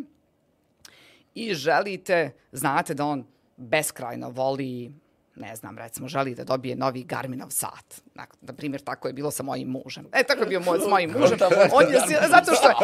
[1.34, 3.24] i želite, znate da on
[3.56, 4.92] beskrajno voli,
[5.36, 8.00] ne znam, recimo, želi da dobije novi Garminov sat.
[8.14, 10.06] Na, na primjer, tako je bilo sa mojim mužem.
[10.12, 11.38] E, tako je bio moj, s mojim mužem.
[11.72, 12.74] On je, zato, što je,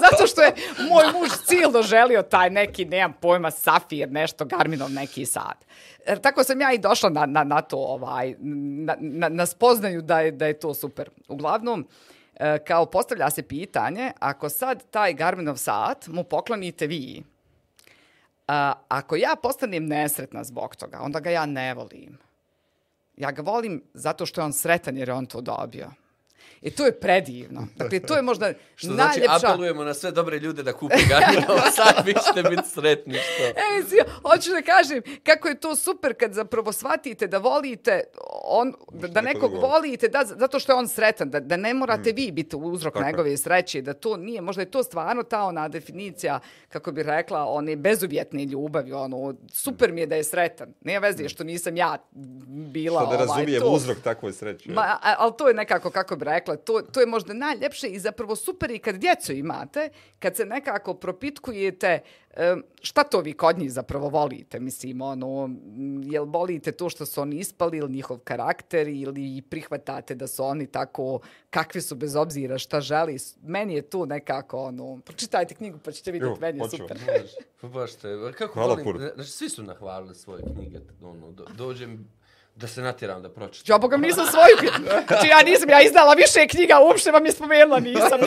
[0.10, 0.52] zato što je
[0.90, 5.64] moj muž silno želio taj neki, nemam pojma, safir, nešto, Garminov neki sat.
[6.06, 10.02] E, tako sam ja i došla na, na, na to, ovaj, na, na, na spoznaju
[10.02, 11.10] da je, da je to super.
[11.28, 11.88] Uglavnom,
[12.34, 17.22] e, kao postavlja se pitanje, ako sad taj Garminov sat mu poklonite vi,
[18.48, 22.18] A, ako ja postanem nesretna zbog toga, onda ga ja ne volim.
[23.16, 25.90] Ja ga volim zato što je on sretan jer je on to dobio.
[26.62, 27.66] I to je predivno.
[27.76, 29.48] Dakle, to je možda Što znači, najljepša...
[29.48, 33.44] apelujemo na sve dobre ljude da kupe Garminov sad, vi ćete biti sretni što.
[33.44, 38.02] E, mislim, hoću da kažem kako je to super kad zapravo shvatite da volite
[38.44, 41.74] on, da, da neko nekog volite da, zato što je on sretan, da, da ne
[41.74, 43.12] morate vi biti uzrok Tako je.
[43.12, 47.44] njegove sreće, da to nije, možda je to stvarno ta ona definicija, kako bi rekla,
[47.44, 50.74] one bezuvjetne ljubavi, ono, super mi je da je sretan.
[50.80, 51.98] Nije veze što nisam ja
[52.72, 53.68] bila Što da ovaj, razumijem to.
[53.68, 54.70] uzrok takvoj sreći.
[54.70, 58.36] Ma, ali to je nekako, kako bi rekla, to, to je možda najljepše i zapravo
[58.36, 59.88] super i kad djecu imate,
[60.18, 62.00] kad se nekako propitkujete
[62.82, 65.50] šta to vi kod njih zapravo volite, mislim, ono,
[66.04, 70.66] jel volite to što su oni ispali ili njihov karakter ili prihvatate da su oni
[70.66, 71.20] tako
[71.50, 73.16] kakvi su bez obzira šta želi.
[73.42, 76.76] Meni je to nekako, ono, pročitajte knjigu pa ćete vidjeti, meni je hoću.
[76.76, 76.98] super.
[77.60, 78.08] Pa baš te,
[78.38, 82.08] kako Hvala volim, znači, svi su nahvalili svoje knjige, ono, do, dođem
[82.58, 83.74] da se natjeram da pročitam.
[83.74, 84.90] Ja, Boga, nisam svoju knjigu.
[85.06, 88.18] Znači, ja nisam, ja izdala više knjiga, uopšte vam je spomenula, nisam.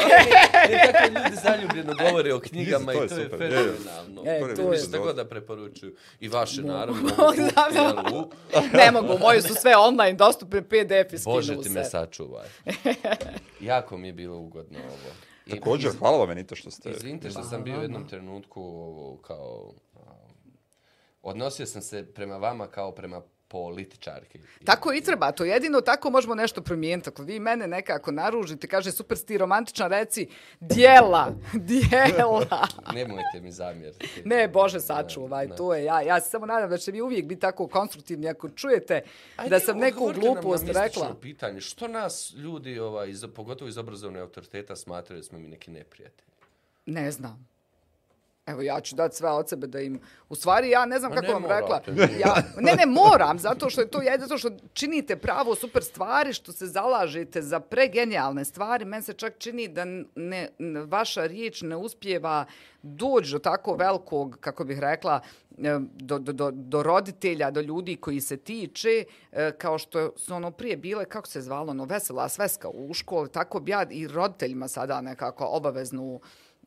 [0.69, 4.21] Ne, tako ljudi zaljubljeno govore o knjigama to i to je je super, fenomenalno.
[4.25, 5.01] E, to je to dobro.
[5.01, 5.95] god da preporučuju.
[6.19, 7.09] I vaše, naravno.
[8.73, 11.69] Ne mogu, moje su sve online dostupne, PDF i skinu Bože ti se.
[11.69, 12.47] me sačuvaj.
[13.61, 15.13] Jako mi je bilo ugodno ovo.
[15.45, 16.89] I- Također, iz- hvala vam Benito što ste...
[16.89, 19.73] Izvinite što sam bio u jednom trenutku ovo, kao...
[21.23, 23.21] Odnosio sam se prema vama kao prema
[23.51, 24.39] političarki.
[24.65, 27.09] Tako i treba, to jedino tako možemo nešto promijeniti.
[27.09, 30.27] Ako vi mene nekako naružite, kaže super si ti romantična, reci
[30.59, 31.35] dijela,
[31.69, 32.67] dijela.
[32.95, 34.21] Nemojte mi zamjeriti.
[34.25, 36.01] Ne, Bože, sačuvaj, to je ja.
[36.01, 39.01] Ja se samo nadam da ćete vi uvijek biti tako konstruktivni ako čujete
[39.35, 41.15] Ajde, da sam neku glupost rekla.
[41.21, 41.61] pitanje.
[41.61, 46.31] Što nas ljudi, ovaj, iz, pogotovo iz obrazovne autoriteta, smatraju da smo mi neki neprijatelji?
[46.85, 47.50] Ne znam.
[48.51, 49.99] Evo, ja ću dati sve od sebe da im...
[50.29, 51.91] U stvari, ja ne znam Ma kako ne vam morate.
[51.91, 52.07] rekla.
[52.19, 56.33] Ja, ne, ne, moram, zato što je to jedno, zato što činite pravo super stvari,
[56.33, 58.85] što se zalažete za pregenijalne stvari.
[58.85, 62.45] Meni se čak čini da ne, n- vaša riječ ne uspjeva
[62.81, 65.19] doći do tako velikog, kako bih rekla,
[65.57, 70.33] e, do, do, do, do roditelja, do ljudi koji se tiče, e, kao što su
[70.33, 74.07] ono prije bile, kako se zvalo, ono, vesela sveska u školi, tako bi ja i
[74.07, 76.19] roditeljima sada nekako obaveznu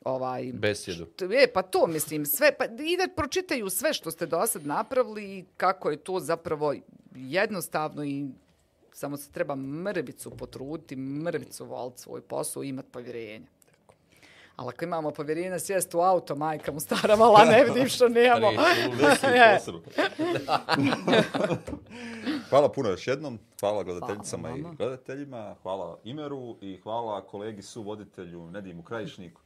[0.05, 1.07] ovaj, Besjedu.
[1.07, 4.67] T- E, pa to mislim, sve, pa i da pročitaju sve što ste do sad
[4.67, 6.75] napravili i kako je to zapravo
[7.15, 8.27] jednostavno i
[8.93, 13.47] samo se treba mrvicu potruditi, mrvicu voliti svoj posao i imati povjerenje.
[14.57, 18.49] Ali ako imamo povjerenje, sjest u auto, majka mu stara mala, ne vidim što nemamo.
[19.23, 19.59] E,
[22.49, 23.39] Hvala puno još jednom.
[23.61, 25.55] Hvala gledateljicama Hvala i gledateljima.
[25.63, 29.41] Hvala Imeru i hvala kolegi suvoditelju Nedimu Krajišniku.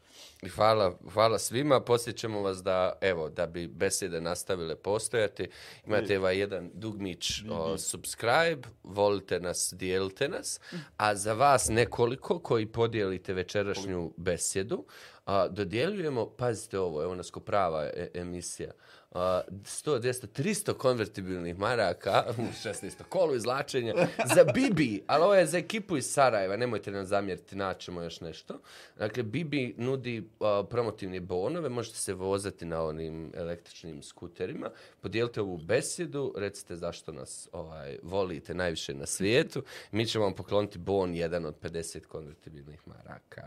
[0.54, 1.80] Hvala, hvala svima.
[1.80, 5.48] Posjećamo vas da, evo, da bi besede nastavile postojati.
[5.86, 10.60] Imate ovaj jedan dugmić o, subscribe, volite nas, dijelite nas.
[10.96, 14.84] A za vas nekoliko koji podijelite večerašnju besjedu,
[15.26, 18.70] a, dodjeljujemo, pazite ovo, evo nas ko prava e- emisija,
[19.18, 23.02] uh, 100, 200, 300 konvertibilnih maraka u 16.
[23.08, 23.94] kolu izlačenja
[24.34, 28.60] za Bibi, ali ovo je za ekipu iz Sarajeva, nemojte nam zamjeriti, naćemo još nešto.
[28.98, 34.70] Dakle, Bibi nudi uh, promotivne bonove, možete se vozati na onim električnim skuterima,
[35.00, 39.62] podijelite ovu besjedu, recite zašto nas ovaj, volite najviše na svijetu,
[39.92, 43.42] mi ćemo vam pokloniti bon jedan od 50 konvertibilnih maraka.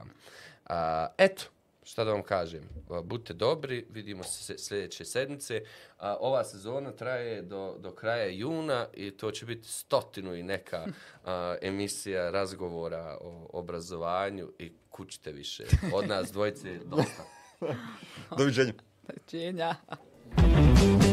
[0.70, 0.76] Uh,
[1.18, 1.44] eto,
[1.84, 2.70] šta da vam kažem,
[3.04, 5.62] budite dobri, vidimo se sljedeće sedmice.
[5.98, 10.86] A, ova sezona traje do, do kraja juna i to će biti stotinu i neka
[11.26, 15.64] a, emisija razgovora o obrazovanju i kućite više.
[15.94, 17.24] Od nas dvojice dosta.
[18.38, 18.74] Doviđenja.
[19.28, 19.76] Čenja.